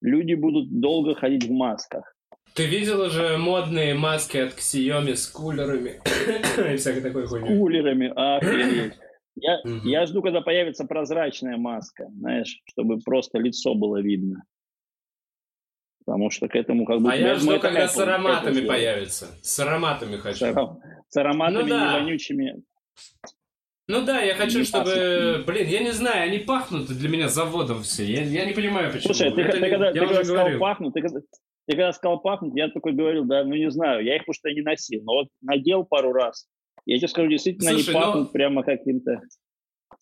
люди 0.00 0.34
будут 0.34 0.80
долго 0.80 1.14
ходить 1.14 1.44
в 1.44 1.50
масках. 1.52 2.14
Ты 2.54 2.66
видел 2.66 3.00
уже 3.00 3.36
модные 3.36 3.94
маски 3.94 4.36
от 4.36 4.52
Xiaomi 4.58 5.16
с 5.16 5.26
кулерами 5.26 6.00
и 6.72 6.76
всякой 6.76 7.00
такой 7.02 7.26
хуйней? 7.26 7.58
Кулерами, 7.58 8.12
охренеть. 8.14 8.94
Я, 9.36 9.58
Мгм. 9.64 9.88
я 9.88 10.06
жду, 10.06 10.22
когда 10.22 10.40
появится 10.42 10.84
прозрачная 10.84 11.56
маска, 11.56 12.06
знаешь, 12.16 12.60
чтобы 12.66 12.98
просто 13.00 13.38
лицо 13.40 13.74
было 13.74 14.00
видно. 14.00 14.44
Потому 16.06 16.30
что 16.30 16.46
к 16.48 16.54
этому 16.54 16.84
как 16.84 17.00
бы... 17.00 17.10
А 17.10 17.16
я 17.16 17.34
жду, 17.34 17.58
когда 17.58 17.86
Apple- 17.86 17.88
с 17.88 17.98
ароматами 17.98 18.60
появится. 18.66 19.26
С 19.42 19.58
ароматами 19.58 20.16
С, 20.16 20.20
хочу. 20.20 20.44
аром- 20.46 20.78
с 21.08 21.16
ароматами 21.16 21.62
Ну 21.62 21.68
да. 21.68 21.86
не 21.86 21.98
вонючими. 22.00 22.62
Ну 23.86 24.02
да, 24.04 24.20
я 24.22 24.34
хочу, 24.34 24.60
Не 24.60 24.64
чтобы... 24.64 25.44
Блин, 25.46 25.68
я 25.68 25.80
не 25.80 25.90
знаю, 25.92 26.24
они 26.24 26.38
пахнут 26.38 26.86
для 26.86 27.08
меня 27.08 27.28
заводом 27.28 27.82
все. 27.82 28.04
Я, 28.06 28.22
я 28.22 28.46
не 28.46 28.54
понимаю, 28.54 28.90
почему. 28.90 29.12
Слушай, 29.12 29.30
ты, 29.32 29.42
Это 29.42 29.52
ты 29.52 29.60
не- 29.60 29.68
когда, 29.70 29.86
я 29.88 29.92
ты 29.92 29.98
когда 30.00 30.14
сказал 30.24 30.36
говорил. 30.36 30.58
пахнут, 30.60 30.94
ты, 30.94 31.00
когда- 31.02 31.20
ты 31.20 31.26
когда 31.72 31.92
сказал 31.92 32.20
пахнуть, 32.20 32.52
я 32.56 32.68
такой 32.70 32.92
говорил, 32.92 33.24
да, 33.26 33.44
ну 33.44 33.54
не 33.54 33.70
знаю, 33.70 34.02
я 34.02 34.16
их 34.16 34.22
что 34.32 34.48
не 34.50 34.62
носил, 34.62 35.02
но 35.04 35.12
вот 35.12 35.28
надел 35.42 35.84
пару 35.84 36.12
раз. 36.14 36.46
Я 36.86 36.96
тебе 36.96 37.08
скажу, 37.08 37.28
действительно, 37.28 37.72
Слушай, 37.72 37.90
они 37.90 37.98
ну- 37.98 38.04
пахнут 38.06 38.32
прямо 38.32 38.62
каким-то 38.62 39.20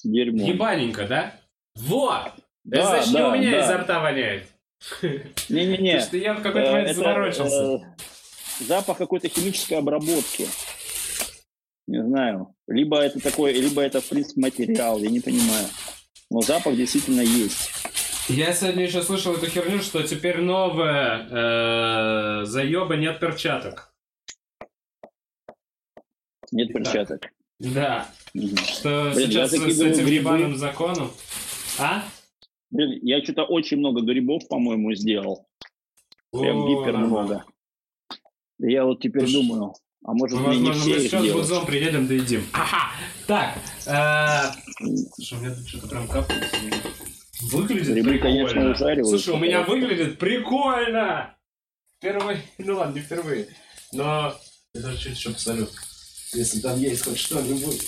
дерьмом. 0.04 0.44
Ебаненько, 0.46 1.06
да? 1.08 1.34
Вот! 1.76 2.30
Да, 2.64 2.78
это 2.78 2.86
значит, 2.88 3.08
не 3.08 3.18
да, 3.18 3.28
у 3.28 3.34
меня 3.36 3.50
да. 3.50 3.64
изо 3.64 3.78
рта 3.78 4.00
воняет. 4.00 4.46
Не-не-не. 5.48 5.90
Потому 5.94 6.00
что 6.06 6.16
я 6.18 6.34
в 6.34 6.42
какой-то 6.42 6.68
Э, 6.68 6.72
момент 6.72 6.96
заморочился. 6.96 7.64
э, 7.64 7.78
запах 8.64 8.98
какой-то 8.98 9.28
химической 9.28 9.74
обработки. 9.74 10.46
Не 11.86 12.02
знаю. 12.02 12.54
Либо 12.68 12.98
это 12.98 13.20
такой, 13.20 13.52
либо 13.52 13.82
это, 13.82 14.00
в 14.00 14.08
принципе, 14.08 14.40
материал, 14.40 14.98
я 14.98 15.10
не 15.10 15.20
понимаю. 15.20 15.66
Но 16.30 16.40
запах 16.40 16.76
действительно 16.76 17.20
есть. 17.20 17.70
Я 18.28 18.52
сегодня 18.52 18.84
еще 18.84 19.02
слышал 19.02 19.34
эту 19.34 19.46
херню, 19.46 19.80
что 19.80 20.02
теперь 20.02 20.40
новая 20.40 21.28
э, 22.42 22.44
заеба 22.46 22.96
нет 22.96 23.18
перчаток. 23.18 23.92
Нет 26.52 26.72
перчаток. 26.72 27.32
Да. 27.58 28.08
Мгм. 28.34 28.56
Что 28.58 29.12
Блин, 29.14 29.30
сейчас 29.30 29.50
с, 29.50 29.54
с 29.54 29.80
этим 29.80 30.06
грибы. 30.06 30.30
ебаным 30.30 30.56
законом. 30.56 31.10
А? 31.78 32.04
Блин, 32.70 33.00
я 33.02 33.22
что-то 33.22 33.44
очень 33.44 33.78
много 33.78 34.02
грибов, 34.02 34.48
по-моему, 34.48 34.94
сделал. 34.94 35.46
Прям 36.30 36.62
О, 36.62 36.68
гипер 36.68 36.96
много. 36.96 37.44
Я 38.58 38.84
вот 38.84 39.00
теперь 39.00 39.28
Слушай, 39.28 39.48
думаю, 39.48 39.74
а 40.04 40.12
может 40.12 40.38
Ну, 40.38 40.44
возможно, 40.44 40.80
все 40.80 40.90
мы 40.90 40.96
их 40.96 41.02
сейчас 41.02 41.20
в 41.20 41.24
делать? 41.24 41.40
Гудзон 41.42 41.66
приедем, 41.66 42.06
доедим. 42.06 42.46
Ага. 42.52 42.90
Так. 43.26 43.58
э, 43.86 44.52
Слушай, 45.14 45.38
у 45.38 45.40
меня 45.42 45.54
тут 45.54 45.68
что-то 45.68 45.88
прям 45.88 46.08
капает. 46.08 46.44
Выглядит 47.42 47.94
Грибы, 47.94 48.10
прикольно. 48.10 48.74
конечно, 48.74 49.04
Слушай, 49.04 49.34
у 49.34 49.38
меня 49.38 49.62
выглядит 49.62 50.18
прикольно. 50.18 51.34
Впервые. 51.98 52.42
Ну 52.58 52.76
ладно, 52.78 52.94
не 52.94 53.00
впервые. 53.00 53.48
Но 53.92 54.34
я 54.74 54.80
даже 54.80 54.98
чуть 54.98 55.16
еще 55.16 55.30
посолю. 55.30 55.68
Если 56.32 56.60
там 56.60 56.78
есть 56.80 57.04
хоть 57.04 57.18
что-нибудь. 57.18 57.82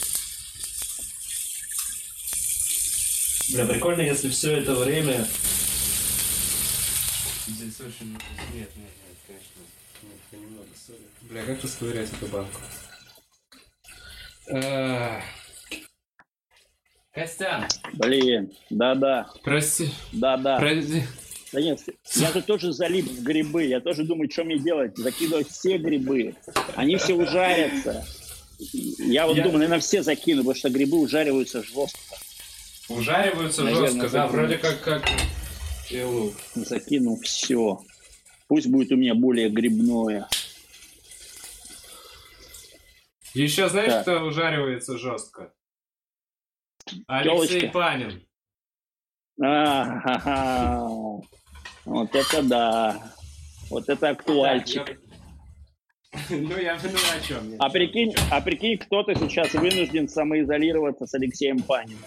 Бля, 3.53 3.67
прикольно, 3.67 4.03
если 4.03 4.29
все 4.31 4.53
это 4.59 4.75
время... 4.75 5.27
Здесь 7.47 7.79
очень... 7.81 8.13
Нет, 8.13 8.21
нет, 8.55 8.71
нет, 8.77 9.19
конечно. 9.27 9.61
Нет, 10.03 10.13
это 10.31 10.41
немного 10.41 10.67
соли. 10.87 10.99
Бля, 11.35 11.43
как 11.43 11.65
расковырять 11.65 12.09
эту 12.13 12.27
банку? 12.27 12.61
Эх. 14.47 15.21
Костян, 17.13 17.65
Блин, 17.95 18.53
да-да, 18.71 19.29
прости, 19.43 19.91
да-да. 20.13 20.59
прости. 20.61 21.03
Да 21.53 21.61
нет, 21.61 21.81
я 22.15 22.31
же 22.33 22.41
тоже 22.41 22.73
залип 22.73 23.07
в 23.07 23.25
грибы. 23.25 23.65
Я 23.65 23.81
тоже 23.81 24.05
думаю, 24.05 24.31
что 24.31 24.45
мне 24.45 24.61
делать? 24.61 24.97
Закидывать 24.97 25.49
все 25.51 25.77
грибы. 25.79 26.37
Они 26.77 26.97
все 26.99 27.15
ужарятся. 27.15 28.07
Я 28.61 29.27
вот 29.27 29.37
Я- 29.37 29.43
думаю, 29.43 29.59
наверное, 29.59 29.81
все 29.81 30.05
закину, 30.05 30.43
потому 30.43 30.55
что 30.55 30.71
грибы 30.71 31.01
ужариваются 31.01 31.65
жестко. 31.65 32.17
Ужариваются 32.89 33.65
Наверное, 33.65 33.89
жестко, 33.91 34.09
да, 34.09 34.23
так 34.23 34.31
и 34.31 34.37
вроде 34.37 34.59
как, 34.59 34.81
как 34.83 35.09
и 35.91 36.01
лук. 36.01 36.35
Закину 36.55 37.17
все. 37.17 37.81
Пусть 38.47 38.69
будет 38.69 38.93
у 38.93 38.97
меня 38.97 39.17
более 39.17 39.49
грибное. 39.49 40.29
Еще 43.35 43.69
знаешь, 43.69 43.93
Так. 43.93 44.03
кто 44.03 44.25
ужаривается 44.25 44.97
жестко? 44.99 45.53
Алексей. 47.07 47.69
Панин. 47.71 48.27
А-ха-ха. 49.43 50.89
Вот 51.85 52.15
это 52.15 52.43
да. 52.43 53.13
Вот 53.71 53.85
это 53.89 53.97
Так, 53.97 54.21
актуальчик. 54.21 54.89
я- 54.89 54.97
Ну, 56.31 56.57
я 56.57 56.79
ну 56.83 56.91
о 56.91 57.21
чем? 57.27 57.55
А 57.59 57.69
прикинь, 57.71 58.15
а 58.31 58.41
прикинь, 58.41 58.79
кто-то 58.79 59.15
сейчас 59.17 59.53
вынужден 59.55 60.09
самоизолироваться 60.09 61.07
с 61.07 61.15
Алексеем 61.15 61.61
Паниным. 61.61 61.99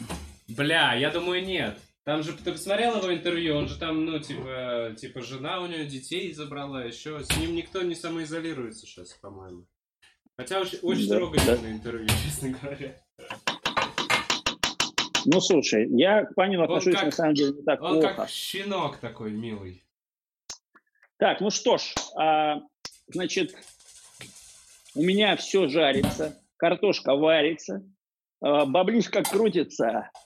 Бля, 0.47 0.93
я 0.93 1.11
думаю, 1.11 1.43
нет. 1.45 1.77
Там 2.05 2.23
же, 2.23 2.31
ты 2.31 2.53
посмотрел 2.53 2.97
его 2.99 3.13
интервью, 3.13 3.57
он 3.57 3.67
же 3.67 3.77
там, 3.77 4.05
ну, 4.05 4.17
типа, 4.19 4.95
типа, 4.97 5.21
жена 5.21 5.59
у 5.59 5.67
него 5.67 5.83
детей 5.83 6.31
забрала, 6.33 6.85
еще 6.85 7.21
с 7.21 7.35
ним 7.35 7.53
никто 7.53 7.81
не 7.81 7.95
самоизолируется 7.95 8.85
сейчас, 8.85 9.11
по-моему. 9.15 9.65
Хотя 10.37 10.61
очень, 10.61 10.77
очень 10.83 11.09
Да, 11.09 11.17
трогательное 11.17 11.71
интервью, 11.71 12.07
честно 12.23 12.49
говоря. 12.49 12.95
Ну, 15.25 15.41
слушай, 15.41 15.87
я 15.97 16.25
к 16.25 16.35
Панину 16.35 16.63
отношусь 16.63 16.93
как- 16.93 17.05
на 17.05 17.11
самом 17.11 17.33
деле 17.33 17.53
не 17.53 17.63
так 17.63 17.81
Он 17.81 17.99
плохо. 17.99 18.13
как 18.13 18.29
щенок 18.29 18.97
такой 18.97 19.31
милый. 19.31 19.83
Так, 21.17 21.41
ну 21.41 21.49
что 21.49 21.79
ж, 21.79 21.95
а, 22.15 22.61
значит, 23.07 23.55
у 24.93 25.01
меня 25.01 25.35
все 25.35 25.67
жарится, 25.67 26.39
картошка 26.57 27.15
варится, 27.15 27.83
а, 28.39 28.65
баблишка 28.65 29.23
крутится. 29.23 30.11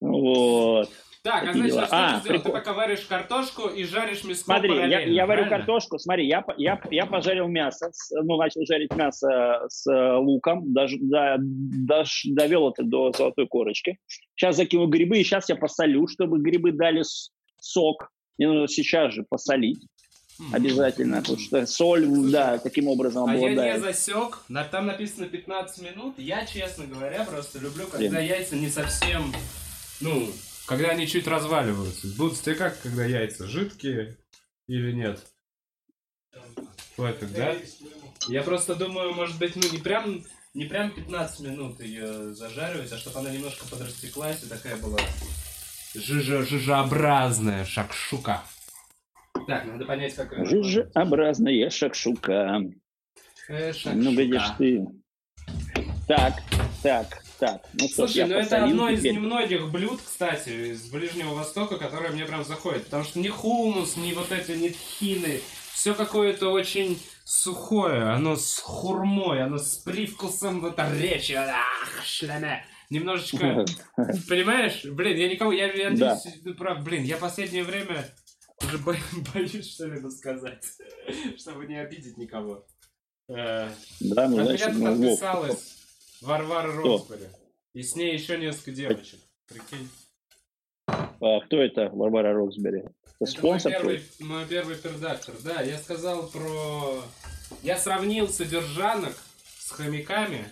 Вот. 0.00 0.90
Так, 1.26 1.42
а 1.48 1.52
значит, 1.52 1.72
что 1.74 1.86
А, 1.90 2.12
ты 2.14 2.20
сделал? 2.20 2.22
Ты 2.22 2.28
прикол. 2.28 2.52
пока 2.52 2.72
варишь 2.72 3.00
картошку 3.00 3.68
и 3.68 3.82
жаришь 3.84 4.22
мяско 4.22 4.44
Смотри, 4.44 4.74
я, 4.76 5.00
я 5.00 5.26
варю 5.26 5.42
правильно? 5.42 5.48
картошку, 5.56 5.98
смотри, 5.98 6.28
я, 6.28 6.44
я, 6.56 6.80
я 6.90 7.06
пожарил 7.06 7.48
мясо, 7.48 7.88
с- 7.92 8.12
ну, 8.22 8.36
начал 8.36 8.60
жарить 8.64 8.94
мясо 8.94 9.64
с 9.68 9.86
э, 9.90 10.16
луком, 10.18 10.72
даже, 10.72 10.98
да, 11.00 11.36
дож- 11.38 12.22
довел 12.26 12.70
это 12.70 12.84
до 12.84 13.10
золотой 13.10 13.48
корочки. 13.48 13.98
Сейчас 14.36 14.54
закину 14.56 14.86
грибы, 14.86 15.18
и 15.18 15.24
сейчас 15.24 15.48
я 15.48 15.56
посолю, 15.56 16.06
чтобы 16.06 16.38
грибы 16.38 16.70
дали 16.70 17.02
сок. 17.60 18.08
Мне 18.38 18.46
нужно 18.48 18.68
сейчас 18.68 19.12
же 19.12 19.24
посолить 19.28 19.80
обязательно, 20.52 21.22
потому 21.22 21.38
что 21.38 21.66
соль, 21.66 22.06
да, 22.30 22.58
таким 22.58 22.88
образом 22.88 23.28
А 23.28 23.32
я 23.34 23.40
не 23.40 23.46
обладает. 23.48 23.80
засек, 23.80 24.38
там 24.70 24.86
написано 24.86 25.26
15 25.26 25.82
минут. 25.90 26.14
Я, 26.18 26.44
честно 26.46 26.84
говоря, 26.86 27.24
просто 27.24 27.58
люблю, 27.58 27.86
когда 27.90 28.18
Блин. 28.18 28.28
яйца 28.28 28.54
не 28.54 28.68
совсем, 28.68 29.32
ну, 30.00 30.28
когда 30.66 30.90
они 30.90 31.06
чуть 31.06 31.26
разваливаются. 31.26 32.08
Будут 32.16 32.40
тебе 32.40 32.54
как, 32.54 32.80
когда 32.82 33.04
яйца 33.04 33.46
жидкие 33.46 34.16
или 34.68 34.92
нет? 34.92 35.24
Пофиг, 36.96 37.30
да? 37.32 37.54
Я 38.28 38.42
просто 38.42 38.74
думаю, 38.74 39.14
может 39.14 39.38
быть, 39.38 39.54
ну 39.56 39.62
не 39.70 39.78
прям, 39.78 40.24
не 40.54 40.64
прям 40.64 40.90
15 40.90 41.40
минут 41.40 41.80
ее 41.80 42.34
зажаривать, 42.34 42.92
а 42.92 42.98
чтобы 42.98 43.20
она 43.20 43.30
немножко 43.30 43.66
подрастеклась 43.68 44.42
и 44.42 44.48
такая 44.48 44.76
была 44.76 44.98
жижеобразная 45.94 47.64
шакшука. 47.64 48.42
Так, 49.46 49.64
надо 49.66 49.84
понять, 49.84 50.14
как... 50.14 50.46
Жижеобразная 50.46 51.70
шакшука. 51.70 52.62
Э, 53.48 53.72
Ну, 53.94 54.12
видишь 54.12 54.42
шакшука. 54.42 54.56
ты. 54.58 54.86
Так, 56.08 56.42
так, 56.82 57.22
так. 57.38 57.62
Ну 57.74 57.86
что 57.88 58.06
Слушай, 58.06 58.26
ну 58.26 58.34
это 58.36 58.64
одно 58.64 58.88
из 58.88 59.00
теперь. 59.00 59.14
немногих 59.14 59.70
блюд, 59.70 60.00
кстати, 60.04 60.72
из 60.72 60.86
Ближнего 60.90 61.34
Востока, 61.34 61.76
которое 61.78 62.10
мне 62.10 62.24
прям 62.24 62.44
заходит. 62.44 62.84
Потому 62.84 63.04
что 63.04 63.18
ни 63.18 63.28
хумус, 63.28 63.96
ни 63.96 64.12
вот 64.12 64.32
эти, 64.32 64.52
ни 64.52 64.68
тхины, 64.68 65.40
все 65.72 65.94
какое-то 65.94 66.50
очень 66.50 66.98
сухое, 67.24 68.04
оно 68.04 68.36
с 68.36 68.58
хурмой, 68.60 69.42
оно 69.42 69.58
с 69.58 69.76
привкусом 69.78 70.60
вот 70.60 70.78
речи. 70.98 71.32
Ах, 71.32 72.02
шляме. 72.04 72.64
Немножечко, 72.88 73.64
понимаешь? 74.28 74.84
Блин, 74.84 75.16
я 75.16 75.28
никого, 75.28 75.52
я, 75.52 75.72
я 75.72 75.90
Да. 75.90 76.18
ты 76.44 76.54
прав, 76.54 76.82
блин, 76.84 77.02
я 77.02 77.16
последнее 77.16 77.64
время 77.64 78.06
уже 78.64 78.78
бо- 78.78 78.96
боюсь 79.34 79.74
что-либо 79.74 80.08
сказать, 80.08 80.64
чтобы 81.38 81.66
не 81.66 81.80
обидеть 81.80 82.16
никого. 82.16 82.64
Э, 83.28 83.68
Да, 84.00 84.28
ну, 84.28 84.38
от 84.38 84.46
значит, 84.46 84.74
меня 84.76 85.16
Варвара 86.26 86.72
Кто? 86.72 86.98
Росбери. 86.98 87.28
И 87.72 87.82
с 87.82 87.94
ней 87.94 88.12
еще 88.14 88.36
несколько 88.38 88.72
девочек. 88.72 89.20
Прикинь. 89.48 89.88
а 90.86 91.40
кто 91.40 91.58
это, 91.62 91.88
Барбара 91.90 92.32
Роксбери? 92.34 92.80
Это 92.80 92.90
Это 93.20 93.20
мой 93.20 93.28
спонсор 93.60 93.72
первый, 93.72 93.98
твой? 93.98 94.28
мой 94.28 94.46
первый 94.46 94.76
пердактор. 94.76 95.34
Да, 95.44 95.60
я 95.62 95.78
сказал 95.78 96.28
про... 96.28 97.02
Я 97.62 97.78
сравнил 97.78 98.28
содержанок 98.28 99.14
с 99.58 99.70
хомяками 99.70 100.44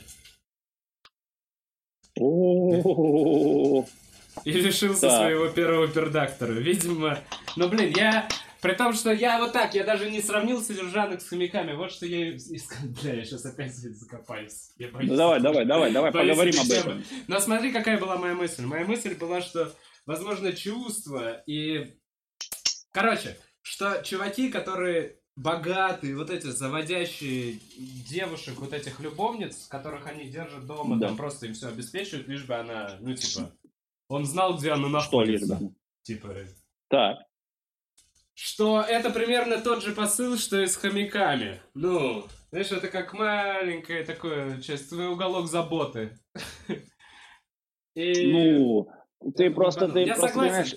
и 4.44 4.52
лишился 4.52 5.10
своего 5.10 5.48
первого 5.48 5.88
пердактора. 5.88 6.52
Видимо... 6.52 7.18
Ну, 7.56 7.68
блин, 7.68 7.92
я... 7.96 8.28
При 8.64 8.72
том, 8.72 8.94
что 8.94 9.12
я 9.12 9.40
вот 9.40 9.52
так, 9.52 9.74
я 9.74 9.84
даже 9.84 10.10
не 10.10 10.22
сравнил 10.22 10.62
содержанок 10.62 11.20
с 11.20 11.28
хомяками. 11.28 11.74
Вот 11.74 11.92
что 11.92 12.06
я 12.06 12.30
и 12.30 12.36
искал. 12.38 12.78
Бля, 13.02 13.12
я 13.12 13.22
сейчас 13.22 13.44
опять 13.44 13.74
закопаюсь. 13.74 14.70
Я 14.78 14.88
боюсь. 14.88 15.10
Ну 15.10 15.16
давай, 15.18 15.38
давай, 15.42 15.66
давай, 15.66 15.92
давай, 15.92 16.10
поговорим 16.10 16.58
об 16.58 16.70
этом. 16.70 17.04
Но 17.26 17.40
смотри, 17.40 17.72
какая 17.72 18.00
была 18.00 18.16
моя 18.16 18.34
мысль. 18.34 18.64
Моя 18.64 18.86
мысль 18.86 19.14
была, 19.16 19.42
что, 19.42 19.70
возможно, 20.06 20.54
чувство 20.54 21.42
и... 21.46 21.94
Короче, 22.90 23.36
что 23.60 24.02
чуваки, 24.02 24.48
которые 24.48 25.18
богатые, 25.36 26.16
вот 26.16 26.30
эти 26.30 26.46
заводящие 26.46 27.58
девушек, 28.08 28.54
вот 28.56 28.72
этих 28.72 28.98
любовниц, 28.98 29.66
которых 29.66 30.06
они 30.06 30.30
держат 30.30 30.64
дома, 30.66 30.98
Да. 30.98 31.08
там 31.08 31.18
просто 31.18 31.44
им 31.44 31.52
все 31.52 31.68
обеспечивают, 31.68 32.28
лишь 32.28 32.46
бы 32.46 32.54
она, 32.54 32.96
ну, 33.00 33.14
типа, 33.14 33.52
он 34.08 34.24
знал, 34.24 34.56
где 34.56 34.70
она 34.70 35.02
Что 35.02 35.22
лишь 35.22 35.42
находится. 35.42 35.56
бы? 35.56 35.74
Типа, 36.02 36.34
Так, 36.88 37.18
что 38.34 38.82
это 38.82 39.10
примерно 39.10 39.60
тот 39.60 39.82
же 39.82 39.92
посыл, 39.92 40.36
что 40.36 40.60
и 40.60 40.66
с 40.66 40.76
хомяками. 40.76 41.60
Ну, 41.74 42.26
знаешь, 42.50 42.70
это 42.72 42.88
как 42.88 43.12
маленькое 43.14 44.04
такое, 44.04 44.60
часть, 44.60 44.88
твой 44.90 45.08
уголок 45.08 45.46
заботы. 45.48 46.18
И 47.94 48.32
ну, 48.32 48.88
ты 49.36 49.44
Я 49.44 49.50
просто, 49.52 49.88
ты 49.88 50.04
согласен. 50.06 50.14
просто 50.20 50.38
понимаешь, 50.38 50.74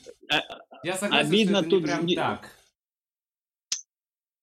я 0.84 0.96
согласен, 0.96 1.28
обидно 1.28 1.58
что 1.58 1.68
это 1.68 1.70
тут 1.70 1.82
не 2.04 2.16
прям 2.16 2.38
так. 2.38 2.50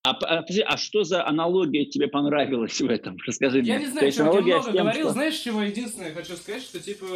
а, 0.03 0.11
а, 0.11 0.45
а 0.67 0.77
что 0.77 1.05
за 1.05 1.25
аналогия 1.25 1.85
тебе 1.87 2.09
понравилась 2.09 2.81
в 2.81 2.89
этом? 2.91 3.17
Расскажи 3.27 3.61
мне. 3.61 3.69
Я 3.69 3.79
не 3.79 3.87
знаю, 3.87 4.11
я 4.13 4.23
аналогия 4.23 4.55
много 4.57 4.73
тем, 4.73 4.83
говорил. 4.83 5.05
что- 5.05 5.13
Знаешь, 5.13 5.37
чего 5.39 5.63
единственное 5.63 6.09
я 6.09 6.15
хочу 6.15 6.37
сказать, 6.37 6.63
что 6.63 6.81
типа, 6.81 7.07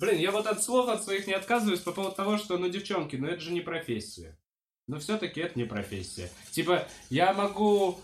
блин, 0.00 0.18
я 0.18 0.30
вот 0.30 0.46
от 0.46 0.62
слов 0.62 0.88
от 0.88 1.04
своих 1.04 1.26
не 1.26 1.34
отказываюсь 1.34 1.80
по 1.80 1.92
поводу 1.92 2.16
того, 2.16 2.38
что, 2.38 2.56
ну, 2.56 2.68
девчонки, 2.70 3.16
ну 3.16 3.26
это 3.26 3.40
же 3.40 3.52
не 3.52 3.60
профессия. 3.60 4.38
Но 4.88 4.98
все-таки 4.98 5.40
это 5.40 5.58
не 5.58 5.64
профессия. 5.64 6.28
Типа, 6.50 6.86
я 7.10 7.32
могу... 7.32 7.98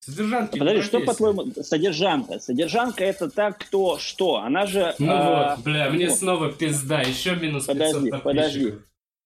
Содержанки 0.00 0.54
не 0.54 0.60
Подожди, 0.60 0.82
что 0.82 1.00
по-твоему 1.00 1.52
содержанка? 1.62 2.38
Содержанка 2.38 3.04
это 3.04 3.28
так, 3.28 3.58
кто 3.58 3.98
что? 3.98 4.36
Она 4.36 4.64
же... 4.66 4.94
Ну 4.98 5.10
а, 5.10 5.56
вот, 5.56 5.64
бля, 5.64 5.90
мне 5.90 6.08
ну, 6.08 6.14
снова 6.14 6.52
пизда, 6.52 7.02
еще 7.02 7.36
минус 7.36 7.66
500 7.66 8.22
Подожди. 8.22 8.74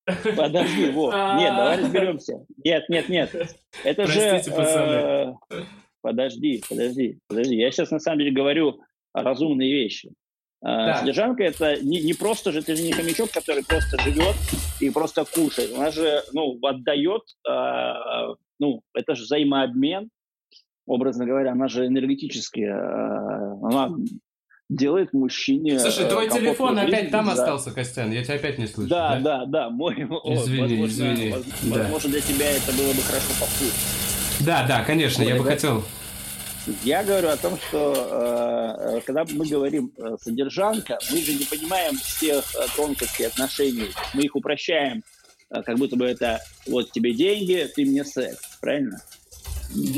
Подожди, 0.05 0.91
Вов, 0.91 1.14
А. 1.16 1.39
нет, 1.39 1.55
давай 1.55 1.78
разберемся. 1.78 2.45
Нет, 2.64 2.89
нет, 2.89 3.09
нет. 3.09 3.57
Это 3.85 4.03
Простите, 4.05 4.51
же... 4.51 4.57
пацаны. 4.57 5.37
э, 5.51 5.64
Подожди, 6.01 6.62
подожди, 6.68 7.20
подожди. 7.28 7.57
Я 7.57 7.70
сейчас 7.70 7.93
на 7.93 8.01
самом 8.01 8.18
деле 8.18 8.33
говорю 8.33 8.80
разумные 9.14 9.72
вещи. 9.72 10.11
А, 10.62 10.86
Так. 10.86 10.98
Содержанка 11.00 11.42
это 11.42 11.82
не, 11.82 12.00
не 12.00 12.14
просто 12.14 12.52
же, 12.52 12.62
ты 12.62 12.76
же 12.76 12.82
не 12.82 12.92
хомячок, 12.92 13.30
который 13.30 13.64
просто 13.64 14.00
живет 14.00 14.36
и 14.80 14.90
просто 14.90 15.24
кушает. 15.24 15.72
Она 15.76 15.90
же, 15.90 16.22
ну, 16.32 16.58
отдает, 16.62 17.22
а, 17.48 18.34
ну, 18.60 18.82
это 18.94 19.16
же 19.16 19.24
взаимообмен, 19.24 20.08
образно 20.86 21.26
говоря, 21.26 21.52
она 21.52 21.66
же 21.66 21.86
энергетически, 21.86 22.60
а, 22.60 23.58
она 23.62 23.90
делает 24.68 25.12
мужчине... 25.12 25.78
Слушай, 25.78 26.04
э, 26.04 26.08
твой 26.08 26.28
комфортную 26.28 26.54
телефон 26.54 26.78
жизнь, 26.78 26.94
опять 26.94 27.10
там 27.10 27.26
да. 27.26 27.32
остался, 27.32 27.72
Костян, 27.72 28.10
я 28.10 28.24
тебя 28.24 28.34
опять 28.34 28.58
не 28.58 28.66
слышу. 28.66 28.88
Да, 28.88 29.18
да, 29.20 29.44
да, 29.46 29.68
мой. 29.68 30.06
о, 30.10 30.34
Извини, 30.34 30.60
возможно, 30.60 30.86
извини, 30.86 31.30
воз- 31.32 31.44
да. 31.62 31.78
Возможно, 31.82 32.10
для 32.10 32.20
тебя 32.20 32.50
это 32.50 32.72
было 32.72 32.92
бы 32.92 33.02
хорошо 33.02 33.28
послушать. 33.40 33.74
Да, 34.40 34.66
да, 34.66 34.84
конечно, 34.84 35.22
я 35.22 35.36
бы 35.36 35.44
да. 35.44 35.50
хотел. 35.50 35.84
Я 36.84 37.02
говорю 37.02 37.28
о 37.28 37.36
том, 37.36 37.58
что 37.58 38.94
э, 38.96 39.00
когда 39.04 39.24
мы 39.32 39.46
говорим 39.46 39.92
э, 39.96 40.16
содержанка, 40.20 40.98
мы 41.10 41.18
же 41.18 41.34
не 41.34 41.44
понимаем 41.44 41.96
всех 41.96 42.44
э, 42.54 42.66
тонкостей 42.76 43.26
отношений. 43.26 43.90
Мы 44.14 44.22
их 44.22 44.36
упрощаем, 44.36 45.02
э, 45.50 45.62
как 45.62 45.76
будто 45.78 45.96
бы 45.96 46.04
это 46.06 46.40
вот 46.68 46.92
тебе 46.92 47.14
деньги, 47.14 47.68
ты 47.74 47.84
мне 47.84 48.04
секс, 48.04 48.58
правильно? 48.60 48.98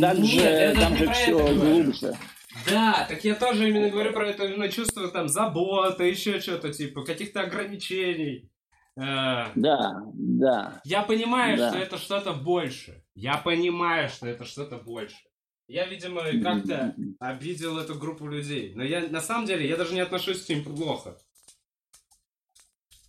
Так 0.00 0.18
Нет, 0.18 0.74
же, 0.76 0.80
там 0.80 0.96
же 0.96 1.12
все 1.12 1.30
говорю. 1.36 1.60
глубже. 1.60 2.16
Да, 2.70 3.06
так 3.10 3.22
я 3.24 3.34
тоже 3.34 3.68
именно 3.68 3.90
говорю 3.90 4.12
про 4.12 4.28
это 4.30 4.44
именно 4.44 4.68
чувство 4.70 5.08
там 5.08 5.28
заботы, 5.28 6.04
еще 6.04 6.40
что-то 6.40 6.72
типа, 6.72 7.02
каких-то 7.04 7.42
ограничений. 7.42 8.48
Э, 8.96 9.48
Да, 9.54 10.02
да. 10.14 10.80
Я 10.84 11.02
понимаю, 11.02 11.58
Да. 11.58 11.70
что 11.70 11.78
это 11.78 11.98
что-то 11.98 12.32
больше. 12.32 13.02
Я 13.14 13.36
понимаю, 13.36 14.08
что 14.08 14.26
это 14.26 14.44
что-то 14.44 14.76
больше. 14.78 15.16
Я, 15.66 15.86
видимо, 15.86 16.22
как-то 16.42 16.94
обидел 17.20 17.78
эту 17.78 17.94
группу 17.94 18.26
людей. 18.28 18.74
Но 18.74 18.82
я 18.84 19.08
на 19.08 19.20
самом 19.20 19.46
деле 19.46 19.66
я 19.66 19.76
даже 19.76 19.94
не 19.94 20.00
отношусь 20.00 20.44
к 20.44 20.48
ним 20.50 20.62
плохо. 20.64 21.16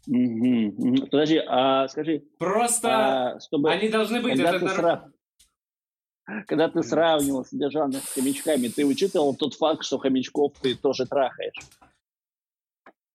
Подожди, 0.06 1.42
а 1.48 1.88
скажи, 1.88 2.24
Просто 2.38 3.34
а, 3.36 3.40
чтобы 3.40 3.72
они 3.72 3.90
должны 3.90 4.22
быть. 4.22 4.34
когда 4.38 4.50
Это 4.52 4.60
ты 4.60 4.66
нар- 4.66 4.80
сра- 6.28 6.44
когда 6.48 6.70
ты 6.70 6.84
сравнивал 6.84 7.44
содержанных 7.44 8.04
с 8.04 8.14
хомячками, 8.14 8.68
ты 8.68 8.86
учитывал 8.86 9.36
тот 9.36 9.56
факт, 9.56 9.84
что 9.84 9.98
хомячков 9.98 10.54
ты 10.62 10.76
тоже 10.76 11.06
трахаешь? 11.08 11.56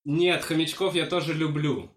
Нет, 0.04 0.42
хомячков 0.42 0.94
я 0.94 1.06
тоже 1.06 1.32
люблю. 1.32 1.90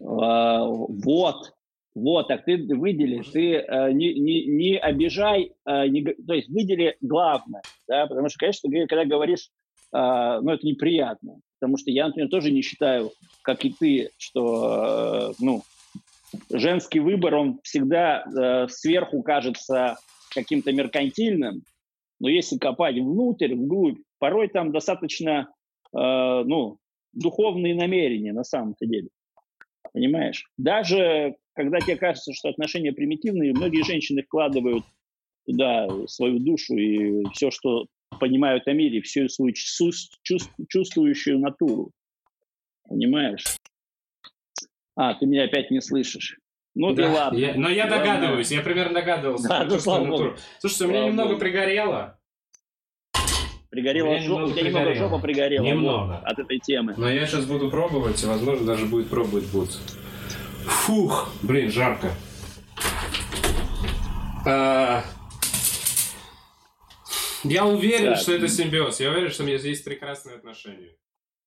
А, 0.00 0.64
вот, 0.64 1.54
вот, 1.94 2.28
так 2.28 2.44
ты 2.44 2.56
выдели, 2.56 3.22
ты 3.22 3.54
э, 3.54 3.92
не, 3.92 4.14
не, 4.14 4.46
не 4.46 4.78
обижай, 4.78 5.52
э, 5.66 5.86
не, 5.88 6.04
то 6.04 6.34
есть 6.34 6.48
выдели 6.48 6.96
главное, 7.00 7.62
да, 7.88 8.06
потому 8.06 8.28
что, 8.28 8.38
конечно, 8.38 8.70
ты, 8.70 8.86
когда 8.86 9.04
говоришь, 9.04 9.50
э, 9.92 10.38
ну, 10.40 10.50
это 10.50 10.66
неприятно, 10.66 11.40
потому 11.58 11.76
что 11.76 11.90
я, 11.90 12.06
например, 12.06 12.28
тоже 12.30 12.52
не 12.52 12.62
считаю, 12.62 13.10
как 13.42 13.64
и 13.64 13.70
ты, 13.70 14.10
что, 14.18 15.30
э, 15.30 15.32
ну, 15.40 15.62
женский 16.52 17.00
выбор, 17.00 17.34
он 17.34 17.60
всегда 17.64 18.24
э, 18.24 18.68
сверху 18.68 19.22
кажется 19.22 19.98
каким-то 20.32 20.72
меркантильным, 20.72 21.62
но 22.20 22.28
если 22.28 22.58
копать 22.58 22.96
внутрь, 22.96 23.54
вглубь, 23.54 23.98
порой 24.18 24.48
там 24.48 24.70
достаточно, 24.70 25.48
э, 25.92 25.98
ну, 26.44 26.78
духовные 27.12 27.74
намерения 27.74 28.32
на 28.32 28.44
самом-то 28.44 28.86
деле. 28.86 29.08
Понимаешь? 29.92 30.44
Даже 30.56 31.34
когда 31.60 31.78
тебе 31.80 31.96
кажется, 31.96 32.32
что 32.32 32.48
отношения 32.48 32.90
примитивные, 32.92 33.52
многие 33.52 33.84
женщины 33.84 34.22
вкладывают 34.22 34.82
туда 35.46 35.88
свою 36.06 36.38
душу 36.38 36.74
и 36.74 37.24
все, 37.34 37.50
что 37.50 37.86
понимают 38.18 38.66
о 38.66 38.72
мире, 38.72 39.02
всю 39.02 39.28
свою 39.28 39.52
чувствующую 39.52 41.38
натуру. 41.38 41.90
Понимаешь? 42.88 43.44
А, 44.96 45.14
ты 45.14 45.26
меня 45.26 45.44
опять 45.44 45.70
не 45.70 45.82
слышишь. 45.82 46.38
Ну 46.74 46.94
да, 46.94 47.04
и 47.04 47.08
ладно. 47.12 47.36
Я, 47.36 47.54
но 47.54 47.68
я 47.68 47.86
догадываюсь, 47.86 48.50
я 48.50 48.62
примерно 48.62 48.94
догадывался. 48.94 49.48
Да, 49.48 49.64
ну, 49.64 49.78
слава 49.78 50.06
Богу. 50.06 50.36
Слушайте, 50.60 50.84
у 50.84 50.88
меня 50.88 50.98
слава 50.98 51.10
немного 51.10 51.28
Богу. 51.30 51.40
пригорело. 51.40 52.18
Пригорела 53.68 54.18
жопа, 54.20 54.44
у 54.44 54.52
тебя 54.52 54.62
немного 54.62 54.94
жопа 54.94 55.18
пригорела. 55.18 55.62
Немного. 55.62 56.18
от 56.20 56.38
этой 56.38 56.58
темы. 56.58 56.94
Но 56.96 57.10
я 57.10 57.26
сейчас 57.26 57.44
буду 57.44 57.70
пробовать, 57.70 58.22
и, 58.22 58.26
возможно, 58.26 58.66
даже 58.66 58.86
будет 58.86 59.08
пробовать 59.08 59.44
будет. 59.52 59.78
Фух, 60.66 61.30
блин, 61.42 61.70
жарко. 61.70 62.12
А... 64.46 65.04
Я 67.42 67.64
уверен, 67.64 68.10
да. 68.10 68.16
что 68.16 68.32
это 68.32 68.48
симбиоз. 68.48 69.00
Я 69.00 69.10
уверен, 69.10 69.30
что 69.30 69.44
у 69.44 69.46
меня 69.46 69.58
здесь 69.58 69.80
прекрасные 69.80 70.36
отношения. 70.36 70.96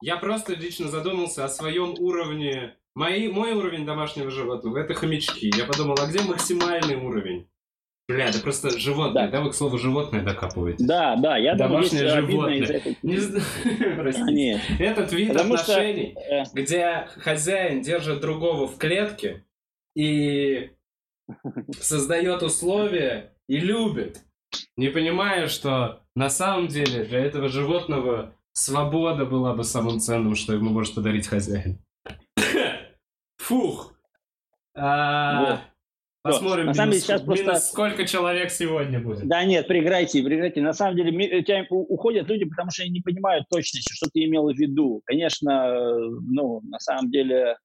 Я 0.02 0.18
просто 0.18 0.54
лично 0.54 0.90
задумался 0.90 1.46
о 1.46 1.50
своем 1.50 1.96
уровне 2.00 2.76
Мои, 2.96 3.28
мой 3.28 3.54
уровень 3.54 3.88
домашнего 3.88 4.30
животного– 4.30 4.78
это 4.80 4.94
хомячки. 4.94 5.52
Я 5.58 5.66
подумал, 5.66 5.96
а 6.00 6.06
где 6.06 6.22
максимальный 6.22 6.96
уровень? 6.96 7.50
Бля, 8.10 8.26
это 8.26 8.40
просто 8.42 8.78
животное, 8.78 9.28
да. 9.28 9.32
да, 9.32 9.42
вы 9.42 9.52
к 9.52 9.56
слову 9.56 9.78
животное 9.78 10.24
докапываете? 10.24 10.84
Да, 10.84 11.16
да, 11.16 11.38
я 11.38 11.56
Домашнее 11.56 12.04
думаю, 12.04 12.28
животное. 12.28 12.78
Этой... 12.78 12.98
Не 13.02 13.96
Простите. 13.96 14.62
Этот 14.80 15.14
вид 15.14 15.30
Потому 15.30 15.54
отношений, 15.54 16.12
что... 16.12 16.22
Э, 16.22 16.44
где 16.54 17.08
хозяин 17.18 17.82
держит 17.82 18.20
другого 18.20 18.68
в 18.68 18.78
клетке 18.78 19.46
и 19.96 20.72
создает 21.80 22.44
условия 22.44 23.34
и 23.48 23.60
любит, 23.60 24.22
не 24.76 24.90
понимая, 24.90 25.48
что 25.48 26.04
на 26.14 26.30
самом 26.30 26.68
деле 26.68 27.06
для 27.06 27.20
этого 27.20 27.48
животного 27.48 28.36
свобода 28.52 29.26
была 29.26 29.54
бы 29.54 29.64
самым 29.64 30.00
ценным, 30.00 30.36
что 30.36 30.54
ему 30.54 30.72
может 30.72 30.96
подарить 30.96 31.28
хозяин. 31.28 31.80
Фух. 33.38 33.94
А, 34.76 35.46
вот. 35.46 35.60
Посмотрим, 36.24 36.68
на 36.68 36.74
самом 36.74 36.92
деле, 36.92 37.04
сейчас 37.04 37.22
просто... 37.22 37.56
сколько 37.56 38.08
человек 38.08 38.50
сегодня 38.50 39.02
будет. 39.02 39.28
Да 39.28 39.44
нет, 39.44 39.68
преграйте, 39.68 40.24
преграйте. 40.24 40.62
На 40.62 40.72
самом 40.72 40.96
деле 40.96 41.12
у 41.12 41.44
тебя 41.44 41.66
уходят 41.70 42.30
люди, 42.30 42.46
потому 42.46 42.72
что 42.72 42.84
они 42.84 42.94
не 42.94 43.02
понимают 43.02 43.46
точности, 43.50 43.94
что 43.94 44.10
ты 44.10 44.24
имел 44.24 44.50
в 44.50 44.58
виду. 44.58 45.02
Конечно, 45.04 45.68
ну, 46.22 46.62
на 46.64 46.80
самом 46.80 47.12
деле, 47.12 47.58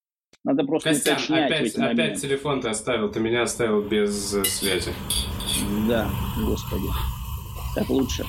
надо 0.42 0.64
просто 0.64 0.88
Костян, 0.88 1.14
уточнять 1.14 1.52
опять, 1.52 1.76
опять 1.76 2.20
телефон 2.20 2.60
ты 2.60 2.68
оставил, 2.68 3.12
ты 3.12 3.20
меня 3.20 3.42
оставил 3.42 3.80
без 3.82 4.34
э, 4.34 4.44
связи. 4.44 4.92
Да, 5.88 6.10
господи. 6.44 6.88
Так 7.76 7.88
лучше. 7.88 8.24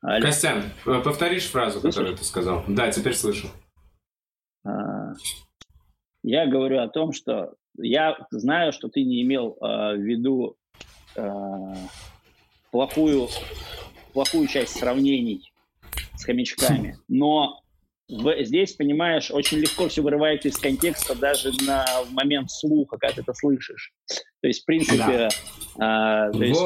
Алло. 0.00 0.24
Костян, 0.24 0.64
э, 0.86 1.00
повторишь 1.04 1.44
фразу, 1.44 1.80
Слышишь? 1.80 1.94
которую 1.94 2.16
ты 2.16 2.24
сказал? 2.24 2.64
Да, 2.68 2.90
теперь 2.90 3.14
слышу. 3.14 3.48
А, 4.64 5.12
я 6.22 6.46
говорю 6.46 6.80
о 6.80 6.88
том, 6.88 7.12
что 7.12 7.54
я 7.78 8.16
знаю, 8.30 8.72
что 8.72 8.88
ты 8.88 9.02
не 9.04 9.22
имел 9.22 9.56
а, 9.60 9.94
в 9.94 9.98
виду 9.98 10.56
а, 11.16 11.74
плохую, 12.70 13.28
плохую 14.12 14.46
часть 14.46 14.78
сравнений 14.78 15.52
с 16.16 16.24
хомячками, 16.24 16.98
но 17.08 17.60
в, 18.08 18.44
здесь, 18.44 18.74
понимаешь, 18.74 19.30
очень 19.30 19.58
легко 19.58 19.88
все 19.88 20.02
вырывается 20.02 20.48
из 20.48 20.58
контекста 20.58 21.14
даже 21.14 21.50
на 21.66 21.84
в 22.04 22.12
момент 22.12 22.50
слуха, 22.50 22.98
когда 22.98 23.14
ты 23.14 23.22
это 23.22 23.32
слышишь. 23.32 23.92
То 24.06 24.48
есть, 24.48 24.62
в 24.62 24.66
принципе, 24.66 25.28
да. 25.76 26.28
э, 26.28 26.32
то 26.32 26.44
есть, 26.44 26.62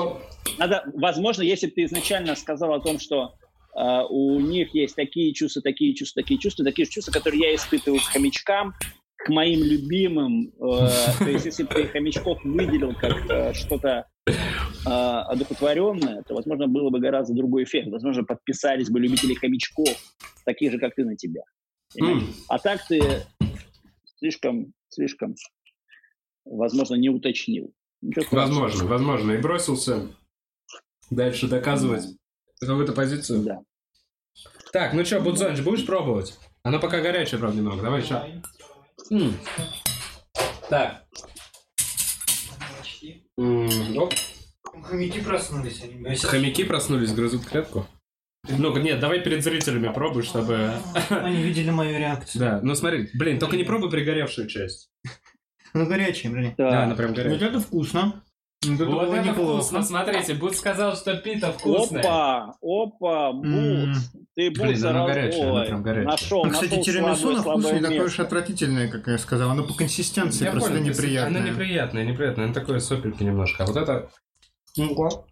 надо, 0.58 0.84
возможно, 0.94 1.42
если 1.42 1.66
бы 1.66 1.72
ты 1.72 1.84
изначально 1.84 2.34
сказал 2.34 2.72
о 2.72 2.80
том, 2.80 2.98
что 2.98 3.34
Uh, 3.78 4.06
у 4.08 4.40
них 4.40 4.74
есть 4.74 4.96
такие 4.96 5.34
чувства, 5.34 5.60
такие 5.60 5.92
чувства, 5.92 6.22
такие 6.22 6.40
чувства, 6.40 6.64
такие 6.64 6.88
чувства, 6.88 7.12
которые 7.12 7.50
я 7.50 7.54
испытываю 7.54 8.00
к 8.00 8.04
хомячкам, 8.04 8.72
к 9.26 9.28
моим 9.28 9.64
любимым. 9.64 10.52
Uh, 10.56 10.88
то 11.18 11.28
есть, 11.28 11.46
если 11.46 11.64
бы 11.64 11.74
ты 11.74 11.88
хомячков 11.88 12.38
выделил 12.44 12.94
как 12.94 13.28
uh, 13.28 13.52
что-то 13.54 14.06
uh, 14.28 15.20
одухотворенное, 15.22 16.22
то, 16.22 16.34
возможно, 16.34 16.68
было 16.68 16.90
бы 16.90 17.00
гораздо 17.00 17.34
другой 17.34 17.64
эффект. 17.64 17.88
Возможно, 17.90 18.22
подписались 18.22 18.88
бы 18.88 19.00
любители 19.00 19.34
хомячков, 19.34 19.88
таких 20.44 20.70
же, 20.70 20.78
как 20.78 20.94
ты, 20.94 21.04
на 21.04 21.16
тебя. 21.16 21.42
А 22.48 22.58
так 22.60 22.86
ты 22.86 23.02
слишком, 24.18 24.72
слишком, 24.90 25.34
возможно, 26.44 26.94
не 26.94 27.10
уточнил. 27.10 27.72
Возможно, 28.30 28.84
возможно. 28.84 29.32
И 29.32 29.38
бросился 29.38 30.06
дальше 31.10 31.48
доказывать 31.48 32.04
какую-то 32.60 32.92
позицию. 32.92 33.42
Да. 33.42 33.58
Так, 34.72 34.92
ну 34.92 35.04
что, 35.04 35.20
Будзонч, 35.20 35.62
будешь 35.62 35.84
пробовать? 35.84 36.38
Оно 36.62 36.78
пока 36.78 37.00
горячее, 37.00 37.40
правда, 37.40 37.58
немного. 37.58 37.82
Давай 37.82 38.02
еще. 38.02 38.42
М. 39.10 39.38
Так. 40.68 41.04
М, 43.38 43.98
оп. 43.98 44.14
Хомяки 44.82 45.20
проснулись. 45.20 45.82
Они 45.82 46.16
Хомяки 46.16 46.64
проснулись, 46.64 47.12
грызут 47.12 47.44
клетку. 47.44 47.86
Ну, 48.48 48.76
нет, 48.76 49.00
давай 49.00 49.20
перед 49.20 49.42
зрителями 49.42 49.92
пробуй, 49.92 50.22
чтобы... 50.22 50.72
Они 51.10 51.42
видели 51.42 51.70
мою 51.70 51.98
реакцию. 51.98 52.40
Да, 52.40 52.60
ну 52.62 52.74
смотри, 52.74 53.10
блин, 53.14 53.38
только 53.38 53.56
не 53.56 53.64
пробуй 53.64 53.90
пригоревшую 53.90 54.48
часть. 54.48 54.90
Ну, 55.74 55.86
горячая, 55.86 56.32
блин. 56.32 56.54
Да, 56.56 56.84
она 56.84 56.94
прям 56.94 57.12
горячая. 57.12 57.32
Вот 57.38 57.42
это 57.42 57.60
вкусно. 57.60 58.24
Ну, 58.64 58.90
вот 58.90 59.08
это 59.12 59.22
неплохо. 59.22 59.58
вкусно, 59.58 59.82
смотрите, 59.82 60.34
Бут 60.34 60.56
сказал, 60.56 60.96
что 60.96 61.14
пита 61.16 61.52
вкусное. 61.52 62.00
Опа, 62.00 62.54
опа, 62.60 63.32
Бут, 63.32 63.46
mm. 63.46 63.94
ты 64.34 64.50
Бут 64.50 64.66
Блин, 64.66 64.86
оно 64.86 65.06
горячее, 65.06 65.48
оно 65.48 65.64
прям 65.64 65.82
горячее. 65.82 66.10
Нашел, 66.10 66.44
ну, 66.44 66.50
кстати, 66.50 66.82
тирамису 66.82 67.32
на 67.32 67.42
вкус 67.42 67.72
не 67.72 67.80
такое 67.80 68.04
уж 68.04 68.18
отвратительное, 68.18 68.88
как 68.88 69.06
я 69.06 69.18
сказал. 69.18 69.50
Оно 69.50 69.62
по 69.62 69.74
консистенции 69.74 70.46
я 70.46 70.50
просто 70.50 70.70
понял, 70.70 70.84
неприятное. 70.84 71.40
Оно 71.40 71.50
неприятное, 71.50 72.04
неприятное. 72.04 72.44
Оно 72.46 72.54
такое 72.54 72.80
сопельки 72.80 73.22
немножко. 73.22 73.64
А 73.64 73.66
вот 73.66 73.76
это... 73.76 74.10
Ну, 74.76 75.24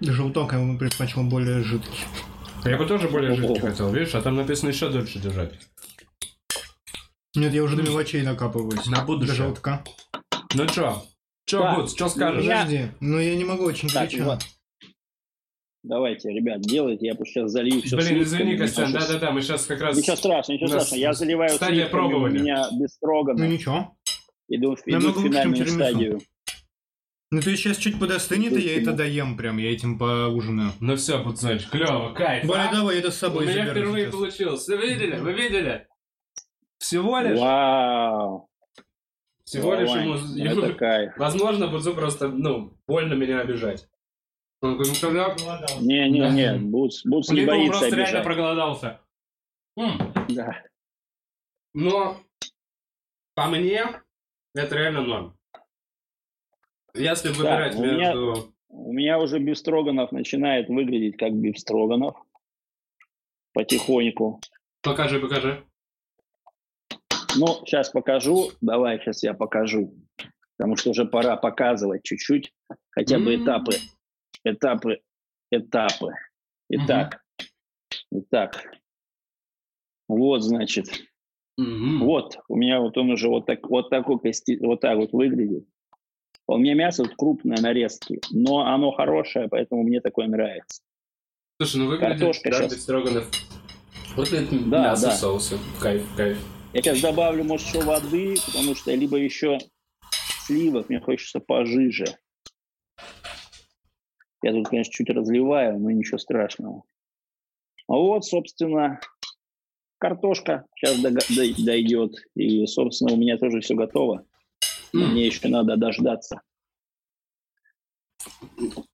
Желток 0.00 0.52
я 0.52 0.60
бы 0.60 0.78
предпочел 0.78 1.24
более 1.24 1.62
жидкий. 1.64 2.04
Я 2.64 2.76
бы 2.76 2.86
тоже 2.86 3.08
более 3.08 3.34
жидкий 3.34 3.60
хотел, 3.60 3.92
видишь? 3.92 4.14
А 4.14 4.22
там 4.22 4.36
написано 4.36 4.68
еще 4.68 4.90
дольше 4.90 5.18
держать. 5.18 5.54
Нет, 7.34 7.52
я 7.52 7.62
уже 7.62 7.76
до 7.76 7.82
мелочей 7.82 8.22
накапываюсь. 8.22 8.86
На 8.86 9.04
будущее. 9.04 9.36
До 9.36 9.42
желтка. 9.42 9.84
Ну 10.54 10.66
чё? 10.66 11.02
Чё, 11.46 11.62
да. 11.62 11.74
Гудс, 11.76 11.94
что 11.94 12.08
скажешь? 12.08 12.44
Я... 12.44 12.64
Подожди, 12.64 12.86
ну 13.00 13.18
я 13.18 13.36
не 13.36 13.44
могу 13.44 13.64
очень 13.64 13.88
так, 13.88 14.08
горячо. 14.10 14.24
Вот. 14.24 14.40
Давайте, 15.82 16.30
ребят, 16.30 16.60
делайте, 16.60 17.06
я 17.06 17.14
сейчас 17.14 17.50
залью 17.50 17.80
все. 17.82 17.96
Блин, 17.96 18.22
извини, 18.22 18.56
Костян, 18.56 18.92
да-да-да, 18.92 19.30
мы 19.30 19.40
сейчас 19.40 19.64
как 19.64 19.80
раз... 19.80 19.96
Ничего 19.96 20.16
страшного, 20.16 20.56
ничего 20.56 20.68
страшного, 20.68 21.00
я 21.00 21.12
заливаю 21.12 21.50
Стадия 21.50 21.86
пробования. 21.88 22.40
у 22.40 22.42
меня 22.42 22.66
без 22.78 22.94
строгана. 22.94 23.38
Ну 23.38 23.50
ничего. 23.50 23.96
Иду, 24.48 24.74
иду 24.86 25.12
в 25.12 25.22
финальную 25.22 25.66
стадию. 25.66 26.20
Ну 27.30 27.42
ты 27.42 27.56
сейчас 27.56 27.76
чуть 27.76 27.98
подостынет, 27.98 28.56
и 28.56 28.60
я 28.60 28.80
это 28.80 28.92
доем 28.92 29.36
прям, 29.36 29.58
я 29.58 29.70
этим 29.72 29.98
поужинаю. 29.98 30.72
Ну 30.80 30.96
все, 30.96 31.22
пацан, 31.22 31.58
клево, 31.58 32.14
кайф. 32.14 32.44
Боря, 32.46 32.68
а? 32.70 32.72
давай, 32.74 32.98
это 32.98 33.10
с 33.10 33.16
собой 33.16 33.44
У 33.44 33.48
меня 33.48 33.70
впервые 33.70 34.06
сейчас. 34.06 34.14
получилось. 34.14 34.68
Вы 34.68 34.76
видели? 34.78 35.16
Вы 35.18 35.32
видели? 35.32 35.86
Всего 36.78 37.18
лишь? 37.20 37.38
Вау. 37.38 38.47
Всего 39.48 39.74
лишь 39.74 39.88
ему, 39.88 40.14
ему 40.14 41.10
возможно, 41.16 41.68
Будзу 41.68 41.94
просто, 41.94 42.28
ну, 42.28 42.76
больно 42.86 43.14
меня 43.14 43.40
обижать. 43.40 43.88
Он 44.60 44.74
говорит, 44.74 44.92
ну 45.00 45.08
тогда... 45.08 45.36
Не-не-не, 45.80 46.52
да. 46.52 46.58
Будз, 46.58 47.02
Будз 47.06 47.30
не 47.30 47.46
боится 47.46 47.62
он 47.62 47.68
просто 47.70 47.86
обижать. 47.86 48.12
реально 48.12 48.24
проголодался. 48.24 49.00
М. 49.78 50.12
Да. 50.28 50.62
Но, 51.72 52.20
по 53.34 53.46
мне, 53.46 53.86
Это 54.54 54.74
реально 54.76 55.00
норм. 55.02 55.38
Если 56.92 57.30
выбирать 57.30 57.72
да, 57.72 57.78
у 57.78 57.82
между... 57.82 57.96
Меня, 57.96 58.42
у 58.68 58.92
меня 58.92 59.18
уже 59.18 59.38
бифстроганов 59.38 60.12
начинает 60.12 60.68
выглядеть 60.68 61.16
как 61.16 61.32
бифстроганов. 61.32 62.16
Потихоньку. 63.54 64.40
Покажи, 64.82 65.18
покажи. 65.20 65.64
Ну, 67.36 67.46
сейчас 67.66 67.90
покажу. 67.90 68.50
Давай, 68.60 68.98
сейчас 68.98 69.22
я 69.22 69.34
покажу. 69.34 69.94
Потому 70.56 70.76
что 70.76 70.90
уже 70.90 71.04
пора 71.04 71.36
показывать 71.36 72.02
чуть-чуть. 72.02 72.52
Хотя 72.90 73.18
бы 73.18 73.36
этапы. 73.36 73.72
Этапы. 74.44 75.00
Этапы. 75.50 76.14
Итак. 76.70 77.22
Итак. 78.10 78.64
Вот, 80.08 80.42
значит. 80.42 80.86
Вот. 81.56 82.38
У 82.48 82.56
меня 82.56 82.80
вот 82.80 82.96
он 82.96 83.10
уже 83.10 83.28
вот, 83.28 83.46
так, 83.46 83.68
вот 83.68 83.90
такой 83.90 84.18
кости, 84.18 84.58
вот 84.60 84.80
так 84.80 84.96
вот 84.96 85.12
выглядит. 85.12 85.66
У 86.46 86.56
меня 86.56 86.74
мясо 86.74 87.02
вот 87.02 87.14
крупное, 87.16 87.60
нарезки. 87.60 88.20
Но 88.30 88.66
оно 88.66 88.90
хорошее, 88.92 89.48
поэтому 89.48 89.82
мне 89.82 90.00
такое 90.00 90.28
нравится. 90.28 90.82
Слушай, 91.60 91.76
ну 91.78 91.88
выглядит 91.88 92.18
Картошка 92.20 92.52
сейчас. 92.52 92.80
Строганов. 92.80 93.30
Выглядит 94.16 94.70
да, 94.70 94.82
мясо 94.82 95.06
да. 95.06 95.12
соуса. 95.12 95.58
Кайф, 95.80 96.04
кайф. 96.16 96.38
Я 96.74 96.82
сейчас 96.82 97.00
добавлю, 97.00 97.44
может, 97.44 97.66
еще 97.66 97.82
воды, 97.82 98.34
потому 98.44 98.74
что 98.74 98.94
либо 98.94 99.16
еще 99.16 99.58
сливок, 100.46 100.90
мне 100.90 101.00
хочется 101.00 101.40
пожиже. 101.40 102.06
Я 104.42 104.52
тут, 104.52 104.68
конечно, 104.68 104.92
чуть 104.92 105.08
разливаю, 105.08 105.78
но 105.78 105.90
ничего 105.90 106.18
страшного. 106.18 106.84
А 107.88 107.94
вот, 107.94 108.26
собственно, 108.26 109.00
картошка 109.98 110.66
сейчас 110.76 111.00
дойдет. 111.00 112.14
И, 112.34 112.66
собственно, 112.66 113.14
у 113.14 113.16
меня 113.16 113.38
тоже 113.38 113.60
все 113.60 113.74
готово. 113.74 114.26
Мне 114.92 115.26
еще 115.26 115.48
надо 115.48 115.76
дождаться. 115.76 116.42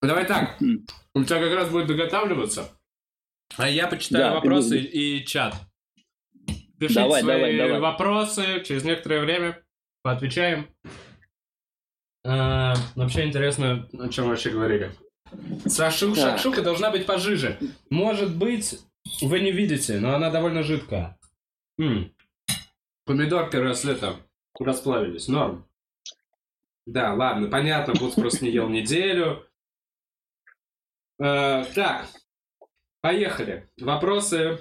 Давай 0.00 0.26
так. 0.26 0.60
У 1.14 1.24
тебя 1.24 1.40
как 1.40 1.54
раз 1.54 1.70
будет 1.70 1.88
доготавливаться. 1.88 2.70
А 3.56 3.68
я 3.68 3.88
почитаю 3.88 4.24
да, 4.24 4.34
вопросы 4.34 4.80
и 4.80 5.24
чат. 5.26 5.54
Пишите 6.78 7.00
давай, 7.00 7.22
свои 7.22 7.36
давай, 7.36 7.56
давай. 7.56 7.80
вопросы, 7.80 8.62
через 8.64 8.84
некоторое 8.84 9.20
время 9.20 9.62
поотвечаем. 10.02 10.68
А, 12.24 12.74
вообще 12.96 13.26
интересно, 13.26 13.88
о 13.98 14.08
чем 14.08 14.28
вообще 14.28 14.50
говорили. 14.50 14.92
Сашу, 15.66 16.14
шакшука 16.14 16.62
должна 16.62 16.90
быть 16.90 17.06
пожиже. 17.06 17.58
Может 17.90 18.36
быть, 18.36 18.80
вы 19.20 19.40
не 19.40 19.52
видите, 19.52 19.98
но 19.98 20.14
она 20.14 20.30
довольно 20.30 20.62
жидкая. 20.62 21.18
М-м. 21.78 22.14
Помидорки 23.04 23.56
росли 23.56 23.94
там, 23.94 24.16
расплавились. 24.58 25.28
Норм. 25.28 25.68
Да, 26.86 27.14
ладно, 27.14 27.48
понятно, 27.48 27.94
Бутс 27.94 28.14
просто 28.14 28.44
не 28.44 28.50
ел 28.50 28.68
неделю. 28.68 29.46
Э, 31.18 31.64
так, 31.74 32.08
поехали. 33.00 33.70
Вопросы 33.80 34.60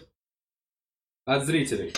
от 1.26 1.46
зрителей. 1.46 1.94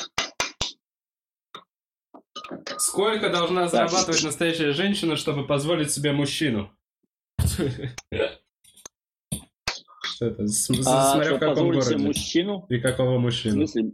Сколько 2.78 3.30
должна 3.30 3.68
зарабатывать 3.68 4.24
настоящая 4.24 4.72
женщина, 4.74 5.16
чтобы 5.16 5.48
позволить 5.48 5.92
себе 5.92 6.12
мужчину? 6.12 6.72
Что 7.40 7.64
это? 10.28 10.44
А, 10.86 11.14
Смотря 11.14 11.36
в 11.36 11.40
каком 11.40 11.72
городе. 11.72 11.98
мужчину? 11.98 12.66
И 12.70 12.80
какого 12.80 13.18
мужчину? 13.18 13.66
В 13.66 13.70
смысле, 13.70 13.92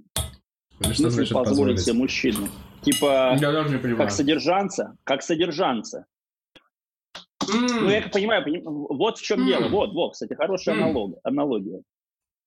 Или 0.82 0.94
что 0.94 1.10
значит 1.10 1.34
позволить 1.34 1.80
себе 1.80 1.94
мужчину? 1.94 2.50
Типа, 2.82 3.38
Я 3.40 3.52
даже 3.52 3.70
не 3.70 3.78
понимаю. 3.78 3.98
как 3.98 4.12
содержанца? 4.12 4.98
Как 5.04 5.24
содержанца. 5.24 6.06
Mm. 7.44 7.80
Ну, 7.82 7.90
я 7.90 8.02
понимаю, 8.10 8.44
поним... 8.44 8.64
вот 8.64 9.18
в 9.18 9.22
чем 9.22 9.44
mm. 9.44 9.46
дело. 9.48 9.70
Вот, 9.70 9.94
вот, 9.94 10.14
кстати, 10.14 10.34
хорошая 10.34 10.76
mm. 10.76 10.82
аналог... 10.82 11.20
аналогия. 11.24 11.82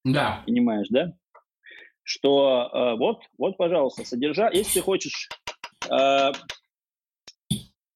Да. 0.05 0.43
Понимаешь, 0.47 0.89
да? 0.91 1.13
Что 2.05 2.71
э, 2.73 2.99
вот, 2.99 3.23
вот, 3.39 3.57
пожалуйста, 3.57 4.05
содержа... 4.05 4.51
Если 4.53 4.75
ты 4.75 4.81
хочешь 4.83 5.29
э, 5.91 6.33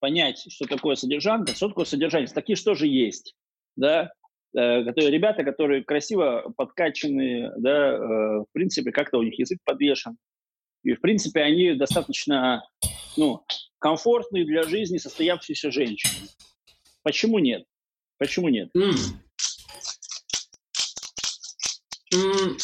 понять, 0.01 0.45
что 0.51 0.65
такое 0.67 0.97
содержанка, 0.97 1.55
что 1.55 1.69
такое 1.69 1.85
содержание, 1.85 2.27
такие 2.29 2.57
что 2.57 2.75
же 2.75 2.87
есть, 2.87 3.35
да? 3.77 4.11
Э, 4.57 4.83
которые, 4.85 5.11
ребята, 5.11 5.45
которые 5.45 5.85
красиво 5.85 6.53
подкачанные, 6.57 7.53
да, 7.59 7.91
э, 7.91 7.99
в 7.99 8.47
принципе, 8.53 8.93
как-то 8.93 9.19
у 9.19 9.23
них 9.23 9.39
язык 9.39 9.59
подвешен. 9.65 10.17
И, 10.85 10.95
в 10.95 11.01
принципе, 11.01 11.43
они 11.43 11.75
достаточно 11.75 12.67
ну, 13.17 13.45
комфортные 13.79 14.47
для 14.47 14.63
жизни 14.63 14.97
состоявшиеся 14.97 15.71
женщины. 15.71 16.29
Почему 17.03 17.39
нет? 17.39 17.65
Почему 18.17 18.49
нет? 18.49 18.71
Mm. 18.75 18.95
Mm. 22.15 22.57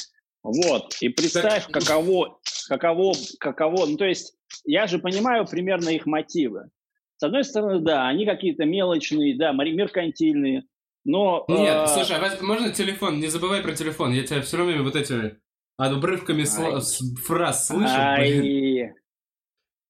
Вот. 0.44 0.94
И 1.00 1.08
представь, 1.08 1.66
каково, 1.68 2.38
каково, 2.68 3.14
каково. 3.40 3.86
Ну, 3.86 3.96
то 3.96 4.04
есть, 4.04 4.34
я 4.64 4.86
же 4.86 4.98
понимаю 4.98 5.46
примерно 5.46 5.88
их 5.88 6.04
мотивы. 6.04 6.68
С 7.16 7.22
одной 7.22 7.44
стороны, 7.44 7.80
да, 7.80 8.06
они 8.06 8.26
какие-то 8.26 8.66
мелочные, 8.66 9.36
да, 9.36 9.52
меркантильные, 9.52 10.64
но... 11.04 11.46
Нет, 11.48 11.74
э... 11.74 11.86
слушай, 11.86 12.16
а 12.16 12.42
можно 12.42 12.70
телефон? 12.70 13.20
Не 13.20 13.28
забывай 13.28 13.62
про 13.62 13.72
телефон. 13.72 14.12
Я 14.12 14.24
тебя 14.24 14.42
все 14.42 14.62
время 14.62 14.82
вот 14.82 14.96
этими 14.96 15.38
обрывками 15.78 16.44
сл... 16.44 16.80
фраз 17.22 17.68
слышу. 17.68 17.94
Ай. 17.96 18.92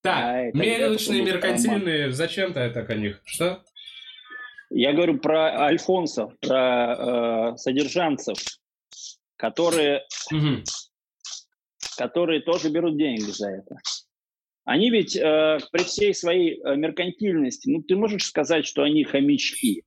Так, 0.03 0.25
Ай, 0.25 0.51
мелочные, 0.53 1.23
меркантильные, 1.23 2.13
зачем 2.13 2.53
ты 2.53 2.71
так 2.71 2.91
о 2.91 2.95
них? 2.95 3.21
Что? 3.25 3.65
Я 4.71 4.93
говорю 4.93 5.19
про 5.19 5.67
альфонсов, 5.67 6.39
про 6.41 7.53
э, 7.53 7.57
содержанцев, 7.57 8.37
которые, 9.45 10.07
угу. 10.33 10.65
которые 11.99 12.41
тоже 12.41 12.71
берут 12.71 12.97
деньги 12.97 13.31
за 13.31 13.51
это. 13.51 13.77
Они 14.65 14.89
ведь 14.89 15.17
э, 15.17 15.59
при 15.71 15.85
всей 15.85 16.15
своей 16.15 16.63
э, 16.63 16.77
меркантильности, 16.77 17.69
ну 17.69 17.83
ты 17.83 17.95
можешь 17.95 18.25
сказать, 18.25 18.65
что 18.65 18.83
они 18.83 19.05
хомячки. 19.05 19.85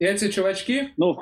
Эти 0.00 0.32
чувачки? 0.32 0.94
Ну, 0.96 1.16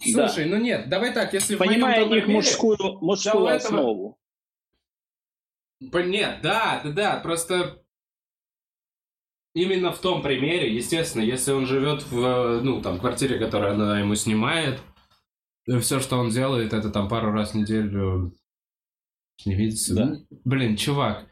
Слушай, 0.00 0.44
да. 0.44 0.56
ну 0.56 0.62
нет, 0.62 0.88
давай 0.88 1.12
так, 1.12 1.34
если 1.34 1.56
Понимая 1.56 2.08
их 2.08 2.26
мужскую, 2.26 2.78
мужскую 3.02 3.44
да, 3.44 3.56
основу. 3.56 4.18
Этого... 5.78 6.02
Нет, 6.04 6.38
да, 6.42 6.80
да, 6.84 6.90
да, 6.90 7.16
просто 7.20 7.84
именно 9.54 9.92
в 9.92 9.98
том 9.98 10.22
примере, 10.22 10.74
естественно, 10.74 11.22
если 11.22 11.52
он 11.52 11.66
живет 11.66 12.02
в, 12.10 12.62
ну, 12.62 12.80
там, 12.80 12.98
квартире, 12.98 13.38
которую 13.38 13.74
она 13.74 14.00
ему 14.00 14.14
снимает, 14.14 14.80
все, 15.80 16.00
что 16.00 16.18
он 16.18 16.30
делает, 16.30 16.72
это 16.72 16.90
там 16.90 17.08
пару 17.08 17.32
раз 17.32 17.52
в 17.52 17.54
неделю 17.54 18.32
не 19.44 19.54
видится. 19.54 19.94
Да? 19.94 20.18
Блин, 20.44 20.76
чувак, 20.76 21.26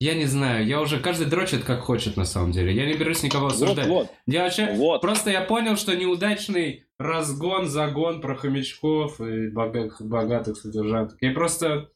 я 0.00 0.14
не 0.14 0.26
знаю, 0.26 0.66
я 0.66 0.80
уже 0.80 0.98
каждый 1.00 1.26
дрочит 1.26 1.64
как 1.64 1.80
хочет 1.80 2.16
на 2.16 2.24
самом 2.24 2.52
деле. 2.52 2.74
Я 2.74 2.86
не 2.86 2.94
берусь 2.94 3.22
никого 3.22 3.48
осуждать. 3.48 3.86
Вот, 3.86 4.08
вот. 4.08 4.10
Я 4.26 4.44
вообще 4.44 4.72
вот. 4.74 5.00
просто 5.00 5.30
я 5.30 5.42
понял, 5.42 5.76
что 5.76 5.94
неудачный 5.94 6.86
разгон, 6.98 7.66
загон 7.66 8.20
про 8.20 8.34
хомячков 8.36 9.20
и 9.20 9.48
богатых, 9.48 10.00
богатых 10.00 10.56
содержанок. 10.56 11.16
Я 11.20 11.32
просто 11.32 11.90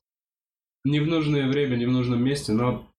не 0.85 1.01
в 1.01 1.07
нужное 1.07 1.49
время, 1.49 1.77
не 1.77 1.87
в 1.87 1.91
нужном 1.91 2.23
месте, 2.23 2.53
но 2.53 2.91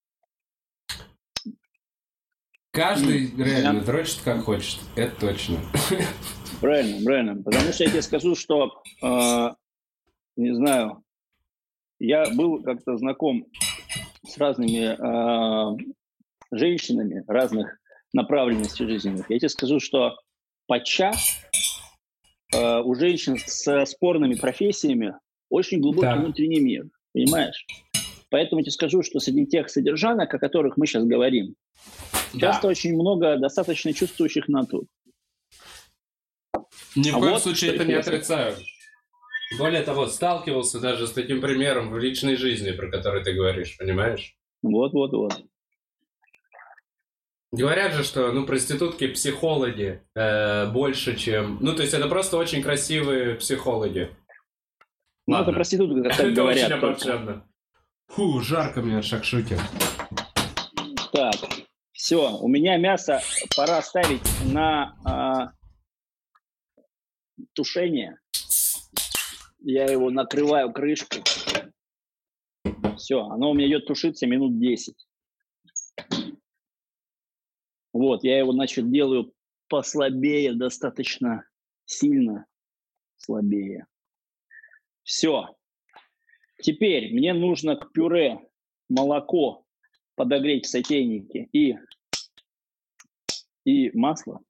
Каждый 2.75 3.33
реально 3.37 3.79
дрочит 3.81 4.19
как 4.25 4.43
хочет, 4.43 4.81
это 4.97 5.15
точно. 5.17 5.59
Правильно, 6.61 7.03
правильно. 7.03 7.43
Потому 7.43 7.71
что 7.71 7.83
я 7.83 7.89
тебе 7.89 8.01
скажу, 8.01 8.35
что, 8.35 8.81
э, 9.01 9.49
не 10.35 10.55
знаю, 10.55 11.03
я 11.99 12.25
был 12.35 12.61
как-то 12.63 12.97
знаком 12.97 13.45
с 14.27 14.37
разными 14.37 14.95
э, 14.95 15.77
женщинами 16.51 17.23
разных 17.27 17.77
направленностей 18.13 18.87
жизненных. 18.87 19.29
Я 19.29 19.39
тебе 19.39 19.49
скажу, 19.49 19.79
что 19.79 20.17
подчас 20.67 21.37
э, 22.53 22.79
у 22.81 22.95
женщин 22.95 23.37
с 23.37 23.85
спорными 23.85 24.35
профессиями 24.35 25.15
очень 25.49 25.79
глубокий 25.79 26.07
да. 26.07 26.15
внутренний 26.15 26.59
мир, 26.59 26.85
понимаешь? 27.13 27.65
Поэтому 28.29 28.59
я 28.59 28.63
тебе 28.63 28.71
скажу, 28.71 29.03
что 29.03 29.19
среди 29.19 29.45
тех 29.45 29.69
содержанок, 29.69 30.33
о 30.33 30.39
которых 30.39 30.77
мы 30.77 30.87
сейчас 30.87 31.05
говорим, 31.05 31.55
Часто 32.39 32.63
да. 32.63 32.67
очень 32.69 32.93
много 32.95 33.37
достаточно 33.37 33.93
чувствующих 33.93 34.47
натур. 34.47 34.85
Ни 36.95 37.11
в 37.11 37.17
а 37.17 37.19
коем 37.19 37.33
вот 37.33 37.43
случае 37.43 37.75
это 37.75 37.85
не 37.85 37.93
отрицаю. 37.93 38.55
Более 39.57 39.83
того, 39.83 40.07
сталкивался 40.07 40.79
даже 40.79 41.07
с 41.07 41.11
таким 41.11 41.41
примером 41.41 41.91
в 41.91 41.97
личной 41.99 42.35
жизни, 42.35 42.71
про 42.71 42.89
который 42.89 43.23
ты 43.23 43.33
говоришь, 43.33 43.77
понимаешь? 43.77 44.35
Вот, 44.63 44.93
вот, 44.93 45.11
вот. 45.11 45.45
Говорят 47.51 47.93
же, 47.93 48.03
что 48.03 48.31
ну 48.31 48.45
проститутки 48.45 49.07
психологи 49.07 50.01
э, 50.13 50.69
больше, 50.71 51.15
чем. 51.15 51.57
Ну, 51.61 51.73
то 51.73 51.83
есть 51.83 51.93
это 51.93 52.07
просто 52.07 52.37
очень 52.37 52.61
красивые 52.61 53.35
психологи. 53.35 54.09
Ну, 55.27 55.37
это 55.37 55.51
проститутки, 55.51 56.03
как 56.03 56.17
так 56.17 56.33
говорят. 56.33 56.65
Очень 56.65 56.77
обобщенно. 56.77 57.47
Фу, 58.07 58.41
жарко 58.41 58.81
мне 58.81 58.97
от 58.97 59.05
шакшуки. 59.05 59.57
Так, 61.13 61.35
все, 61.93 62.37
у 62.37 62.47
меня 62.47 62.77
мясо 62.77 63.21
пора 63.55 63.81
ставить 63.81 64.21
на 64.51 65.53
тушение. 67.55 68.19
Я 69.59 69.85
его 69.85 70.11
накрываю 70.11 70.71
крышкой. 70.71 71.23
Все, 72.97 73.21
оно 73.21 73.51
у 73.51 73.53
меня 73.53 73.67
идет 73.67 73.87
тушиться 73.87 74.27
минут 74.27 74.59
10. 74.59 74.95
Вот, 77.93 78.23
я 78.23 78.37
его, 78.37 78.51
значит, 78.51 78.91
делаю 78.91 79.33
послабее, 79.69 80.53
достаточно 80.53 81.47
сильно 81.85 82.45
слабее. 83.17 83.87
Все. 85.03 85.55
Теперь 86.61 87.13
мне 87.13 87.33
нужно 87.33 87.75
к 87.75 87.91
пюре 87.91 88.39
молоко 88.89 89.65
подогреть 90.15 90.65
в 90.65 90.69
сотейнике 90.69 91.47
и, 91.51 91.77
и 93.65 93.97
масло. 93.97 94.41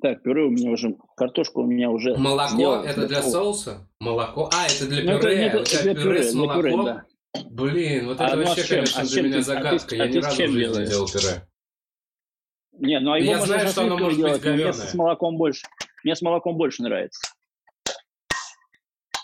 Так, 0.00 0.22
пюре 0.22 0.44
у 0.44 0.50
меня 0.50 0.70
уже, 0.70 0.96
картошка 1.16 1.58
у 1.58 1.66
меня 1.66 1.90
уже... 1.90 2.16
Молоко 2.16 2.54
сделала, 2.54 2.84
это 2.84 3.08
для 3.08 3.22
соуса? 3.22 3.88
Молоко? 3.98 4.48
А, 4.52 4.66
это 4.66 4.88
для 4.88 5.12
ну, 5.12 5.20
пюре. 5.20 5.46
Это, 5.46 5.58
это, 5.58 5.82
для 5.82 5.94
пюре, 5.94 6.04
пюре 6.04 6.22
с 6.22 6.34
молоком? 6.34 6.62
Пюре, 6.62 6.84
да. 6.84 7.04
Блин, 7.50 8.06
вот 8.06 8.20
это 8.20 8.26
а, 8.26 8.36
вообще, 8.36 8.46
ну, 8.46 8.64
а 8.64 8.68
конечно, 8.76 9.02
а 9.02 9.04
для 9.04 9.22
меня 9.22 9.42
загадка. 9.42 9.76
А 9.76 9.88
ты, 9.88 9.96
Я 9.96 10.02
а 10.04 10.08
ни 10.08 10.16
разу 10.18 10.28
в 10.28 10.36
жизни 10.36 10.58
делаешь? 10.58 10.78
не 10.78 10.86
делал 10.86 11.08
пюре. 11.08 11.48
Не, 12.78 13.00
ну 13.00 13.12
а 13.12 13.18
его 13.18 13.30
Я 13.32 13.38
можно 13.38 13.54
знаю, 13.54 13.68
что 13.68 13.82
оно 13.82 13.98
может 13.98 14.18
делать, 14.18 14.32
быть 14.34 14.42
говёное. 14.42 14.72
с 14.72 14.94
молоком 14.94 15.36
больше. 15.36 15.66
Мне 16.04 16.14
с 16.14 16.22
молоком 16.22 16.56
больше 16.56 16.82
нравится. 16.82 17.20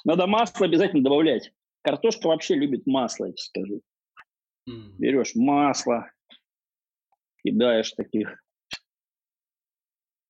Надо 0.05 0.27
масло 0.27 0.67
обязательно 0.67 1.05
добавлять. 1.05 1.53
Картошка 1.83 2.27
вообще 2.27 2.57
любит 2.57 2.85
масло, 2.87 3.27
я 3.27 3.33
тебе 3.33 3.43
скажу. 3.43 3.81
Mm. 4.69 4.97
Берешь 4.99 5.35
масло, 5.37 6.11
кидаешь 7.45 7.93
таких 7.93 8.44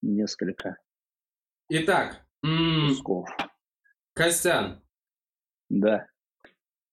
несколько 0.04 0.76
Итак, 1.68 2.24
кусков. 2.42 3.28
Костян. 4.12 4.82
Да. 5.70 6.06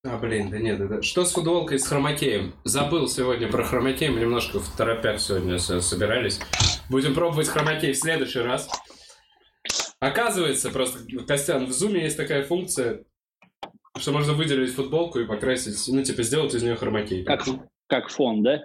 А, 0.04 0.18
блин, 0.18 0.50
да 0.50 0.58
нет, 0.58 0.80
это... 0.80 1.02
что 1.02 1.24
с 1.24 1.32
футболкой 1.32 1.78
с 1.78 1.86
хромакеем? 1.86 2.54
Забыл 2.64 3.06
сегодня 3.06 3.48
про 3.48 3.62
хромакей, 3.62 4.08
мы 4.08 4.20
немножко 4.20 4.58
в 4.58 4.76
торопях 4.76 5.20
сегодня 5.20 5.58
собирались. 5.58 6.40
Будем 6.90 7.14
пробовать 7.14 7.48
хромакей 7.48 7.92
в 7.92 7.98
следующий 7.98 8.40
раз. 8.40 8.68
Оказывается, 10.00 10.70
просто, 10.70 10.98
Костян, 11.24 11.66
в 11.66 11.72
зуме 11.72 12.02
есть 12.02 12.16
такая 12.16 12.42
функция, 12.42 13.04
что 13.96 14.10
можно 14.10 14.32
выделить 14.32 14.74
футболку 14.74 15.20
и 15.20 15.26
покрасить, 15.26 15.78
ну, 15.94 16.02
типа, 16.02 16.24
сделать 16.24 16.52
из 16.54 16.62
нее 16.64 16.74
хромакей. 16.74 17.24
Как, 17.24 17.44
как 17.86 18.08
фон, 18.08 18.42
да? 18.42 18.64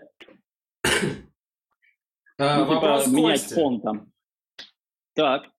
а, 2.39 2.57
ну, 2.57 2.63
типа, 2.63 2.73
вопрос 2.73 3.07
менять 3.07 3.41
Кости. 3.41 3.53
фон 3.53 3.81
там. 3.81 4.11
Так. 5.18 5.49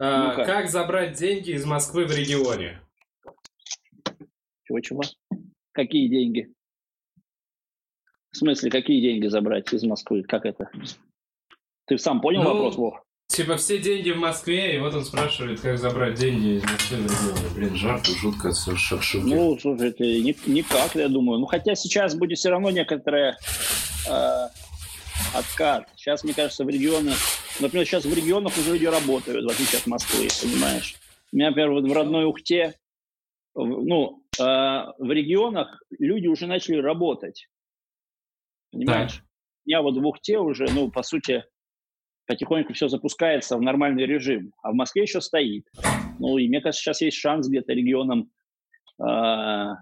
А, 0.00 0.34
как 0.44 0.68
забрать 0.68 1.16
деньги 1.16 1.52
из 1.52 1.64
Москвы 1.64 2.06
в 2.06 2.10
регионе? 2.10 2.80
Чего-чего? 4.64 5.02
Какие 5.70 6.08
деньги? 6.08 6.52
В 8.32 8.36
смысле, 8.36 8.68
какие 8.72 9.00
деньги 9.00 9.28
забрать 9.28 9.72
из 9.72 9.84
Москвы? 9.84 10.24
Как 10.24 10.44
это? 10.44 10.68
Ты 11.86 11.98
сам 11.98 12.20
понял 12.20 12.42
ну, 12.42 12.52
вопрос, 12.52 12.76
Вов? 12.76 13.00
Типа 13.28 13.56
все 13.58 13.78
деньги 13.78 14.10
в 14.10 14.18
Москве, 14.18 14.74
и 14.74 14.80
вот 14.80 14.92
он 14.94 15.04
спрашивает, 15.04 15.60
как 15.60 15.78
забрать 15.78 16.18
деньги 16.18 16.56
из 16.56 16.64
Москвы 16.64 16.96
в 16.96 17.04
регионы. 17.04 17.54
Блин, 17.54 17.76
жарко, 17.76 18.10
жутко, 18.10 18.52
шакшуки. 18.52 19.24
Ну, 19.24 19.56
слушай, 19.56 19.90
это 19.90 20.04
никак, 20.50 20.96
я 20.96 21.08
думаю. 21.08 21.38
Ну, 21.38 21.46
хотя 21.46 21.76
сейчас 21.76 22.16
будет 22.16 22.38
все 22.38 22.50
равно 22.50 22.70
некоторая 22.70 23.38
э, 24.10 24.48
откат. 25.34 25.88
Сейчас, 25.96 26.24
мне 26.24 26.34
кажется, 26.34 26.64
в 26.64 26.68
регионах... 26.68 27.16
Например, 27.60 27.86
сейчас 27.86 28.04
в 28.04 28.14
регионах 28.14 28.56
уже 28.58 28.72
люди 28.72 28.86
работают, 28.86 29.44
в 29.44 29.48
отличие 29.48 29.80
от 29.80 29.86
Москвы, 29.86 30.28
понимаешь? 30.42 30.96
У 31.32 31.36
меня, 31.36 31.48
например, 31.48 31.70
в 31.70 31.92
родной 31.92 32.24
Ухте, 32.24 32.74
ну, 33.54 34.22
э, 34.38 34.42
в 34.42 35.10
регионах 35.10 35.82
люди 35.98 36.26
уже 36.26 36.46
начали 36.46 36.76
работать. 36.76 37.48
Понимаешь? 38.70 39.16
Да. 39.16 39.22
Я 39.64 39.82
вот 39.82 39.96
в 39.96 40.06
Ухте 40.06 40.38
уже, 40.38 40.66
ну, 40.70 40.90
по 40.90 41.02
сути, 41.02 41.44
потихоньку 42.26 42.74
все 42.74 42.88
запускается 42.88 43.56
в 43.56 43.62
нормальный 43.62 44.06
режим, 44.06 44.52
а 44.62 44.72
в 44.72 44.74
Москве 44.74 45.02
еще 45.02 45.20
стоит. 45.20 45.66
Ну, 46.18 46.38
и 46.38 46.48
мне 46.48 46.60
кажется, 46.60 46.82
сейчас 46.82 47.00
есть 47.00 47.16
шанс 47.16 47.48
где-то 47.48 47.72
регионам 47.72 48.30
э, 49.00 49.74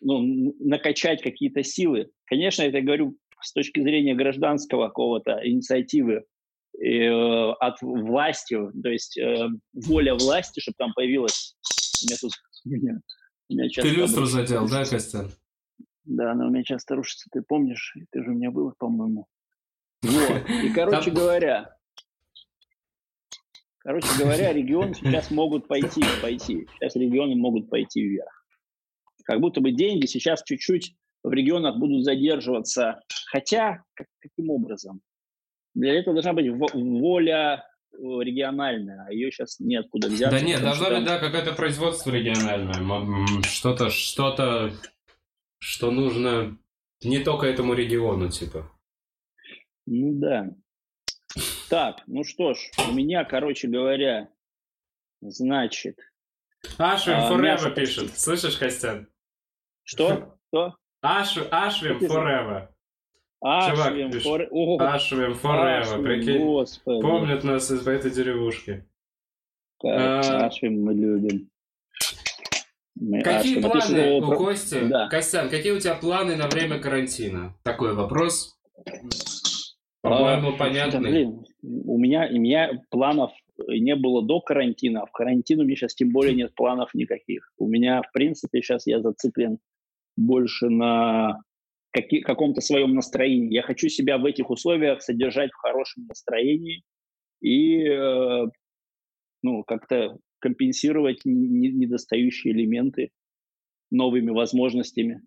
ну, 0.00 0.54
накачать 0.60 1.22
какие-то 1.22 1.62
силы. 1.62 2.10
Конечно, 2.26 2.62
это 2.62 2.78
я 2.78 2.84
говорю 2.84 3.16
с 3.42 3.52
точки 3.52 3.80
зрения 3.80 4.14
гражданского 4.14 4.88
какого-то 4.88 5.40
инициативы 5.44 6.24
э, 6.82 7.08
от 7.60 7.80
власти, 7.82 8.58
то 8.82 8.88
есть 8.88 9.18
э, 9.18 9.48
воля 9.72 10.14
власти, 10.14 10.60
чтобы 10.60 10.76
там 10.78 10.92
появилась. 10.94 11.56
У 12.02 12.06
меня 12.06 12.16
тут 12.20 12.32
меня, 12.64 13.00
меня 13.48 13.68
Ты 13.68 13.90
люстру 13.90 14.26
задел, 14.26 14.68
да, 14.68 14.84
Костян? 14.84 15.30
Да, 16.04 16.32
она 16.32 16.46
у 16.46 16.50
меня 16.50 16.62
часто 16.62 16.94
рушится, 16.94 17.28
ты 17.32 17.42
помнишь? 17.42 17.96
Ты 18.12 18.22
же 18.22 18.30
у 18.30 18.34
меня 18.34 18.50
был, 18.50 18.72
по-моему. 18.78 19.26
Вот. 20.02 20.50
И, 20.64 20.72
короче 20.72 21.10
говоря, 21.10 21.76
короче 23.78 24.08
говоря, 24.18 24.52
регионы 24.52 24.94
сейчас 24.94 25.30
могут 25.30 25.66
пойти, 25.66 26.02
пойти. 26.22 26.68
Сейчас 26.74 26.94
регионы 26.96 27.34
могут 27.34 27.68
пойти 27.68 28.02
вверх. 28.02 28.46
Как 29.24 29.40
будто 29.40 29.60
бы 29.60 29.72
деньги 29.72 30.06
сейчас 30.06 30.44
чуть-чуть 30.44 30.94
в 31.22 31.32
регионах 31.32 31.76
будут 31.76 32.04
задерживаться. 32.04 33.00
Хотя, 33.30 33.82
как, 33.94 34.06
каким 34.20 34.50
образом? 34.50 35.00
Для 35.74 35.98
этого 35.98 36.14
должна 36.14 36.32
быть 36.32 36.50
воля 36.50 37.66
э, 37.92 37.96
региональная, 37.98 39.06
а 39.06 39.12
ее 39.12 39.30
сейчас 39.30 39.60
неоткуда 39.60 40.08
взять. 40.08 40.30
Да 40.30 40.40
нет, 40.40 40.62
должно 40.62 40.88
быть, 40.88 41.04
да, 41.04 41.18
какое-то 41.18 41.52
производство 41.52 42.10
региональное. 42.10 43.42
Что-то, 43.42 43.90
что-то, 43.90 44.72
что 45.58 45.90
нужно 45.90 46.58
не 47.02 47.18
только 47.18 47.46
этому 47.46 47.74
региону, 47.74 48.30
типа. 48.30 48.70
Ну 49.86 50.18
да. 50.18 50.50
Так, 51.68 52.02
ну 52.06 52.24
что 52.24 52.54
ж, 52.54 52.58
у 52.88 52.92
меня, 52.92 53.24
короче 53.24 53.68
говоря, 53.68 54.30
значит... 55.20 55.98
Ашвим 56.78 57.16
а, 57.16 57.36
мясо... 57.36 57.70
пишет. 57.70 58.18
Слышишь, 58.18 58.56
Костян? 58.56 59.08
Что? 59.84 60.38
Что? 60.48 60.76
Аш, 61.02 61.38
Ашвим 61.50 61.98
Forever. 61.98 62.68
Ашвим, 63.40 64.10
for... 64.10 64.46
О, 64.50 64.78
Ашвим 64.82 65.32
Forever, 65.32 66.02
прикинь. 66.02 66.38
Господи. 66.38 67.02
Помнят 67.02 67.44
нас 67.44 67.70
из 67.70 67.86
этой 67.86 68.10
деревушки. 68.10 68.84
Так, 69.80 70.24
а... 70.26 70.46
Ашвим 70.46 70.82
мы 70.82 70.94
любим. 70.94 71.50
Мы 72.98 73.22
какие 73.22 73.58
Ашвим. 73.58 73.70
планы 73.70 74.20
у 74.20 74.36
Кости? 74.36 74.88
Да. 74.88 75.08
Костян, 75.08 75.50
какие 75.50 75.72
у 75.72 75.78
тебя 75.78 75.94
планы 75.94 76.34
на 76.34 76.48
время 76.48 76.78
карантина? 76.78 77.54
Такой 77.62 77.94
вопрос. 77.94 78.58
По-моему, 80.00 80.50
а, 80.50 80.52
понятно. 80.52 81.00
Блин, 81.00 81.44
у 81.62 81.98
меня, 81.98 82.28
у 82.30 82.38
меня 82.38 82.70
планов 82.90 83.32
не 83.68 83.96
было 83.96 84.24
до 84.24 84.40
карантина, 84.40 85.02
а 85.02 85.06
в 85.06 85.12
карантин 85.12 85.60
у 85.60 85.64
меня 85.64 85.76
сейчас 85.76 85.94
тем 85.94 86.10
более 86.10 86.34
нет 86.36 86.54
планов 86.54 86.94
никаких. 86.94 87.52
У 87.58 87.66
меня, 87.66 88.02
в 88.02 88.12
принципе, 88.12 88.62
сейчас 88.62 88.86
я 88.86 89.00
зациклен 89.00 89.58
больше 90.16 90.68
на 90.68 91.40
каки, 91.90 92.20
каком-то 92.20 92.60
своем 92.60 92.94
настроении. 92.94 93.54
Я 93.54 93.62
хочу 93.62 93.88
себя 93.88 94.18
в 94.18 94.24
этих 94.24 94.50
условиях 94.50 95.02
содержать 95.02 95.52
в 95.52 95.56
хорошем 95.56 96.06
настроении 96.06 96.82
и 97.40 97.86
э, 97.86 98.46
ну, 99.42 99.64
как-то 99.64 100.18
компенсировать 100.38 101.20
недостающие 101.24 102.52
элементы 102.52 103.10
новыми 103.90 104.30
возможностями. 104.30 105.22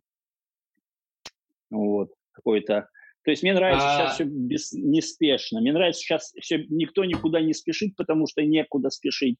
Вот, 1.70 2.12
какой-то 2.32 2.90
то 3.24 3.32
есть 3.32 3.44
мне 3.44 3.54
нравится 3.54 3.86
а... 3.86 3.98
сейчас 3.98 4.16
все 4.16 4.24
без, 4.24 4.72
неспешно. 4.72 5.62
Мне 5.62 5.74
нравится 5.74 6.02
сейчас 6.02 6.34
все, 6.40 6.66
никто 6.70 7.04
никуда 7.06 7.42
не 7.42 7.54
спешит, 7.54 7.96
потому 7.96 8.28
что 8.28 8.42
некуда 8.42 8.90
спешить. 8.90 9.38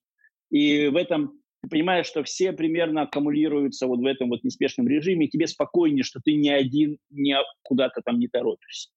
И 0.52 0.88
в 0.88 0.96
этом 0.96 1.42
ты 1.62 1.70
понимаешь, 1.70 2.06
что 2.06 2.24
все 2.24 2.54
примерно 2.54 3.04
аккумулируются 3.04 3.88
вот 3.88 4.00
в 4.00 4.06
этом 4.06 4.30
вот 4.30 4.44
неспешном 4.44 4.88
режиме, 4.88 5.26
и 5.26 5.30
тебе 5.30 5.48
спокойнее, 5.48 6.04
что 6.04 6.20
ты 6.24 6.36
не 6.36 6.50
один, 6.50 6.98
не 7.10 7.38
куда-то 7.64 8.02
там 8.02 8.20
не 8.20 8.28
торопишься. 8.28 8.90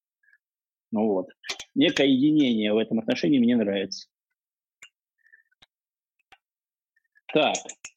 Ну 0.91 1.07
вот. 1.09 1.27
Некое 1.75 2.07
единение 2.07 2.73
в 2.73 2.79
этом 2.79 2.99
отношении 2.99 3.39
мне 3.39 3.57
нравится. 3.57 4.09
Так, 7.33 7.55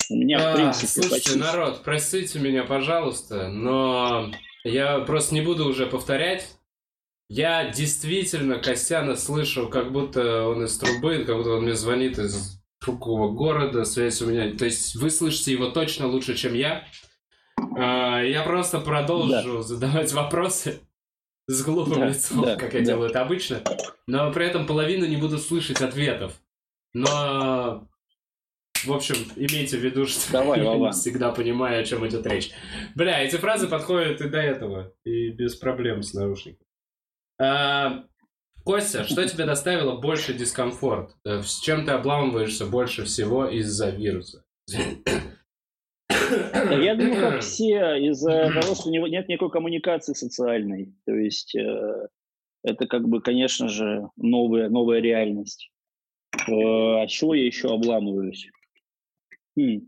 у 0.09 0.15
меня 0.15 0.37
а, 0.39 0.53
в 0.53 0.55
принципе... 0.55 0.87
Слушайте, 0.87 1.15
почти... 1.15 1.39
народ, 1.39 1.83
простите 1.83 2.39
меня, 2.39 2.63
пожалуйста, 2.63 3.49
но 3.49 4.31
я 4.63 4.99
просто 4.99 5.35
не 5.35 5.41
буду 5.41 5.67
уже 5.67 5.87
повторять 5.87 6.55
я 7.27 7.71
действительно 7.71 8.59
Костяна 8.59 9.15
слышу, 9.15 9.67
как 9.67 9.91
будто 9.91 10.47
он 10.47 10.63
из 10.63 10.77
трубы, 10.77 11.23
как 11.25 11.37
будто 11.37 11.51
он 11.51 11.63
мне 11.63 11.73
звонит 11.73 12.19
из 12.19 12.61
другого 12.85 13.31
города, 13.31 13.85
связь 13.85 14.21
у 14.21 14.27
меня. 14.27 14.55
То 14.57 14.65
есть 14.65 14.95
вы 14.95 15.09
слышите 15.09 15.51
его 15.51 15.69
точно 15.69 16.07
лучше, 16.07 16.35
чем 16.35 16.53
я. 16.53 16.85
А, 17.77 18.21
я 18.21 18.43
просто 18.43 18.79
продолжу 18.79 19.57
да. 19.57 19.63
задавать 19.63 20.13
вопросы 20.13 20.79
с 21.47 21.63
глупым 21.63 21.99
да, 21.99 22.07
лицом, 22.07 22.41
да, 22.41 22.55
как 22.55 22.73
я 22.73 22.79
да. 22.79 22.85
делаю 22.85 23.09
это 23.09 23.21
обычно, 23.21 23.61
но 24.07 24.31
при 24.31 24.45
этом 24.45 24.65
половину 24.65 25.05
не 25.05 25.17
буду 25.17 25.37
слышать 25.37 25.81
ответов. 25.81 26.33
Но, 26.93 27.87
в 28.85 28.93
общем, 28.93 29.15
имейте 29.35 29.77
в 29.77 29.81
виду, 29.81 30.07
что 30.07 30.31
Давай, 30.31 30.59
я 30.63 30.75
не 30.75 30.91
всегда 30.91 31.31
понимаю, 31.31 31.81
о 31.81 31.85
чем 31.85 32.07
идет 32.07 32.25
речь. 32.25 32.51
Бля, 32.95 33.21
эти 33.21 33.35
фразы 33.35 33.67
подходят 33.67 34.21
и 34.21 34.29
до 34.29 34.39
этого, 34.39 34.93
и 35.03 35.29
без 35.29 35.55
проблем 35.55 36.03
с 36.03 36.13
наушниками. 36.13 36.65
А, 37.39 38.05
Костя, 38.65 39.03
что 39.03 39.23
тебе 39.27 39.45
доставило 39.45 39.95
больше 39.95 40.33
дискомфорт? 40.33 41.15
Э, 41.23 41.43
с 41.43 41.59
чем 41.59 41.85
ты 41.85 41.91
обламываешься 41.91 42.65
больше 42.65 43.03
всего 43.05 43.47
из-за 43.47 43.91
вируса? 43.91 44.43
Я 46.09 46.95
думаю, 46.95 47.21
как 47.21 47.41
все, 47.41 47.95
из-за 48.09 48.51
того, 48.59 48.73
что 48.73 48.89
нет 48.89 49.27
никакой 49.29 49.51
коммуникации 49.51 50.13
социальной. 50.13 50.95
То 51.05 51.13
есть 51.13 51.55
э, 51.55 52.07
это 52.63 52.87
как 52.87 53.07
бы, 53.07 53.21
конечно 53.21 53.69
же, 53.69 54.09
новая, 54.17 54.67
новая 54.69 54.99
реальность. 54.99 55.69
Э, 56.33 57.03
а 57.03 57.05
чего 57.05 57.35
я 57.35 57.45
еще 57.45 57.67
обламываюсь? 57.67 58.49
Хм. 59.55 59.87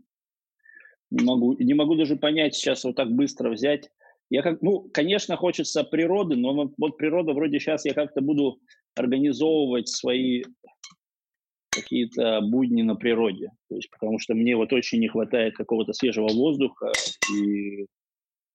Не 1.10 1.24
могу, 1.24 1.56
не 1.58 1.74
могу 1.74 1.96
даже 1.96 2.14
понять 2.14 2.54
сейчас 2.54 2.84
вот 2.84 2.94
так 2.94 3.10
быстро 3.10 3.50
взять. 3.50 3.90
Я 4.30 4.42
как, 4.42 4.60
ну, 4.60 4.88
конечно, 4.92 5.36
хочется 5.36 5.84
природы, 5.84 6.36
но 6.36 6.70
вот 6.76 6.96
природа 6.98 7.32
вроде 7.32 7.58
сейчас 7.58 7.84
я 7.86 7.94
как-то 7.94 8.20
буду 8.20 8.60
организовывать 8.94 9.88
свои 9.88 10.44
какие-то 11.70 12.40
будни 12.42 12.82
на 12.82 12.94
природе. 12.96 13.50
То 13.68 13.76
есть, 13.76 13.90
потому 13.90 14.18
что 14.18 14.34
мне 14.34 14.56
вот 14.56 14.72
очень 14.72 14.98
не 14.98 15.08
хватает 15.08 15.54
какого-то 15.56 15.92
свежего 15.92 16.28
воздуха, 16.28 16.92
и 17.32 17.86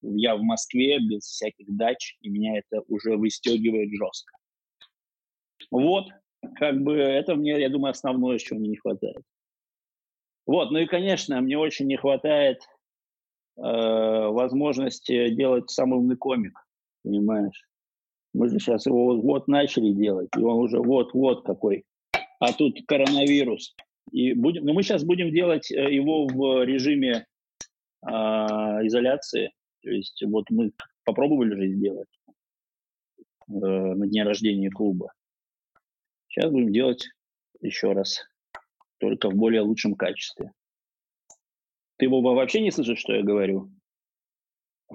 я 0.02 0.36
в 0.36 0.44
Москве 0.44 1.00
без 1.00 1.24
всяких 1.24 1.66
дач, 1.68 2.18
и 2.22 2.30
меня 2.30 2.58
это 2.58 2.84
уже 2.88 3.16
выстегивает 3.16 3.90
жестко. 3.90 4.36
Вот, 5.72 6.08
как 6.56 6.82
бы 6.82 6.96
это 6.96 7.36
мне, 7.36 7.60
я 7.60 7.70
думаю, 7.70 7.92
основное, 7.92 8.38
чего 8.38 8.60
мне 8.60 8.70
не 8.70 8.78
хватает. 8.78 9.24
Вот, 10.46 10.72
ну 10.72 10.80
и, 10.80 10.86
конечно, 10.86 11.40
мне 11.40 11.58
очень 11.58 11.88
не 11.88 11.96
хватает 11.96 12.62
э, 13.58 13.62
возможности 13.62 15.30
делать 15.30 15.70
самый 15.70 16.00
умный 16.00 16.18
комик, 16.18 16.58
понимаешь? 17.04 17.68
Мы 18.34 18.50
же 18.50 18.60
сейчас 18.60 18.86
его 18.86 19.20
вот 19.22 19.48
начали 19.48 19.92
делать, 19.92 20.30
и 20.38 20.42
он 20.42 20.58
уже 20.58 20.80
вот-вот 20.80 21.46
какой 21.46 21.86
а 22.44 22.52
тут 22.52 22.78
коронавирус. 22.88 23.74
И 24.12 24.34
будем, 24.34 24.66
но 24.66 24.74
мы 24.74 24.84
сейчас 24.84 25.06
будем 25.06 25.32
делать 25.32 25.72
э, 25.72 25.94
его 25.94 26.28
в 26.28 26.66
режиме 26.66 27.26
э, 28.06 28.10
изоляции. 28.10 29.54
То 29.82 29.90
есть 29.90 30.22
вот 30.26 30.50
мы 30.50 30.72
попробовали 31.06 31.56
же 31.56 31.68
сделать 31.70 32.10
э, 33.48 33.54
на 33.54 34.08
дне 34.08 34.24
рождения 34.24 34.70
клуба. 34.70 35.14
Сейчас 36.28 36.52
будем 36.52 36.74
делать 36.74 37.08
еще 37.62 37.94
раз, 37.94 38.26
только 38.98 39.30
в 39.30 39.36
более 39.36 39.62
лучшем 39.62 39.96
качестве. 39.96 40.52
Ты, 41.98 42.10
Боба, 42.10 42.30
вообще 42.30 42.62
не 42.62 42.72
слышишь, 42.72 43.00
что 43.00 43.14
я 43.14 43.24
говорю? 43.24 43.72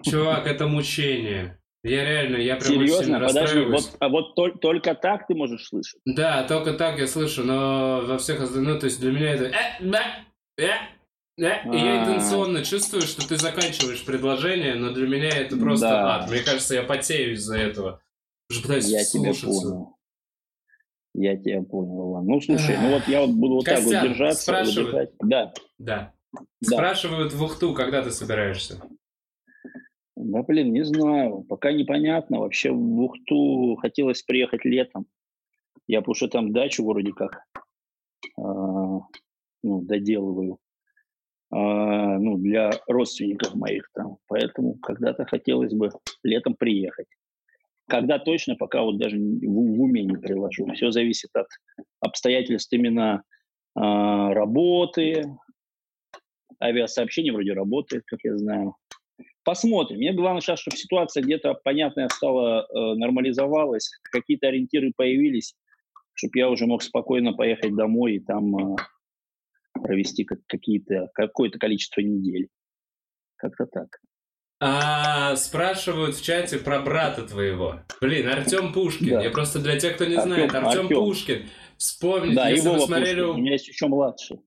Чувак, 0.03 0.47
это 0.47 0.67
мучение. 0.67 1.61
Я 1.85 2.05
реально, 2.05 2.37
я 2.37 2.57
прям 2.57 2.73
Серьезно? 2.73 3.21
Подожди, 3.21 3.61
вот, 3.61 3.97
а 4.01 4.09
вот 4.09 4.37
тол- 4.37 4.59
только 4.59 4.95
так 4.95 5.29
ты 5.29 5.35
можешь 5.35 5.67
слышать? 5.67 6.01
Да, 6.05 6.43
только 6.43 6.73
так 6.75 6.99
я 6.99 7.07
слышу, 7.07 7.45
но 7.45 8.03
во 8.05 8.19
всех 8.19 8.41
остальных, 8.41 8.75
ну, 8.75 8.81
то 8.81 8.87
есть 8.87 9.01
для 9.01 9.13
меня 9.13 9.31
это... 9.31 9.45
Э, 10.57 10.63
э. 10.63 10.71
И 11.39 11.77
я 11.77 12.03
интенционно 12.03 12.65
чувствую, 12.65 13.03
что 13.03 13.27
ты 13.27 13.37
заканчиваешь 13.37 14.05
предложение, 14.05 14.75
но 14.75 14.91
для 14.91 15.07
меня 15.07 15.29
это 15.29 15.57
просто 15.57 15.89
да. 15.89 16.17
ад. 16.17 16.31
Мне 16.31 16.41
кажется, 16.41 16.75
я 16.75 16.83
потею 16.83 17.35
из-за 17.35 17.57
этого. 17.57 18.03
Уже 18.51 18.63
пытаюсь 18.63 18.89
я 18.89 19.05
тебя 19.05 19.33
понял. 19.33 19.97
Я 21.15 21.37
тебя 21.37 21.63
понял, 21.63 22.11
Иван. 22.11 22.27
Ну, 22.27 22.41
слушай, 22.41 22.77
ну 22.81 22.91
вот 22.91 23.07
я 23.07 23.21
вот 23.21 23.31
буду 23.31 23.55
вот 23.55 23.65
Костян, 23.65 23.91
так 23.91 24.03
вот 24.03 24.09
держаться. 24.09 24.43
Спрашивают. 24.43 25.11
Да. 25.21 25.53
Да. 25.79 26.13
Да. 26.33 26.43
Спрашивают 26.63 27.33
в 27.33 27.43
Ухту, 27.43 27.75
когда 27.75 28.03
ты 28.03 28.11
собираешься? 28.11 28.83
Да, 30.17 30.43
блин, 30.43 30.73
не 30.73 30.85
знаю. 30.85 31.45
Пока 31.49 31.73
непонятно. 31.73 32.41
Вообще 32.41 32.71
в 32.71 33.01
Ухту 33.01 33.77
хотелось 33.77 34.23
приехать 34.23 34.65
летом. 34.65 35.07
Я 35.87 36.01
потому 36.01 36.15
что 36.15 36.29
там 36.29 36.53
дачу 36.53 36.85
вроде 36.85 37.13
как 37.13 37.45
э, 37.55 37.63
ну, 38.37 39.03
доделываю. 39.63 40.59
Э, 41.51 42.19
ну, 42.19 42.37
для 42.37 42.71
родственников 42.89 43.55
моих 43.55 43.89
там. 43.95 44.19
Поэтому 44.27 44.75
когда-то 44.75 45.25
хотелось 45.25 45.73
бы 45.73 45.91
летом 46.23 46.55
приехать. 46.55 47.07
Когда 47.89 48.19
точно, 48.19 48.55
пока 48.55 48.83
вот 48.83 48.99
даже 48.99 49.17
в, 49.17 49.21
в 49.21 49.81
уме 49.81 50.03
не 50.03 50.17
приложу. 50.17 50.67
Все 50.75 50.91
зависит 50.91 51.31
от 51.35 51.47
обстоятельств 52.01 52.73
именно 52.73 53.23
э, 53.77 53.81
работы. 53.81 55.25
Авиасообщение 56.61 57.33
вроде 57.33 57.53
работает, 57.53 58.05
как 58.07 58.21
я 58.25 58.37
знаю. 58.37 58.75
Посмотрим. 59.45 59.99
Мне 59.99 60.13
главное 60.13 60.41
сейчас, 60.41 60.61
чтобы 60.61 60.77
ситуация 60.77 61.23
где-то 61.23 61.55
понятная 61.55 62.09
стала, 62.09 62.67
э, 62.69 62.95
нормализовалась, 62.97 63.91
какие-то 64.03 64.49
ориентиры 64.49 64.93
появились, 64.95 65.55
чтобы 66.15 66.33
я 66.39 66.51
уже 66.51 66.67
мог 66.67 66.83
спокойно 66.83 67.33
поехать 67.33 67.75
домой 67.75 68.17
и 68.17 68.21
там 68.21 68.75
э, 68.75 68.77
провести 69.81 70.25
какие-то, 70.25 71.09
какое-то 71.15 71.59
количество 71.59 72.01
недель. 72.01 72.49
Как-то 73.37 73.67
так. 73.67 73.89
А, 74.61 75.37
спрашивают 75.37 76.17
в 76.17 76.25
чате 76.25 76.59
про 76.59 76.81
брата 76.81 77.23
твоего. 77.23 77.81
Блин, 78.01 78.29
Артем 78.29 78.73
Пушкин. 78.73 79.11
Да. 79.11 79.23
Я 79.23 79.31
просто 79.31 79.61
для 79.61 79.79
тех, 79.79 79.95
кто 79.95 80.05
не 80.05 80.17
Артем, 80.17 80.33
знает, 80.33 80.55
Артем, 80.55 80.89
Пушкин. 80.89 81.47
Вспомните, 81.77 82.35
да, 82.35 82.49
если 82.49 82.69
вы 82.69 82.81
смотрели... 82.81 83.21
Пушкин. 83.21 83.35
У 83.35 83.39
меня 83.39 83.53
есть 83.53 83.69
еще 83.69 83.87
младший. 83.87 84.41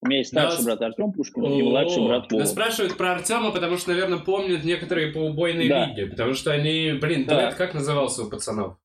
У 0.00 0.06
меня 0.06 0.18
есть 0.18 0.30
старший 0.30 0.64
брат 0.64 0.80
Артем 0.80 1.12
Пушкин 1.12 1.44
и 1.44 1.62
младший 1.62 2.06
брат 2.06 2.30
Вова. 2.30 2.44
спрашивают 2.44 2.96
про 2.96 3.14
Артема, 3.14 3.50
потому 3.50 3.76
что, 3.76 3.90
наверное, 3.90 4.18
помнят 4.18 4.62
некоторые 4.64 5.12
по 5.12 5.18
убойной 5.18 5.68
да. 5.68 5.86
лиге. 5.86 6.06
Потому 6.06 6.34
что 6.34 6.52
они, 6.52 6.92
блин, 7.00 7.26
да. 7.26 7.34
дуэт 7.34 7.54
как 7.56 7.74
назывался 7.74 8.22
у 8.22 8.30
пацанов? 8.30 8.76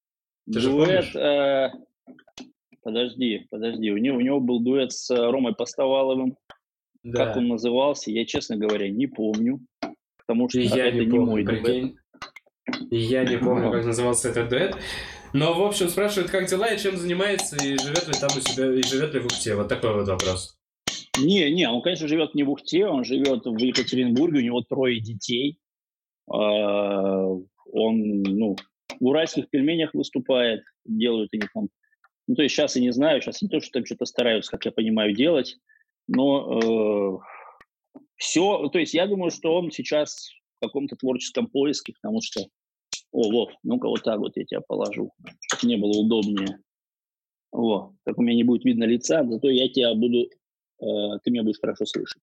Ты 0.51 0.59
дуэт, 0.59 1.05
же 1.05 1.19
э, 1.19 1.69
подожди, 2.81 3.47
подожди. 3.51 3.91
У 3.91 3.97
него, 3.97 4.17
у 4.17 4.21
него 4.21 4.39
был 4.39 4.59
дуэт 4.59 4.91
с 4.91 5.11
э, 5.11 5.15
Ромой 5.15 5.53
Постоваловым. 5.53 6.35
Да. 7.03 7.25
Как 7.25 7.37
он 7.37 7.47
назывался, 7.47 8.09
я, 8.09 8.25
честно 8.25 8.57
говоря, 8.57 8.89
не 8.89 9.05
помню. 9.05 9.59
Потому 10.25 10.49
что 10.49 10.59
я 10.59 10.87
это 10.87 10.97
не, 10.97 11.05
помню, 11.05 11.19
не 11.19 11.25
мой 11.25 11.45
прикинь. 11.45 11.95
дуэт. 12.65 12.87
Я 12.89 13.23
не 13.23 13.37
помню, 13.37 13.71
как 13.71 13.85
назывался 13.85 14.29
этот 14.29 14.49
дуэт. 14.49 14.75
Но, 15.33 15.53
в 15.53 15.63
общем, 15.63 15.89
спрашивают, 15.89 16.31
как 16.31 16.47
дела 16.47 16.67
и 16.67 16.79
чем 16.79 16.97
занимается, 16.97 17.55
и 17.57 17.77
живет 17.77 18.07
ли 18.07 18.13
там 18.13 18.29
у 18.35 18.41
себя, 18.41 18.73
и 18.73 18.83
живет 18.83 19.13
ли 19.13 19.19
в 19.19 19.25
Ухте. 19.25 19.55
Вот 19.55 19.67
такой 19.67 19.93
вот 19.93 20.07
вопрос. 20.07 20.57
Не, 21.19 21.51
не, 21.51 21.69
он, 21.69 21.81
конечно, 21.81 22.07
живет 22.07 22.33
не 22.33 22.43
в 22.43 22.49
Ухте, 22.49 22.87
он 22.87 23.03
живет 23.03 23.45
в 23.45 23.57
Екатеринбурге, 23.57 24.39
у 24.39 24.43
него 24.43 24.61
трое 24.61 24.99
детей. 24.99 25.59
А, 26.27 27.27
он, 27.71 28.23
ну, 28.23 28.55
в 28.99 29.05
уральских 29.05 29.49
пельменях 29.49 29.93
выступает, 29.93 30.63
делают 30.85 31.29
они 31.33 31.43
там. 31.53 31.69
Ну, 32.27 32.35
то 32.35 32.43
есть 32.43 32.55
сейчас 32.55 32.75
я 32.75 32.81
не 32.81 32.91
знаю, 32.91 33.21
сейчас 33.21 33.41
не 33.41 33.49
то, 33.49 33.59
что 33.59 33.71
там 33.73 33.85
что-то 33.85 34.05
стараются, 34.05 34.51
как 34.51 34.65
я 34.65 34.71
понимаю, 34.71 35.13
делать, 35.13 35.57
но 36.07 37.21
э, 37.93 37.99
все, 38.15 38.69
то 38.69 38.79
есть 38.79 38.93
я 38.93 39.07
думаю, 39.07 39.29
что 39.29 39.55
он 39.55 39.71
сейчас 39.71 40.29
в 40.57 40.65
каком-то 40.65 40.95
творческом 40.95 41.47
поиске, 41.47 41.93
потому 42.01 42.21
что, 42.21 42.47
о, 43.11 43.29
Вов, 43.29 43.51
ну-ка 43.63 43.89
вот 43.89 44.03
так 44.03 44.19
вот 44.19 44.37
я 44.37 44.45
тебя 44.45 44.61
положу, 44.61 45.11
чтобы 45.41 45.69
не 45.69 45.77
было 45.77 45.91
удобнее. 45.91 46.59
Вот, 47.51 47.91
так 48.05 48.17
у 48.17 48.21
меня 48.21 48.35
не 48.35 48.43
будет 48.43 48.63
видно 48.63 48.85
лица, 48.85 49.25
зато 49.25 49.49
я 49.49 49.67
тебя 49.67 49.93
буду 49.93 50.29
ты 51.23 51.31
меня 51.31 51.43
будешь 51.43 51.59
хорошо 51.59 51.85
слышать. 51.85 52.21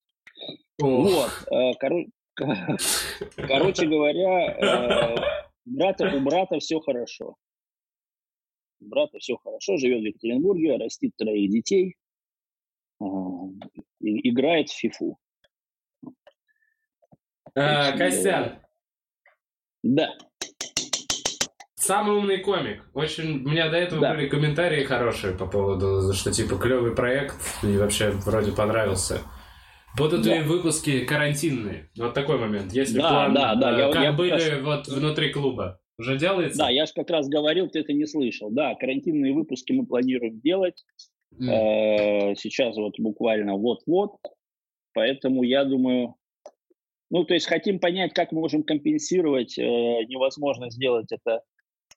Вот. 0.79 1.31
Э, 1.51 1.73
короче 3.37 3.87
говоря, 3.87 4.53
э, 4.53 5.17
брата, 5.65 6.11
у 6.15 6.21
брата 6.21 6.59
все 6.59 6.81
хорошо. 6.81 7.37
У 8.81 8.87
брата 8.87 9.19
все 9.19 9.37
хорошо, 9.37 9.77
живет 9.77 10.01
в 10.01 10.07
Екатеринбурге, 10.07 10.77
растит 10.77 11.13
троих 11.17 11.51
детей, 11.51 11.97
играет 14.01 14.71
в 14.71 14.79
фифу. 14.79 15.19
А, 17.55 17.97
Костян. 17.97 18.63
Да. 19.83 20.17
Самый 21.91 22.17
умный 22.19 22.39
комик. 22.39 22.85
Очень, 22.95 23.45
у 23.45 23.49
меня 23.49 23.69
до 23.69 23.77
этого 23.77 24.01
да. 24.01 24.15
были 24.15 24.29
комментарии 24.29 24.85
хорошие 24.85 25.35
по 25.37 25.47
поводу, 25.47 26.13
что 26.13 26.31
типа 26.31 26.55
клевый 26.57 26.95
проект 26.95 27.35
и 27.65 27.77
вообще 27.77 28.11
вроде 28.11 28.53
понравился. 28.53 29.23
Будут 29.99 30.23
да. 30.23 30.37
ли 30.37 30.45
выпуски 30.45 31.05
карантинные? 31.05 31.91
Вот 31.99 32.15
такой 32.15 32.39
момент. 32.39 32.73
Если 32.73 33.01
да, 33.01 33.09
план, 33.09 33.35
да, 33.35 33.57
да. 33.57 33.89
Э, 33.89 33.93
как 33.93 34.03
я, 34.05 34.13
были 34.13 34.41
я... 34.41 34.63
вот 34.63 34.87
внутри 34.87 35.33
клуба. 35.33 35.81
Уже 35.99 36.17
делается? 36.17 36.59
Да, 36.59 36.71
я 36.71 36.87
же 36.87 36.93
как 36.95 37.11
раз 37.11 37.29
говорил, 37.29 37.69
ты 37.69 37.81
это 37.81 37.93
не 37.93 38.07
слышал. 38.07 38.53
Да, 38.53 38.77
карантинные 38.77 39.35
выпуски 39.35 39.73
мы 39.73 39.85
планируем 39.85 40.39
делать. 40.39 40.85
Mm. 41.41 41.49
Э, 41.51 42.35
сейчас 42.37 42.77
вот 42.77 43.01
буквально 43.01 43.55
вот-вот. 43.55 44.13
Поэтому 44.95 45.43
я 45.43 45.65
думаю, 45.65 46.15
Ну, 47.11 47.25
то 47.25 47.35
есть 47.35 47.47
хотим 47.47 47.81
понять, 47.81 48.15
как 48.15 48.31
мы 48.31 48.43
можем 48.43 48.63
компенсировать. 48.63 49.59
Э, 49.59 49.63
невозможно 49.63 50.71
сделать 50.71 51.11
это 51.11 51.43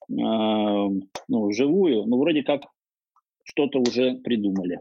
ну, 0.08 1.52
живую, 1.52 2.04
но 2.06 2.18
вроде 2.18 2.42
как 2.42 2.62
что-то 3.44 3.78
уже 3.80 4.16
придумали. 4.16 4.80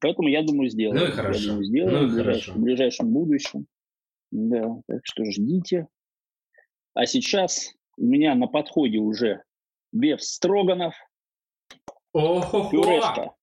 Поэтому 0.00 0.28
я 0.28 0.42
думаю, 0.42 0.68
сделаем. 0.68 1.00
Ну 1.00 1.08
и 1.08 1.10
хорошо. 1.12 1.40
Я 1.40 1.48
думаю, 1.48 1.64
сделаем 1.64 2.02
ну, 2.02 2.08
в, 2.08 2.14
ближайшем, 2.14 2.54
в 2.54 2.60
ближайшем 2.60 3.12
будущем. 3.12 3.66
Да, 4.32 4.82
так 4.88 5.00
что 5.04 5.24
ждите. 5.24 5.86
А 6.94 7.06
сейчас 7.06 7.74
у 7.96 8.04
меня 8.04 8.34
на 8.34 8.48
подходе 8.48 8.98
уже 8.98 9.42
беф 9.92 10.22
строганов, 10.22 10.94
О-хо-хо! 12.12 12.70
пюрешка. 12.70 13.34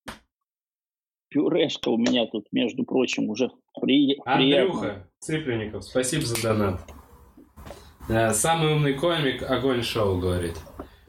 Пюрешка 1.29 1.89
у 1.89 1.97
меня 1.97 2.25
тут, 2.25 2.47
между 2.51 2.83
прочим, 2.83 3.29
уже 3.29 3.51
при... 3.79 4.17
Андрюха 4.25 4.79
приятно. 4.81 5.07
Цыпленников, 5.19 5.83
спасибо 5.83 6.25
за 6.25 6.41
донат. 6.41 6.81
Да, 8.09 8.33
самый 8.33 8.73
умный 8.73 8.95
комик 8.95 9.43
Огонь 9.43 9.83
Шоу 9.83 10.17
говорит. 10.17 10.55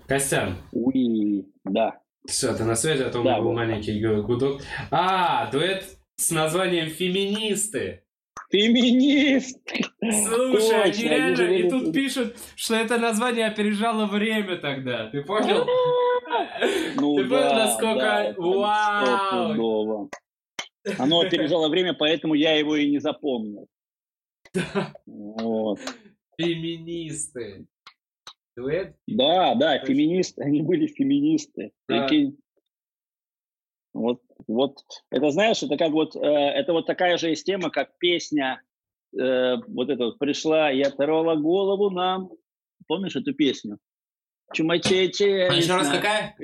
Костян. 0.06 0.58
Уи, 0.70 1.46
да. 1.64 1.98
Все, 2.26 2.54
ты 2.54 2.64
на 2.64 2.74
связи, 2.74 3.02
а 3.02 3.10
то 3.10 3.22
да, 3.22 3.38
был 3.38 3.48
вот. 3.48 3.54
маленький 3.54 3.98
гудок. 4.04 4.60
А, 4.90 5.50
дуэт 5.50 5.86
с 6.16 6.30
названием 6.30 6.88
«Феминисты». 6.90 8.04
Феминист! 8.50 9.58
Слушай, 9.98 10.82
они 10.82 11.04
реально, 11.04 11.42
и 11.42 11.70
тут 11.70 11.94
пишут, 11.94 12.36
что 12.54 12.74
это 12.74 12.98
название 12.98 13.46
опережало 13.46 14.04
время 14.04 14.56
тогда. 14.56 15.08
Ты 15.08 15.22
понял? 15.22 15.66
Ну, 16.96 17.16
Ты 17.16 17.24
понял, 17.24 17.54
насколько... 17.54 18.34
Вау! 18.36 20.10
Оно 20.98 21.20
опережало 21.20 21.68
время, 21.68 21.94
поэтому 21.94 22.34
я 22.34 22.54
его 22.54 22.76
и 22.76 22.90
не 22.90 22.98
запомнил. 22.98 23.66
Вот. 25.06 25.78
Феминисты. 26.44 27.66
Дуэт? 28.56 28.96
Да, 29.06 29.54
да, 29.54 29.78
феминисты. 29.84 30.42
Они 30.44 30.62
были 30.62 30.86
феминисты. 30.86 31.72
Прикинь. 31.86 32.38
Вот, 33.92 34.22
вот, 34.46 34.78
это 35.10 35.30
знаешь, 35.30 35.62
это 35.62 35.76
как 35.76 35.90
вот, 35.90 36.14
э, 36.14 36.20
это 36.20 36.72
вот 36.72 36.86
такая 36.86 37.16
же 37.18 37.30
есть 37.30 37.44
тема, 37.44 37.70
как 37.70 37.98
песня, 37.98 38.62
э, 39.18 39.56
вот 39.66 39.90
эта 39.90 40.04
вот 40.04 40.18
пришла, 40.18 40.70
я 40.70 40.88
оторвала 40.88 41.34
голову 41.34 41.90
нам. 41.90 42.30
Помнишь 42.86 43.16
эту 43.16 43.34
песню? 43.34 43.78
Чумачече. 44.52 45.48
А 45.50 45.54
еще 45.54 45.74
раз 45.74 45.88
какая? 45.88 46.36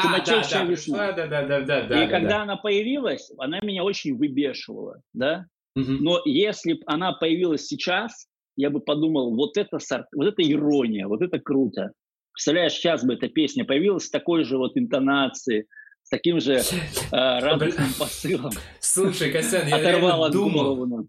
Чумачече 0.00 0.56
а, 0.56 0.64
весна. 0.64 1.12
Да, 1.12 1.26
да, 1.26 1.42
да, 1.46 1.60
да, 1.60 1.82
да. 1.86 2.02
И 2.02 2.06
да, 2.06 2.10
когда 2.10 2.28
да. 2.30 2.42
она 2.42 2.56
появилась, 2.56 3.30
она 3.38 3.60
меня 3.60 3.84
очень 3.84 4.16
выбешивала, 4.16 5.00
да? 5.12 5.46
Угу. 5.76 5.92
Но 6.00 6.20
если 6.24 6.74
бы 6.74 6.82
она 6.86 7.12
появилась 7.12 7.66
сейчас, 7.66 8.28
я 8.56 8.70
бы 8.70 8.80
подумал, 8.80 9.34
вот 9.34 9.56
это, 9.56 9.78
вот 10.14 10.26
это 10.26 10.42
ирония, 10.42 11.06
вот 11.06 11.22
это 11.22 11.38
круто. 11.38 11.92
Представляешь, 12.32 12.72
сейчас 12.72 13.04
бы 13.04 13.14
эта 13.14 13.28
песня 13.28 13.64
появилась 13.64 14.06
с 14.06 14.10
такой 14.10 14.44
же 14.44 14.58
вот 14.58 14.76
интонацией, 14.76 15.66
с 16.02 16.08
таким 16.08 16.40
же 16.40 16.54
э, 17.12 17.12
радостным 17.12 17.92
посылом. 17.98 18.52
Слушай, 18.80 19.30
Костян, 19.32 19.66
я 19.68 19.80
реально 19.80 20.30
думал, 20.30 21.08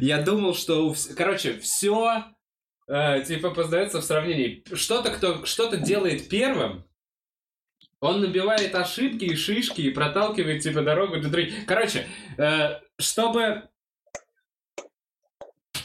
я 0.00 0.20
думал, 0.22 0.54
что, 0.54 0.94
короче, 1.16 1.58
все 1.58 2.24
э, 2.88 3.22
типа 3.24 3.50
познается 3.50 4.00
в 4.00 4.04
сравнении. 4.04 4.64
Что-то, 4.72 5.10
кто 5.10 5.44
что-то 5.44 5.76
делает 5.76 6.28
первым, 6.28 6.84
он 8.00 8.20
набивает 8.20 8.74
ошибки 8.74 9.24
и 9.24 9.36
шишки 9.36 9.82
и 9.82 9.90
проталкивает 9.90 10.62
типа 10.62 10.82
дорогу 10.82 11.20
для 11.20 11.30
других. 11.30 11.66
Короче, 11.66 12.06
э, 12.38 12.80
чтобы 12.98 13.69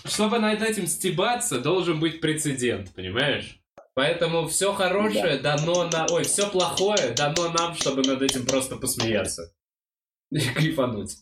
чтобы 0.06 0.40
над 0.40 0.62
этим 0.62 0.88
стебаться, 0.88 1.60
должен 1.60 2.00
быть 2.00 2.22
прецедент, 2.22 2.94
понимаешь? 2.94 3.62
Поэтому 3.94 4.48
все 4.48 4.74
хорошее 4.74 5.38
да. 5.38 5.58
дано 5.58 5.90
на... 5.90 6.06
Ой, 6.12 6.24
все 6.24 6.50
плохое 6.50 7.14
дано 7.16 7.50
нам, 7.52 7.76
чтобы 7.76 8.04
над 8.04 8.22
этим 8.22 8.46
просто 8.46 8.76
посмеяться. 8.76 9.54
И 10.32 10.40
крифануть. 10.40 11.18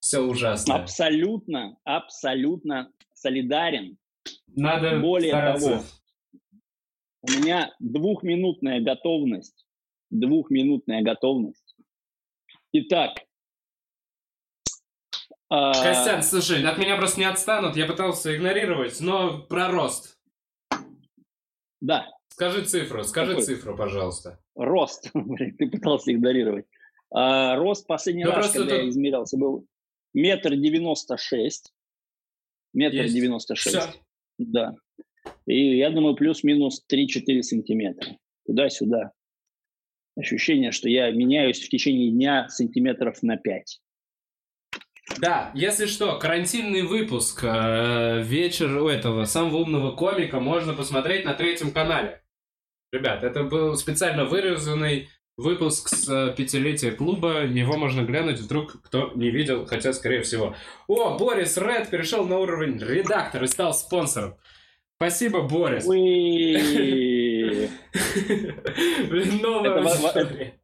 Все 0.00 0.20
ужасно. 0.20 0.76
Абсолютно, 0.76 1.76
абсолютно 1.84 2.90
солидарен. 3.12 3.98
Надо 4.48 5.00
Более 5.00 5.32
стараться. 5.32 5.68
того, 5.68 5.82
у 7.22 7.30
меня 7.30 7.74
двухминутная 7.78 8.80
готовность. 8.80 9.66
Двухминутная 10.10 11.02
готовность. 11.02 11.74
Итак, 12.72 13.18
Костян, 15.72 16.22
слушай, 16.22 16.64
от 16.64 16.78
меня 16.78 16.96
просто 16.96 17.20
не 17.20 17.26
отстанут, 17.26 17.76
я 17.76 17.86
пытался 17.86 18.34
игнорировать, 18.34 19.00
но 19.00 19.42
про 19.42 19.68
рост. 19.68 20.18
Да. 21.80 22.08
Скажи 22.28 22.64
цифру, 22.64 23.04
скажи 23.04 23.32
Какой? 23.32 23.44
цифру, 23.44 23.76
пожалуйста. 23.76 24.40
Рост, 24.56 25.10
ты 25.58 25.70
пытался 25.70 26.12
игнорировать. 26.12 26.66
А, 27.12 27.56
рост 27.56 27.86
последний 27.86 28.24
ну, 28.24 28.32
раз, 28.32 28.50
когда 28.50 28.70
тут... 28.70 28.82
я 28.82 28.88
измерялся, 28.88 29.36
был 29.36 29.66
метр 30.14 30.56
девяносто 30.56 31.16
шесть. 31.16 31.72
Метр 32.72 33.04
девяносто 33.04 33.54
шесть. 33.54 34.00
Да. 34.38 34.74
И 35.46 35.76
я 35.76 35.90
думаю, 35.90 36.16
плюс-минус 36.16 36.84
3-4 36.90 37.42
сантиметра. 37.42 38.16
Туда-сюда. 38.46 39.12
Ощущение, 40.16 40.72
что 40.72 40.88
я 40.88 41.10
меняюсь 41.10 41.60
в 41.60 41.68
течение 41.68 42.10
дня 42.10 42.48
сантиметров 42.48 43.22
на 43.22 43.36
5. 43.36 43.80
Да, 45.18 45.50
если 45.54 45.86
что, 45.86 46.18
карантинный 46.18 46.82
выпуск, 46.82 47.40
э, 47.42 48.22
вечер 48.22 48.78
у 48.78 48.88
этого 48.88 49.24
самого 49.24 49.58
умного 49.58 49.94
комика 49.94 50.40
можно 50.40 50.72
посмотреть 50.72 51.24
на 51.24 51.34
третьем 51.34 51.72
канале. 51.72 52.22
Ребят, 52.90 53.22
это 53.22 53.44
был 53.44 53.76
специально 53.76 54.24
вырезанный 54.24 55.08
выпуск 55.36 55.88
с 55.88 56.08
э, 56.08 56.34
пятилетия 56.34 56.90
клуба. 56.90 57.44
Его 57.44 57.76
можно 57.76 58.02
глянуть, 58.02 58.40
вдруг 58.40 58.80
кто 58.82 59.12
не 59.14 59.30
видел, 59.30 59.66
хотя, 59.66 59.92
скорее 59.92 60.22
всего. 60.22 60.56
О, 60.86 61.18
Борис 61.18 61.58
Ред 61.58 61.90
перешел 61.90 62.24
на 62.26 62.38
уровень 62.38 62.78
редактора 62.78 63.44
и 63.44 63.48
стал 63.48 63.74
спонсором. 63.74 64.36
Спасибо, 64.96 65.42
Борис. 65.42 65.84
Блин, 69.08 69.42
новая 69.42 69.82
история. 69.84 70.58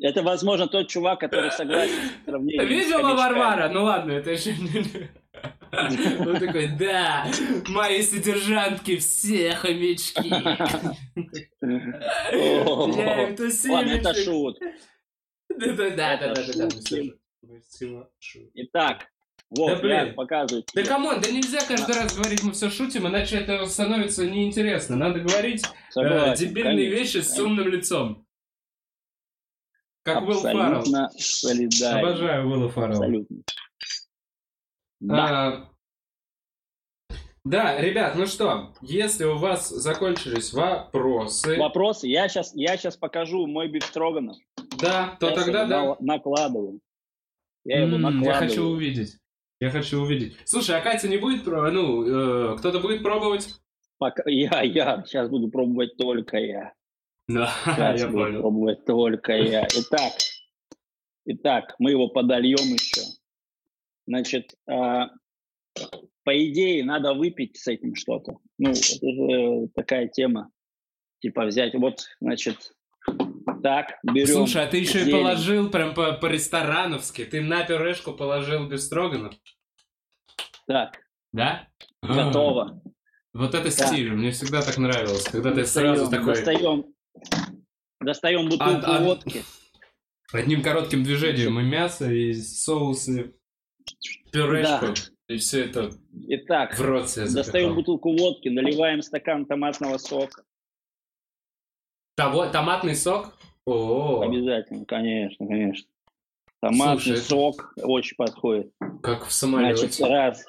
Это, 0.00 0.22
возможно, 0.22 0.66
тот 0.66 0.88
чувак, 0.88 1.20
который 1.20 1.50
согласен 1.50 1.94
с 1.94 2.24
сравнением. 2.24 2.66
Видела 2.66 3.14
Варвара? 3.14 3.68
Ну 3.68 3.84
ладно, 3.84 4.12
это 4.12 4.30
еще... 4.32 4.54
Он 5.72 6.38
такой, 6.38 6.68
да, 6.78 7.26
мои 7.68 8.00
содержанки 8.02 8.96
все 8.96 9.54
хомячки. 9.54 10.30
Ладно, 13.68 13.90
это 13.90 14.14
шут. 14.14 14.58
Да-да-да. 15.48 16.34
Итак, 18.54 19.08
вот, 19.50 19.68
да, 19.68 19.76
блин. 19.76 20.14
Да 20.74 20.82
come 20.84 21.05
on, 21.05 21.20
да 21.20 21.30
нельзя 21.30 21.60
каждый 21.66 21.94
раз 21.94 22.16
говорить, 22.16 22.42
мы 22.42 22.52
все 22.52 22.70
шутим, 22.70 23.06
иначе 23.06 23.36
это 23.36 23.64
становится 23.66 24.26
неинтересно. 24.26 24.96
Надо 24.96 25.20
говорить 25.20 25.64
э, 25.96 26.34
дебильные 26.36 26.88
вещи 26.88 27.18
с 27.18 27.38
умным 27.38 27.68
лицом. 27.68 28.26
Как 30.04 30.18
Абсолютно 30.18 30.50
Уилл 30.50 30.82
Фаррелл. 30.82 31.10
солидарен. 31.18 32.06
Обожаю 32.06 32.48
Уилла 32.48 32.68
Фаррелла. 32.68 33.04
Абсолютно. 33.04 33.36
Да. 35.00 35.16
А, 35.16 35.74
да, 37.44 37.80
ребят, 37.80 38.14
ну 38.14 38.26
что, 38.26 38.74
если 38.82 39.24
у 39.24 39.36
вас 39.36 39.68
закончились 39.68 40.52
вопросы... 40.52 41.58
Вопросы? 41.58 42.06
Я 42.06 42.28
сейчас, 42.28 42.54
я 42.54 42.76
сейчас 42.76 42.96
покажу 42.96 43.46
мой 43.46 43.68
бифстроганов. 43.68 44.36
Да, 44.80 45.16
то 45.20 45.28
я 45.28 45.34
тогда 45.34 45.66
да. 45.66 45.96
Накладываю. 46.00 46.80
Я 47.64 47.82
его 47.84 47.96
накладываю. 47.96 48.26
Я 48.26 48.34
хочу 48.34 48.64
увидеть. 48.64 49.18
Я 49.60 49.70
хочу 49.70 50.00
увидеть. 50.00 50.36
Слушай, 50.44 50.78
а 50.78 50.82
Катя 50.82 51.08
не 51.08 51.16
будет 51.16 51.44
пробовать? 51.44 51.72
Ну, 51.72 52.52
э, 52.54 52.58
кто-то 52.58 52.80
будет 52.80 53.02
пробовать? 53.02 53.54
Пока... 53.98 54.22
Я, 54.26 54.62
я. 54.62 55.02
Сейчас 55.06 55.30
буду 55.30 55.48
пробовать 55.48 55.96
только 55.96 56.36
я. 56.38 56.74
Да, 57.28 57.52
я 57.96 58.08
понял. 58.08 58.40
пробовать 58.40 58.84
только 58.84 59.32
я. 59.32 59.66
Итак, 59.66 60.12
итак, 61.26 61.74
мы 61.78 61.92
его 61.92 62.08
подольем 62.08 62.74
еще. 62.74 63.00
Значит, 64.06 64.54
э, 64.68 65.06
по 66.24 66.44
идее, 66.48 66.84
надо 66.84 67.14
выпить 67.14 67.56
с 67.56 67.66
этим 67.68 67.94
что-то. 67.94 68.38
Ну, 68.58 68.70
это 68.70 68.82
же 68.82 69.68
такая 69.74 70.08
тема. 70.08 70.50
Типа 71.20 71.46
взять, 71.46 71.74
вот, 71.74 72.04
значит, 72.20 72.72
так, 73.62 73.98
берем. 74.02 74.26
Слушай, 74.26 74.64
а 74.64 74.66
ты 74.66 74.78
еще 74.78 75.00
зелень. 75.00 75.08
и 75.08 75.12
положил 75.12 75.70
прям 75.70 75.94
по- 75.94 76.12
по-ресторановски. 76.12 77.24
Ты 77.24 77.40
на 77.40 77.64
пюрешку 77.64 78.12
положил 78.12 78.68
бестроганов. 78.68 79.34
Так. 80.66 80.98
Да? 81.32 81.68
Готово. 82.02 82.82
Вот 83.32 83.54
это 83.54 83.70
стиль, 83.70 84.12
мне 84.12 84.30
всегда 84.30 84.62
так 84.62 84.76
нравилось, 84.76 85.24
когда 85.24 85.50
ты 85.50 85.66
сразу 85.66 86.10
такой... 86.10 86.34
Достаем 86.34 86.94
Достаем 88.00 88.48
бутылку 88.48 88.86
а, 88.86 89.00
водки. 89.00 89.42
Одним 90.32 90.62
коротким 90.62 91.04
движением 91.04 91.58
и 91.60 91.62
мясо, 91.62 92.10
и 92.10 92.34
соусы, 92.34 93.34
пюрешку. 94.32 94.86
Да. 94.86 94.94
И 95.34 95.38
все 95.38 95.64
это 95.64 95.90
Итак, 96.12 96.76
в 96.76 96.82
рот 96.82 97.08
себе 97.08 97.30
достаем 97.30 97.74
бутылку 97.74 98.14
водки, 98.14 98.48
наливаем 98.48 99.00
стакан 99.00 99.46
томатного 99.46 99.96
сока. 99.96 100.44
Того, 102.14 102.46
томатный 102.46 102.94
сок? 102.94 103.36
О, 103.64 104.20
Обязательно, 104.20 104.84
конечно, 104.84 105.46
конечно. 105.46 105.88
Томатный 106.60 107.16
Слушай, 107.16 107.16
сок 107.18 107.72
очень 107.76 108.16
подходит. 108.16 108.72
Как 109.02 109.26
в 109.26 109.32
самолете. 109.32 109.88
Значит, 109.88 110.00
раз, 110.00 110.46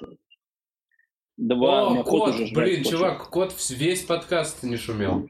два. 1.37 1.99
О, 1.99 2.03
кот, 2.03 2.35
блин, 2.53 2.83
чувак, 2.83 3.29
кот 3.29 3.53
весь 3.69 4.03
подкаст 4.03 4.63
не 4.63 4.75
шумел. 4.75 5.29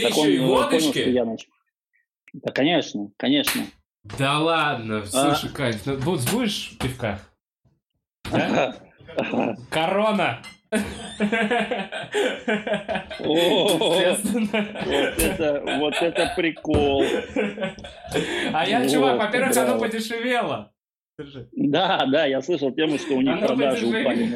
Ты 0.00 0.08
так 0.08 0.16
еще 0.16 0.34
и 0.34 0.38
водочки? 0.38 1.04
Понял, 1.04 1.14
я 1.14 1.24
нач... 1.24 1.46
Да, 2.32 2.52
конечно, 2.52 3.10
конечно. 3.16 3.62
Да 4.18 4.38
ладно, 4.38 5.04
слушай, 5.04 5.50
а... 5.50 5.54
Кать, 5.54 5.86
ну, 5.86 5.96
будешь 5.96 6.76
пивка? 6.78 7.20
Да? 8.30 8.76
Корона! 9.70 10.42
Вот 13.20 13.38
это, 15.18 15.62
вот 15.78 15.94
это 15.94 16.32
прикол. 16.36 17.04
А 18.52 18.66
я, 18.66 18.88
чувак, 18.88 19.18
во-первых, 19.18 19.56
оно 19.56 19.78
подешевело. 19.78 20.72
Да, 21.52 22.06
да, 22.06 22.26
я 22.26 22.40
слышал 22.42 22.72
тему, 22.72 22.98
что 22.98 23.14
у 23.14 23.20
них 23.22 23.40
продажи 23.40 23.86
упали 23.86 24.26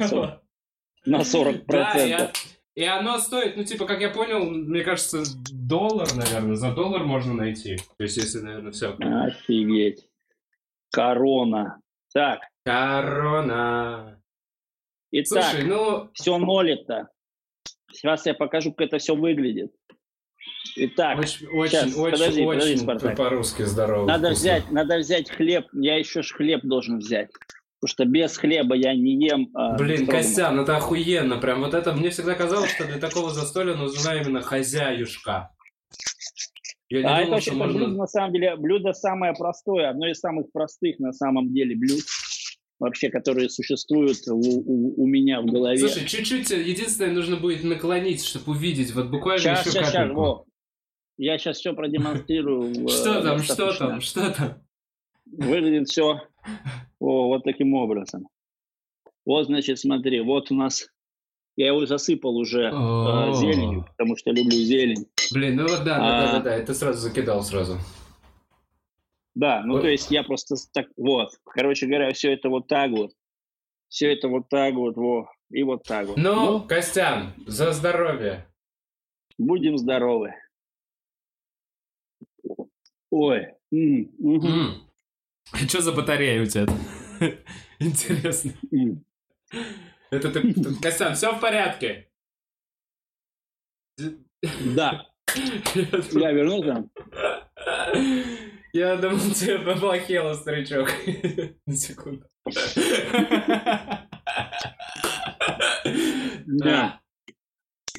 на 1.04 1.20
40%. 1.20 1.66
Да, 1.66 2.32
и 2.74 2.84
оно 2.84 3.18
стоит, 3.18 3.56
ну, 3.56 3.64
типа, 3.64 3.86
как 3.86 4.00
я 4.00 4.08
понял, 4.08 4.44
мне 4.48 4.82
кажется, 4.82 5.22
доллар, 5.52 6.08
наверное, 6.14 6.56
за 6.56 6.72
доллар 6.72 7.04
можно 7.04 7.34
найти. 7.34 7.76
То 7.98 8.04
есть, 8.04 8.16
если, 8.16 8.40
наверное, 8.40 8.72
все. 8.72 8.96
Офигеть. 8.98 10.08
Корона. 10.90 11.80
Так. 12.12 12.40
Корона. 12.64 14.22
Итак, 15.10 15.44
Слушай, 15.44 15.64
ну... 15.66 16.10
все 16.14 16.38
нолито. 16.38 17.08
Сейчас 17.92 18.24
я 18.24 18.32
покажу, 18.32 18.72
как 18.72 18.86
это 18.86 18.98
все 18.98 19.14
выглядит. 19.14 19.72
Итак, 20.76 21.18
очень, 21.18 21.46
сейчас, 21.68 21.96
очень, 21.96 22.12
подожди, 22.12 22.44
очень 22.46 22.86
подожди, 22.86 23.16
по-русски 23.16 23.62
здорово. 23.62 24.06
Надо 24.06 24.30
взять, 24.30 24.70
надо 24.70 24.98
взять 24.98 25.30
хлеб. 25.30 25.66
Я 25.74 25.98
еще 25.98 26.22
ж 26.22 26.32
хлеб 26.32 26.62
должен 26.62 26.98
взять. 26.98 27.30
Потому 27.82 27.94
что 27.94 28.04
без 28.04 28.36
хлеба 28.36 28.76
я 28.76 28.94
не 28.94 29.26
ем. 29.26 29.50
А, 29.54 29.76
Блин, 29.76 30.06
Костян, 30.06 30.60
это 30.60 30.76
охуенно. 30.76 31.38
Прям 31.38 31.62
вот 31.62 31.74
это 31.74 31.92
мне 31.92 32.10
всегда 32.10 32.36
казалось, 32.36 32.70
что 32.70 32.86
для 32.86 32.98
такого 32.98 33.30
застолья 33.30 33.74
нужна 33.74 34.14
именно 34.14 34.40
хозяюшка. 34.40 35.50
Я 36.88 37.00
не 37.00 37.04
а 37.06 37.08
думал, 37.08 37.22
это 37.22 37.30
вообще 37.32 37.52
можно... 37.52 37.78
блюдо, 37.78 37.96
на 37.96 38.06
самом 38.06 38.32
деле, 38.34 38.54
блюдо 38.54 38.92
самое 38.92 39.32
простое, 39.32 39.90
одно 39.90 40.08
из 40.08 40.20
самых 40.20 40.52
простых 40.52 41.00
на 41.00 41.12
самом 41.12 41.52
деле 41.52 41.74
блюд 41.74 42.02
вообще, 42.78 43.10
которые 43.10 43.50
существуют 43.50 44.18
у, 44.28 44.38
у, 44.38 45.02
у 45.02 45.06
меня 45.08 45.40
в 45.40 45.46
голове. 45.46 45.78
Слушай, 45.78 46.06
чуть-чуть, 46.06 46.52
э, 46.52 46.62
единственное, 46.62 47.12
нужно 47.12 47.36
будет 47.36 47.64
наклонить, 47.64 48.24
чтобы 48.24 48.52
увидеть, 48.52 48.94
вот 48.94 49.10
буквально 49.10 49.40
сейчас, 49.42 49.66
еще 49.66 49.70
сейчас, 49.72 49.90
капельку. 49.90 50.46
Сейчас, 50.46 50.46
Я 51.18 51.38
сейчас 51.38 51.58
все 51.58 51.72
продемонстрирую. 51.72 52.88
Что 52.88 53.22
там, 53.22 53.38
что 53.42 53.72
там, 53.72 54.00
что 54.00 54.30
там? 54.30 54.62
Выглядит 55.24 55.88
все 55.88 56.20
вот 57.00 57.44
таким 57.44 57.74
образом. 57.74 58.28
Вот, 59.24 59.46
значит, 59.46 59.78
смотри, 59.78 60.20
вот 60.20 60.50
у 60.50 60.54
нас 60.54 60.88
я 61.56 61.68
его 61.68 61.86
засыпал 61.86 62.36
уже 62.36 62.64
э, 62.64 62.70
зеленью, 62.70 63.84
потому 63.84 64.16
что 64.16 64.30
люблю 64.30 64.56
зелень. 64.56 65.06
Блин, 65.32 65.56
ну 65.56 65.62
вот 65.62 65.84
да, 65.84 65.98
да, 65.98 66.32
да, 66.32 66.40
да, 66.40 66.54
это 66.54 66.74
сразу 66.74 67.00
закидал 67.00 67.42
сразу. 67.42 67.78
Да, 69.34 69.62
ну 69.64 69.74
вот. 69.74 69.82
то 69.82 69.88
есть 69.88 70.10
я 70.10 70.24
просто 70.24 70.56
так, 70.72 70.86
вот, 70.96 71.30
короче 71.44 71.86
говоря, 71.86 72.12
все 72.12 72.32
это 72.32 72.48
вот 72.48 72.68
так 72.68 72.90
вот, 72.90 73.12
все 73.88 74.12
это 74.12 74.28
вот 74.28 74.48
так 74.48 74.74
вот, 74.74 74.96
во, 74.96 75.30
и 75.50 75.62
вот 75.62 75.84
так 75.84 76.06
вот. 76.06 76.16
Ну, 76.16 76.34
ну 76.34 76.60
Костян, 76.66 77.32
за 77.46 77.72
здоровье. 77.72 78.46
Будем 79.38 79.78
здоровы. 79.78 80.34
Ой. 83.10 83.54
М 83.72 84.10
-м 84.20 84.40
-м. 84.40 84.91
Что 85.68 85.80
за 85.80 85.92
батарея 85.92 86.42
у 86.42 86.46
тебя? 86.46 86.66
Интересно. 87.78 88.52
Это 90.10 90.30
ты, 90.30 90.54
Костян, 90.82 91.14
все 91.14 91.32
в 91.34 91.40
порядке? 91.40 92.08
Да. 94.74 95.06
Я 95.34 96.32
вернулся. 96.32 96.88
Я 98.72 98.96
думал, 98.96 99.18
тебе 99.34 99.58
поплохело, 99.58 100.34
старичок. 100.34 100.90
На 101.66 101.74
секунду. 101.74 102.26
Да. 106.46 107.00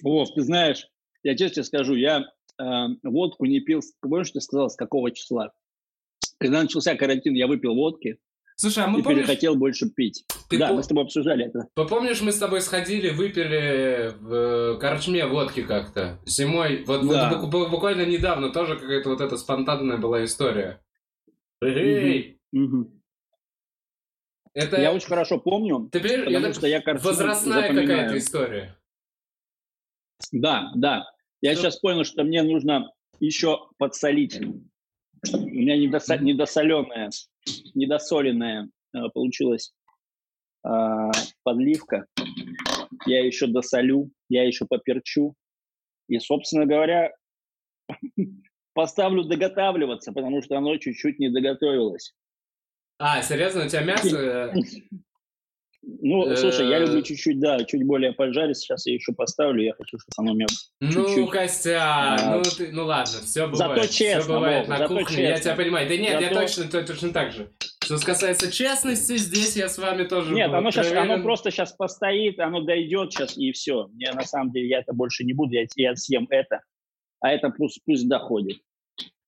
Вов, 0.01 0.33
ты 0.33 0.41
знаешь, 0.41 0.87
я 1.23 1.37
честно 1.37 1.63
скажу, 1.63 1.95
я 1.95 2.23
э, 2.59 2.87
водку 3.03 3.45
не 3.45 3.61
пил, 3.61 3.81
помнишь, 4.01 4.31
ты 4.31 4.41
сказал, 4.41 4.69
с 4.69 4.75
какого 4.75 5.11
числа? 5.11 5.53
Когда 6.39 6.61
начался 6.63 6.95
карантин, 6.95 7.33
я 7.33 7.47
выпил 7.47 7.75
водки, 7.75 8.17
Слушай, 8.55 8.83
а 8.83 8.87
мы 8.87 8.99
и 8.99 9.03
помнишь... 9.03 9.25
перехотел 9.25 9.55
больше 9.55 9.89
пить. 9.89 10.25
Ты 10.49 10.57
да, 10.57 10.69
по... 10.69 10.75
мы 10.75 10.83
с 10.83 10.87
тобой 10.87 11.03
обсуждали 11.03 11.45
это. 11.45 11.67
Помнишь, 11.75 12.21
мы 12.21 12.31
с 12.31 12.37
тобой 12.37 12.61
сходили, 12.61 13.09
выпили 13.09 14.13
в 14.19 14.77
корчме 14.79 15.25
водки 15.25 15.63
как-то 15.63 16.19
зимой. 16.25 16.83
Вот, 16.85 17.07
да. 17.07 17.39
вот 17.39 17.69
буквально 17.69 18.05
недавно 18.05 18.51
тоже 18.51 18.77
какая-то 18.77 19.09
вот 19.09 19.21
эта 19.21 19.37
спонтанная 19.37 19.97
была 19.97 20.23
история. 20.23 20.81
Эй! 21.61 22.39
Угу. 22.51 23.01
Это... 24.53 24.79
Я 24.79 24.93
очень 24.93 25.07
хорошо 25.07 25.39
помню, 25.39 25.89
Ты 25.91 25.99
потому 25.99 26.29
я 26.29 26.53
что 26.53 26.67
я 26.67 26.81
картину 26.81 27.09
Возрастная 27.09 27.73
какая-то 27.73 28.17
история. 28.17 28.77
Да, 30.31 30.71
да. 30.75 31.05
Я 31.41 31.53
что? 31.53 31.63
сейчас 31.63 31.79
понял, 31.79 32.03
что 32.03 32.23
мне 32.23 32.43
нужно 32.43 32.91
еще 33.19 33.67
подсолить. 33.77 34.39
У 35.31 35.37
меня 35.47 35.77
недосо... 35.77 36.17
недосоленная 36.17 37.09
недосоленная 37.73 38.69
э, 38.93 38.99
получилась 39.13 39.73
э, 40.65 40.69
подливка. 41.43 42.05
Я 43.05 43.25
еще 43.25 43.47
досолю, 43.47 44.11
я 44.29 44.45
еще 44.45 44.65
поперчу. 44.65 45.35
И, 46.07 46.19
собственно 46.19 46.65
говоря, 46.65 47.11
поставлю 48.73 49.23
доготавливаться, 49.23 50.11
потому 50.11 50.41
что 50.41 50.57
оно 50.57 50.77
чуть-чуть 50.77 51.19
не 51.19 51.29
доготовилось. 51.29 52.13
А, 52.99 53.21
серьезно, 53.21 53.65
у 53.65 53.67
тебя 53.67 53.83
мясо 53.83 54.17
э, 54.17 54.53
ну, 55.85 56.29
э, 56.29 56.37
слушай, 56.37 56.67
я 56.67 56.79
люблю 56.79 57.01
чуть-чуть, 57.01 57.39
да, 57.39 57.63
чуть 57.65 57.85
более 57.85 58.13
поджарить. 58.13 58.57
Сейчас 58.57 58.85
я 58.85 58.93
еще 58.93 59.13
поставлю. 59.13 59.63
Я 59.63 59.73
хочу, 59.73 59.97
чтобы 59.99 60.13
оно 60.17 60.31
у 60.31 60.35
меня 60.35 60.47
Ну, 60.79 61.27
Костя, 61.27 62.17
ну, 62.25 62.41
ты, 62.41 62.71
ну 62.71 62.85
ладно, 62.85 63.19
все 63.23 63.47
бывает. 63.47 63.75
Зато 63.75 63.93
честно, 63.93 64.21
все 64.21 64.33
бывает 64.33 64.67
на 64.67 64.87
кухне, 64.87 65.23
я 65.23 65.39
тебя 65.39 65.55
понимаю. 65.55 65.87
Да 65.89 65.97
нет, 65.97 66.21
я 66.21 66.29
точно, 66.33 66.65
то, 66.65 66.85
точно 66.85 67.11
так 67.11 67.33
же. 67.33 67.51
Что 67.83 67.97
касается 67.99 68.49
честности, 68.49 69.17
здесь 69.17 69.57
я 69.57 69.67
с 69.67 69.77
вами 69.77 70.05
тоже 70.05 70.33
Нет, 70.33 70.53
оно, 70.53 70.71
сейчас, 70.71 70.91
оно 70.93 71.21
просто 71.21 71.51
сейчас 71.51 71.73
постоит, 71.73 72.39
оно 72.39 72.61
дойдет 72.61 73.11
сейчас, 73.11 73.37
и 73.37 73.51
все. 73.51 73.87
Мне 73.87 74.11
на 74.13 74.23
самом 74.23 74.51
деле, 74.53 74.69
я 74.69 74.79
это 74.79 74.93
больше 74.93 75.25
не 75.25 75.33
буду, 75.33 75.53
я, 75.53 75.65
я 75.75 75.95
съем 75.95 76.27
это. 76.29 76.61
А 77.19 77.31
это 77.31 77.49
пусть, 77.49 77.81
пусть 77.85 78.07
доходит. 78.07 78.59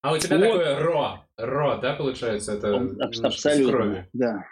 А 0.02 0.14
у 0.14 0.18
тебя 0.18 0.38
вот. 0.38 0.46
такое 0.46 0.80
ро, 0.80 1.26
ро, 1.38 1.78
да, 1.82 1.94
получается? 1.96 2.54
Это 2.54 2.76
Абсолютно, 3.24 3.72
крови. 3.72 4.10
да. 4.14 4.46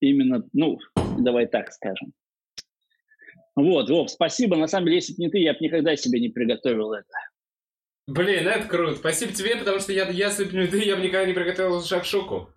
Именно, 0.00 0.42
ну, 0.52 0.78
давай 1.18 1.46
так 1.46 1.72
скажем. 1.72 2.12
Вот, 3.56 3.90
Вов, 3.90 4.10
спасибо. 4.10 4.56
На 4.56 4.66
самом 4.66 4.86
деле, 4.86 4.96
если 4.96 5.14
бы 5.14 5.22
не 5.22 5.30
ты, 5.30 5.38
я 5.38 5.52
бы 5.52 5.58
никогда 5.60 5.96
себе 5.96 6.20
не 6.20 6.28
приготовил 6.28 6.92
это. 6.92 7.12
Блин, 8.06 8.46
это 8.46 8.66
круто. 8.66 8.96
Спасибо 8.96 9.32
тебе, 9.32 9.56
потому 9.56 9.78
что 9.80 9.92
я, 9.92 10.08
если 10.08 10.44
бы 10.44 10.56
не 10.56 10.66
ты, 10.66 10.82
я 10.82 10.96
бы 10.96 11.02
никогда 11.02 11.26
не 11.26 11.32
приготовил 11.32 11.82
шакшуку. 11.82 12.50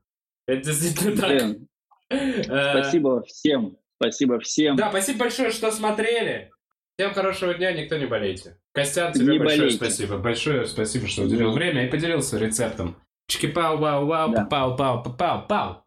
Это 0.47 0.65
действительно 0.65 1.15
так. 1.15 1.29
Блин. 1.29 1.67
Э, 2.09 2.81
спасибо 2.81 3.23
всем. 3.23 3.77
Спасибо 3.97 4.39
всем. 4.39 4.75
Да, 4.75 4.89
спасибо 4.89 5.19
большое, 5.19 5.51
что 5.51 5.71
смотрели. 5.71 6.51
Всем 6.97 7.13
хорошего 7.13 7.53
дня, 7.53 7.71
никто 7.71 7.97
не 7.97 8.05
болейте. 8.05 8.57
Костян, 8.71 9.13
тебе 9.13 9.33
не 9.33 9.39
большое 9.39 9.61
болейте. 9.61 9.77
спасибо. 9.77 10.17
Большое 10.17 10.65
спасибо, 10.67 11.07
что 11.07 11.23
уделил 11.23 11.51
время 11.51 11.85
и 11.85 11.89
поделился 11.89 12.37
рецептом. 12.37 12.95
Чики-пау-пау-пау, 13.29 14.47
пау-пау-пау-пау. 14.49 15.82